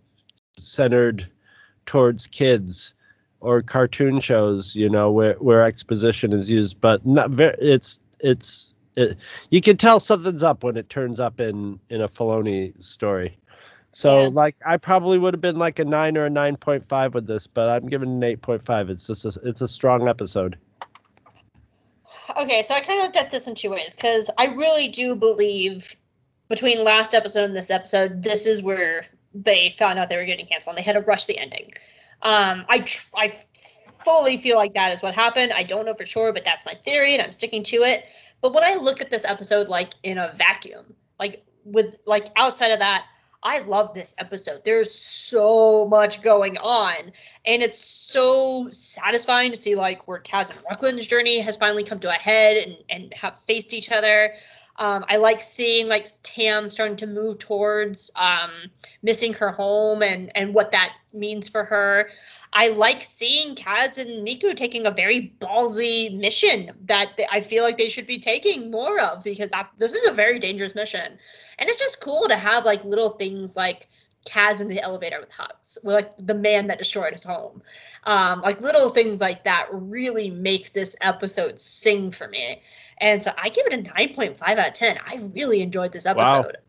[0.58, 1.28] centered
[1.84, 2.94] towards kids
[3.40, 6.80] or cartoon shows you know where where exposition is used.
[6.80, 9.16] But not very it's it's it,
[9.50, 13.36] you can tell something's up when it turns up in in a Filoni story.
[13.92, 14.28] So yeah.
[14.28, 17.26] like I probably would have been like a nine or a nine point five with
[17.26, 18.90] this, but I'm giving an eight point five.
[18.90, 20.56] It's just a, it's a strong episode.
[22.36, 25.14] Okay, so I kind of looked at this in two ways because I really do
[25.14, 25.96] believe
[26.48, 30.46] between last episode and this episode, this is where they found out they were getting
[30.46, 31.70] canceled and they had to rush the ending.
[32.22, 32.86] Um, I
[33.16, 33.32] I
[34.04, 35.52] fully feel like that is what happened.
[35.52, 38.04] I don't know for sure, but that's my theory, and I'm sticking to it.
[38.42, 42.72] But when I look at this episode like in a vacuum, like with like outside
[42.72, 43.06] of that,
[43.44, 44.64] I love this episode.
[44.64, 47.12] There's so much going on.
[47.44, 51.98] And it's so satisfying to see like where Kaz and Rucklin's journey has finally come
[52.00, 54.34] to a head and, and have faced each other.
[54.76, 58.50] Um, I like seeing like Tam starting to move towards um,
[59.02, 62.10] missing her home and and what that means for her.
[62.52, 67.64] I like seeing Kaz and Neeku taking a very ballsy mission that they, I feel
[67.64, 71.18] like they should be taking more of because that, this is a very dangerous mission.
[71.58, 73.88] And it's just cool to have like little things like
[74.26, 77.62] Kaz in the elevator with Hux, like the man that destroyed his home.
[78.04, 82.60] Um, like little things like that really make this episode sing for me.
[82.98, 84.98] And so I give it a 9.5 out of 10.
[85.06, 86.52] I really enjoyed this episode.
[86.54, 86.61] Wow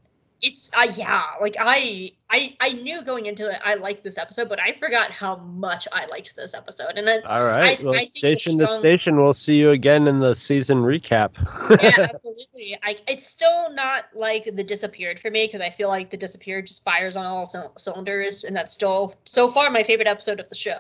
[0.44, 4.50] it's uh, yeah like i i i knew going into it i liked this episode
[4.50, 6.92] but i forgot how much i liked this episode.
[6.98, 7.80] And then all right.
[7.80, 8.68] I, well I station strong...
[8.68, 11.32] to station we'll see you again in the season recap.
[11.82, 12.78] Yeah absolutely.
[12.84, 16.68] I, it's still not like the disappeared for me because i feel like the disappeared
[16.68, 20.50] just fires on all c- cylinders and that's still so far my favorite episode of
[20.50, 20.80] the show.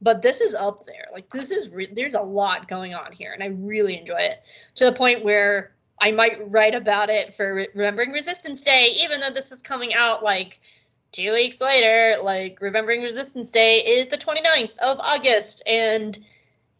[0.00, 1.08] But this is up there.
[1.12, 4.42] Like this is re- there's a lot going on here and i really enjoy it
[4.76, 9.30] to the point where I might write about it for Remembering Resistance Day, even though
[9.30, 10.60] this is coming out like
[11.12, 12.18] two weeks later.
[12.22, 15.62] Like, Remembering Resistance Day is the 29th of August.
[15.66, 16.18] And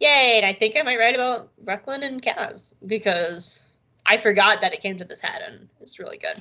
[0.01, 3.67] yay, and I think I might write about Rucklin and Kaz because
[4.05, 6.37] I forgot that it came to this head and it's really good.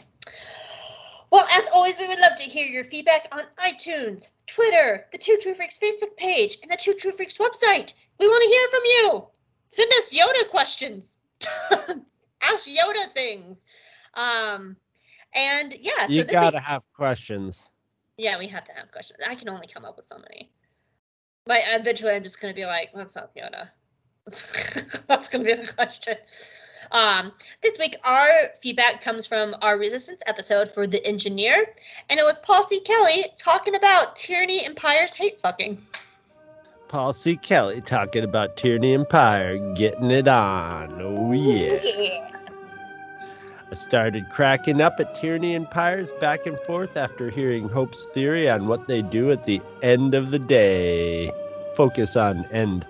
[1.31, 5.37] Well, as always, we would love to hear your feedback on iTunes, Twitter, the Two
[5.41, 7.93] True Freaks Facebook page, and the Two True Freaks website.
[8.19, 9.27] We want to hear from you.
[9.69, 11.17] Send us Yoda questions.
[12.43, 13.65] Ask Yoda things.
[14.13, 14.75] Um,
[15.33, 17.59] and yeah, so you gotta week, have questions.
[18.17, 19.19] yeah, we have to have questions.
[19.27, 20.49] I can only come up with so many.
[21.45, 23.69] But eventually, I'm just gonna be like, "What's up, Yoda?"
[25.07, 26.17] That's gonna be the question.
[26.91, 28.29] Um, this week, our
[28.61, 31.73] feedback comes from our resistance episode for the engineer,
[32.09, 32.79] and it was Paul C.
[32.81, 35.81] Kelly talking about Tierny, empires, hate fucking.
[36.95, 37.35] Paul C.
[37.35, 40.97] Kelly talking about Tierny Empire, getting it on.
[41.01, 41.81] Oh yeah.
[41.83, 42.29] Yeah.
[43.69, 48.67] I started cracking up at Tierny Empires back and forth after hearing Hope's theory on
[48.67, 51.29] what they do at the end of the day.
[51.75, 52.85] Focus on end.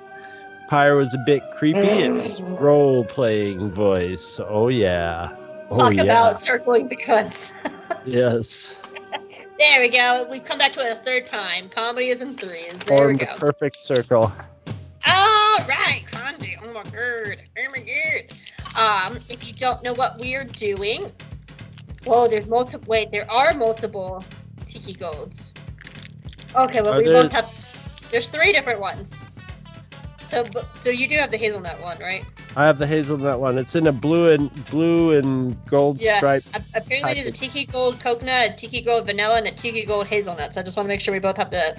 [0.67, 4.39] Pyre was a bit creepy in his role playing voice.
[4.39, 5.35] Oh yeah.
[5.71, 6.03] Oh, Talk yeah.
[6.03, 7.53] about circling the cuts.
[8.05, 8.79] Yes.
[9.57, 10.27] There we go.
[10.29, 11.69] We've come back to it a third time.
[11.69, 12.73] Comedy is in threes.
[12.79, 14.31] There Form we the perfect circle.
[15.07, 16.57] All right, Kanji.
[16.63, 17.41] Oh my god.
[17.57, 19.11] Oh my god.
[19.11, 21.11] Um, if you don't know what we are doing,
[22.05, 22.85] well, there's multiple.
[22.87, 24.23] Wait, there are multiple
[24.65, 25.53] tiki golds.
[26.55, 27.51] Okay, well, Are we there- both have.
[28.11, 29.19] There's three different ones.
[30.35, 30.43] So,
[30.75, 32.25] so you do have the hazelnut one, right?
[32.57, 33.57] I have the hazelnut one.
[33.57, 36.17] It's in a blue and blue and gold Yeah.
[36.17, 36.43] stripe.
[36.53, 40.07] A- apparently, there's a tiki gold coconut, a tiki gold vanilla, and a tiki gold
[40.07, 40.53] hazelnut.
[40.53, 41.77] So I just want to make sure we both have the.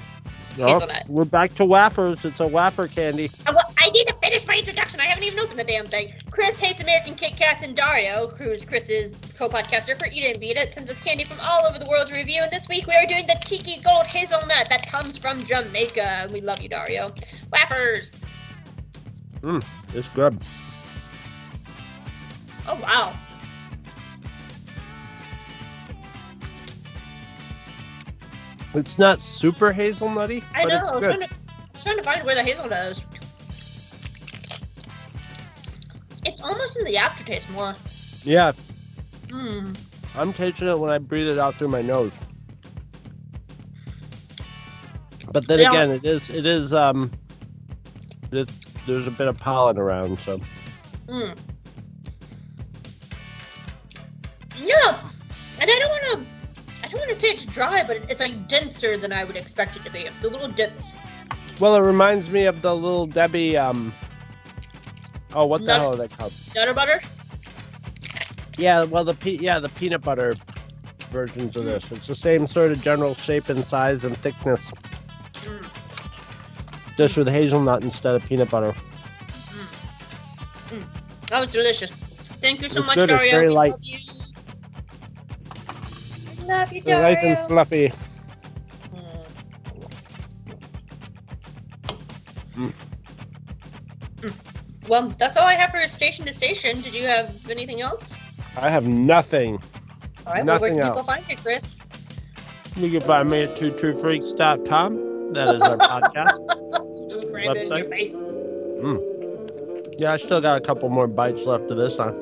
[0.59, 1.03] Oh, Hazelnut.
[1.07, 2.25] we're back to wafers.
[2.25, 3.31] It's a wafer candy.
[3.47, 5.01] Oh, well, I need to finish my introduction.
[5.01, 6.15] I haven't even opened the damn thing.
[6.31, 10.57] Chris hates American Kit Kats, and Dario, who's Chris's co-podcaster for Eat It and Beat
[10.57, 12.41] It, sends us candy from all over the world to review.
[12.43, 16.03] And this week we are doing the Tiki Gold Hazelnut that comes from Jamaica.
[16.23, 17.13] And we love you, Dario.
[17.53, 18.13] Wafers.
[19.95, 20.39] It's good.
[22.67, 23.15] Oh wow.
[28.75, 30.77] It's not super hazelnutty, I but know.
[30.77, 31.17] I it's was good.
[31.17, 33.07] trying, to, I was trying to find where the hazelnut is.
[36.25, 37.75] It's almost in the aftertaste more.
[38.25, 38.53] Yeah,
[39.31, 39.73] Hmm.
[40.15, 42.13] I'm tasting it when I breathe it out through my nose.
[45.33, 45.69] But then Yeah.
[45.69, 47.11] again, it is it is um,
[48.33, 48.51] it,
[48.87, 50.41] there's a bit of pollen around, so
[51.07, 51.37] Mm.
[54.59, 55.01] Yeah,
[55.61, 56.85] and I don't want to.
[56.85, 59.77] I don't want to say it's dry, but it's like denser than I would expect
[59.77, 60.01] it to be.
[60.01, 60.95] It's a little dense.
[61.61, 63.93] well, it reminds me of the little Debbie um.
[65.35, 66.33] Oh, what the Nut- hell are they called?
[66.55, 67.01] Nutter butter.
[68.59, 70.33] Yeah, well, the pe- yeah the peanut butter
[71.11, 71.85] versions of this.
[71.93, 74.71] It's the same sort of general shape and size and thickness,
[75.45, 75.65] Mm.
[76.97, 78.75] Just with hazelnut instead of peanut butter.
[81.31, 81.93] That was delicious.
[81.93, 83.33] Thank you so It's much, good, it's Dario.
[83.33, 83.73] very light.
[83.73, 83.99] Love you.
[86.39, 87.93] I love you, They're nice and fluffy.
[88.95, 89.27] Mm.
[92.57, 92.73] Mm.
[94.21, 94.89] Mm.
[94.89, 96.81] Well, that's all I have for station to station.
[96.81, 98.15] Did you have anything else?
[98.57, 99.61] I have nothing.
[100.27, 101.07] All right, well, where Nothing can people else.
[101.07, 101.83] find you, Chris?
[102.77, 105.16] You can find me at twotruefreaks.com.
[105.37, 107.11] That is our podcast.
[107.11, 107.91] Just crammed it in your Website?
[107.91, 108.21] face.
[108.21, 108.97] Hmm.
[109.99, 112.21] Yeah, I still got a couple more bites left of this one.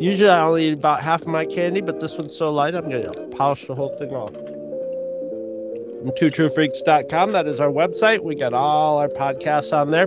[0.00, 2.90] Usually I only eat about half of my candy, but this one's so light I'm
[2.90, 4.34] gonna polish the whole thing off.
[4.34, 8.24] And twotruefreaks.com, that is our website.
[8.24, 10.06] We got all our podcasts on there.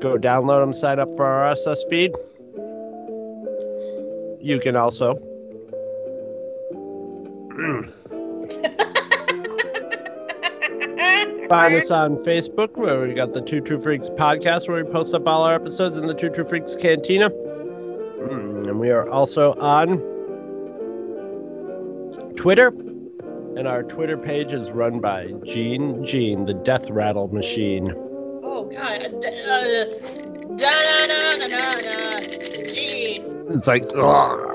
[0.00, 2.14] Go download them, sign up for our RSS feed.
[4.42, 5.16] You can also
[11.48, 15.14] Find us on Facebook, where we got the Two True Freaks podcast, where we post
[15.14, 17.28] up all our episodes in the Two True Freaks Cantina.
[17.30, 19.98] Mm, And we are also on
[22.36, 27.92] Twitter, and our Twitter page is run by Gene Gene, the Death Rattle Machine.
[28.44, 29.02] Oh God!
[29.02, 29.84] Uh,
[30.56, 32.20] da da da.
[32.72, 33.20] Gee.
[33.52, 34.46] It's like, Oh,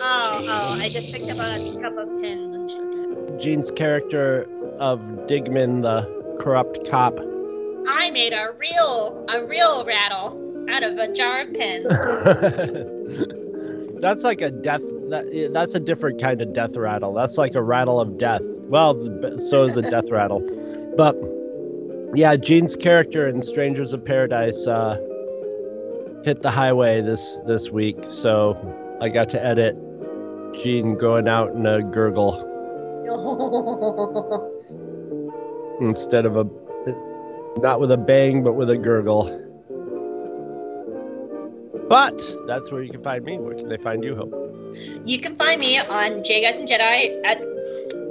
[0.00, 0.78] oh!
[0.80, 2.45] I just picked up a cup of pins and shook it.
[3.38, 4.46] Gene's character
[4.78, 6.06] of Digman, the
[6.38, 7.18] corrupt cop.
[7.88, 11.86] I made a real, a real rattle out of a jar of pins.
[14.00, 14.82] that's like a death.
[15.08, 17.14] That, that's a different kind of death rattle.
[17.14, 18.42] That's like a rattle of death.
[18.68, 18.94] Well,
[19.40, 20.40] so is a death rattle.
[20.96, 21.16] But
[22.14, 24.96] yeah, Gene's character in Strangers of Paradise uh,
[26.24, 28.56] hit the highway this this week, so
[29.00, 29.76] I got to edit
[30.54, 32.55] Gene going out in a gurgle
[35.80, 36.44] instead of a
[37.58, 39.42] not with a bang, but with a gurgle.
[41.88, 43.38] But that's where you can find me.
[43.38, 44.34] Where can they find you, Hope?
[45.06, 47.40] You can find me on J Guys and Jedi at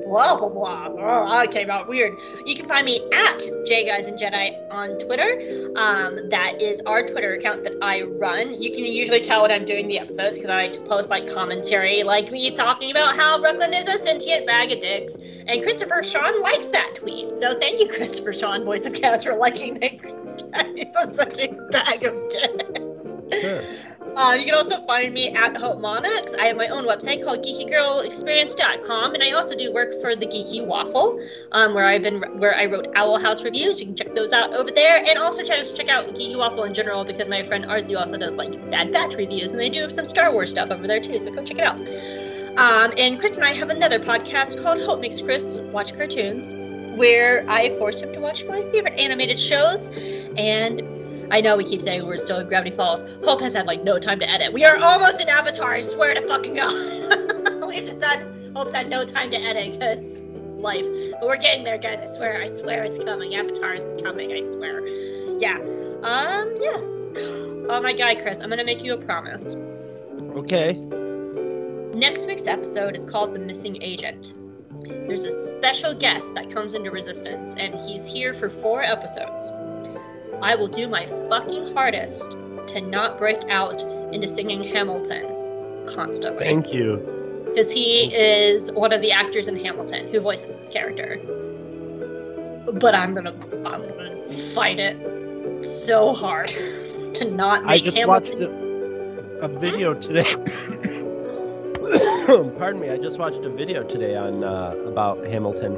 [0.06, 0.88] blah blah blah.
[0.88, 2.18] Oh, that came out weird.
[2.46, 5.72] You can find me at J Guys and Jedi on Twitter.
[5.78, 8.62] Um, that is our Twitter account that I run.
[8.62, 11.32] You can usually tell when I'm doing the episodes because I like to post like
[11.32, 15.20] commentary, like me talking about how Rucklin is a sentient bag of dicks.
[15.48, 19.36] And Christopher Sean liked that tweet, so thank you, Christopher Sean, voice of Kaz, for
[19.36, 20.72] liking that.
[20.76, 23.16] He's such a bag of dicks.
[23.42, 23.95] Sure.
[24.16, 26.36] Uh, you can also find me at Hope Monarchs.
[26.36, 30.66] I have my own website called geekygirlexperience.com, and I also do work for the Geeky
[30.66, 31.20] Waffle,
[31.52, 33.82] um, where I've been where I wrote Owl House reviews.
[33.82, 36.74] You can check those out over there, and also check check out Geeky Waffle in
[36.74, 39.92] general because my friend Arzu also does like Bad Batch reviews, and they do have
[39.92, 41.20] some Star Wars stuff over there too.
[41.20, 41.80] So go check it out.
[42.58, 46.54] Um, and Chris and I have another podcast called Hope Makes Chris Watch Cartoons,
[46.96, 49.90] where I force him to watch my favorite animated shows,
[50.38, 50.95] and
[51.32, 53.04] I know we keep saying we're still in Gravity Falls.
[53.24, 54.54] Hope has had like no time to edit.
[54.54, 55.74] We are almost in Avatar.
[55.74, 57.68] I swear to fucking God.
[57.68, 58.26] We've just had
[58.56, 60.20] Hope's had no time to edit because
[60.66, 60.86] life.
[61.20, 62.02] But we're getting there, guys.
[62.02, 62.42] I swear.
[62.42, 63.36] I swear it's coming.
[63.36, 64.32] Avatar is coming.
[64.32, 64.86] I swear.
[65.40, 65.58] Yeah.
[66.04, 66.56] Um.
[66.60, 66.82] Yeah.
[67.68, 68.42] Oh my God, Chris.
[68.42, 69.56] I'm gonna make you a promise.
[70.36, 70.74] Okay.
[71.94, 74.34] Next week's episode is called The Missing Agent.
[74.84, 79.52] There's a special guest that comes into Resistance, and he's here for four episodes.
[80.42, 82.32] I will do my fucking hardest
[82.68, 83.82] to not break out
[84.14, 85.26] into singing Hamilton
[85.88, 86.46] constantly.
[86.46, 87.12] Thank you.
[87.46, 91.18] Because he is one of the actors in Hamilton who voices this character.
[92.80, 93.34] But I'm gonna,
[93.66, 98.08] I'm gonna fight it so hard to not I just Hamilton.
[98.08, 100.26] watched a, a video today.
[102.58, 102.90] Pardon me.
[102.90, 105.78] I just watched a video today on uh, about Hamilton.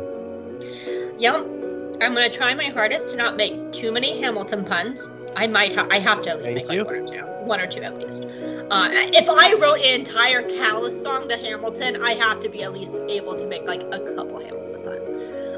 [1.20, 1.57] Yep.
[2.02, 5.10] I'm gonna try my hardest to not make too many Hamilton puns.
[5.36, 5.74] I might.
[5.74, 6.84] Ha- I have to at least Thank make you.
[6.84, 7.22] like one or two.
[7.48, 8.26] One or two at least.
[8.70, 12.74] Uh, if I wrote an entire Kallus song to Hamilton, I have to be at
[12.74, 15.14] least able to make like a couple Hamilton puns.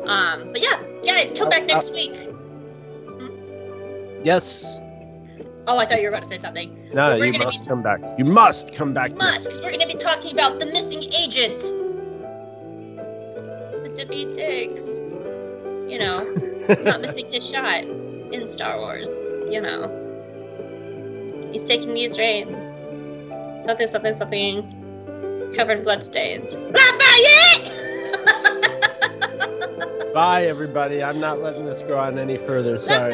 [0.08, 2.14] Um, but yeah, guys, come Uh, back uh, next week.
[4.24, 4.66] Yes.
[5.68, 6.90] Oh, I thought you were about to say something.
[6.94, 8.00] No, We're you must come back.
[8.18, 9.14] You must come back.
[9.16, 11.62] Must, 'cause we're gonna be talking about the missing agent.
[13.84, 14.98] With Daveed Diggs.
[15.90, 16.24] You know,
[16.84, 19.24] not missing his shot in Star Wars.
[19.50, 19.90] You know,
[21.52, 22.78] he's taking these reins.
[23.66, 25.52] Something, something, something.
[25.56, 26.56] Covered in bloodstains.
[26.56, 27.74] Lafayette!
[30.14, 31.04] Bye, everybody.
[31.04, 32.78] I'm not letting this go on any further.
[32.78, 33.12] Sorry.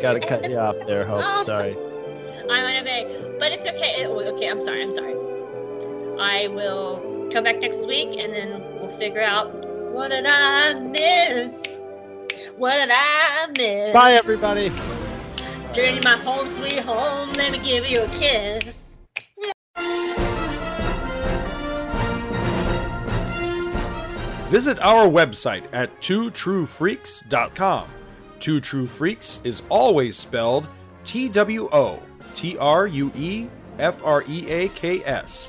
[0.00, 1.22] Gotta cut you off there, Hope.
[1.24, 1.44] Oh.
[1.44, 1.76] Sorry.
[2.50, 3.06] I'm on a bay,
[3.40, 4.02] but it's okay.
[4.02, 4.82] It- oh, okay, I'm sorry.
[4.82, 5.14] I'm sorry.
[6.20, 9.63] I will come back next week, and then we'll figure out
[9.94, 11.80] what did I miss.
[12.56, 13.92] What did I miss?
[13.92, 14.70] Bye, everybody.
[15.72, 17.32] Journey my home, sweet home.
[17.34, 18.98] Let me give you a kiss.
[24.50, 27.88] Visit our website at twotruefreaks.com.
[28.40, 30.66] Two True Freaks is always spelled
[31.04, 32.00] T W O
[32.34, 33.46] T R U E
[33.78, 35.48] F R E A K S.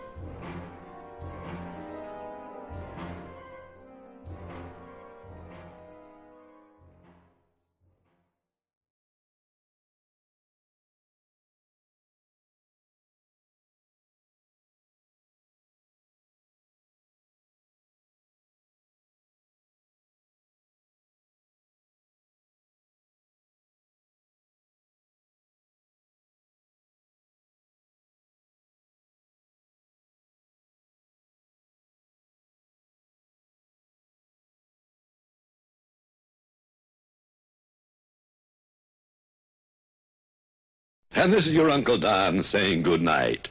[41.21, 43.47] And this is your Uncle Don saying good night.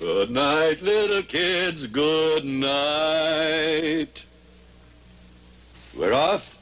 [0.00, 1.86] Good night, little kids.
[1.86, 4.24] Good night.
[5.96, 6.58] We're off?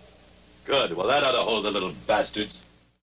[0.66, 0.92] Good.
[0.92, 2.63] Well, that ought to hold the little bastards.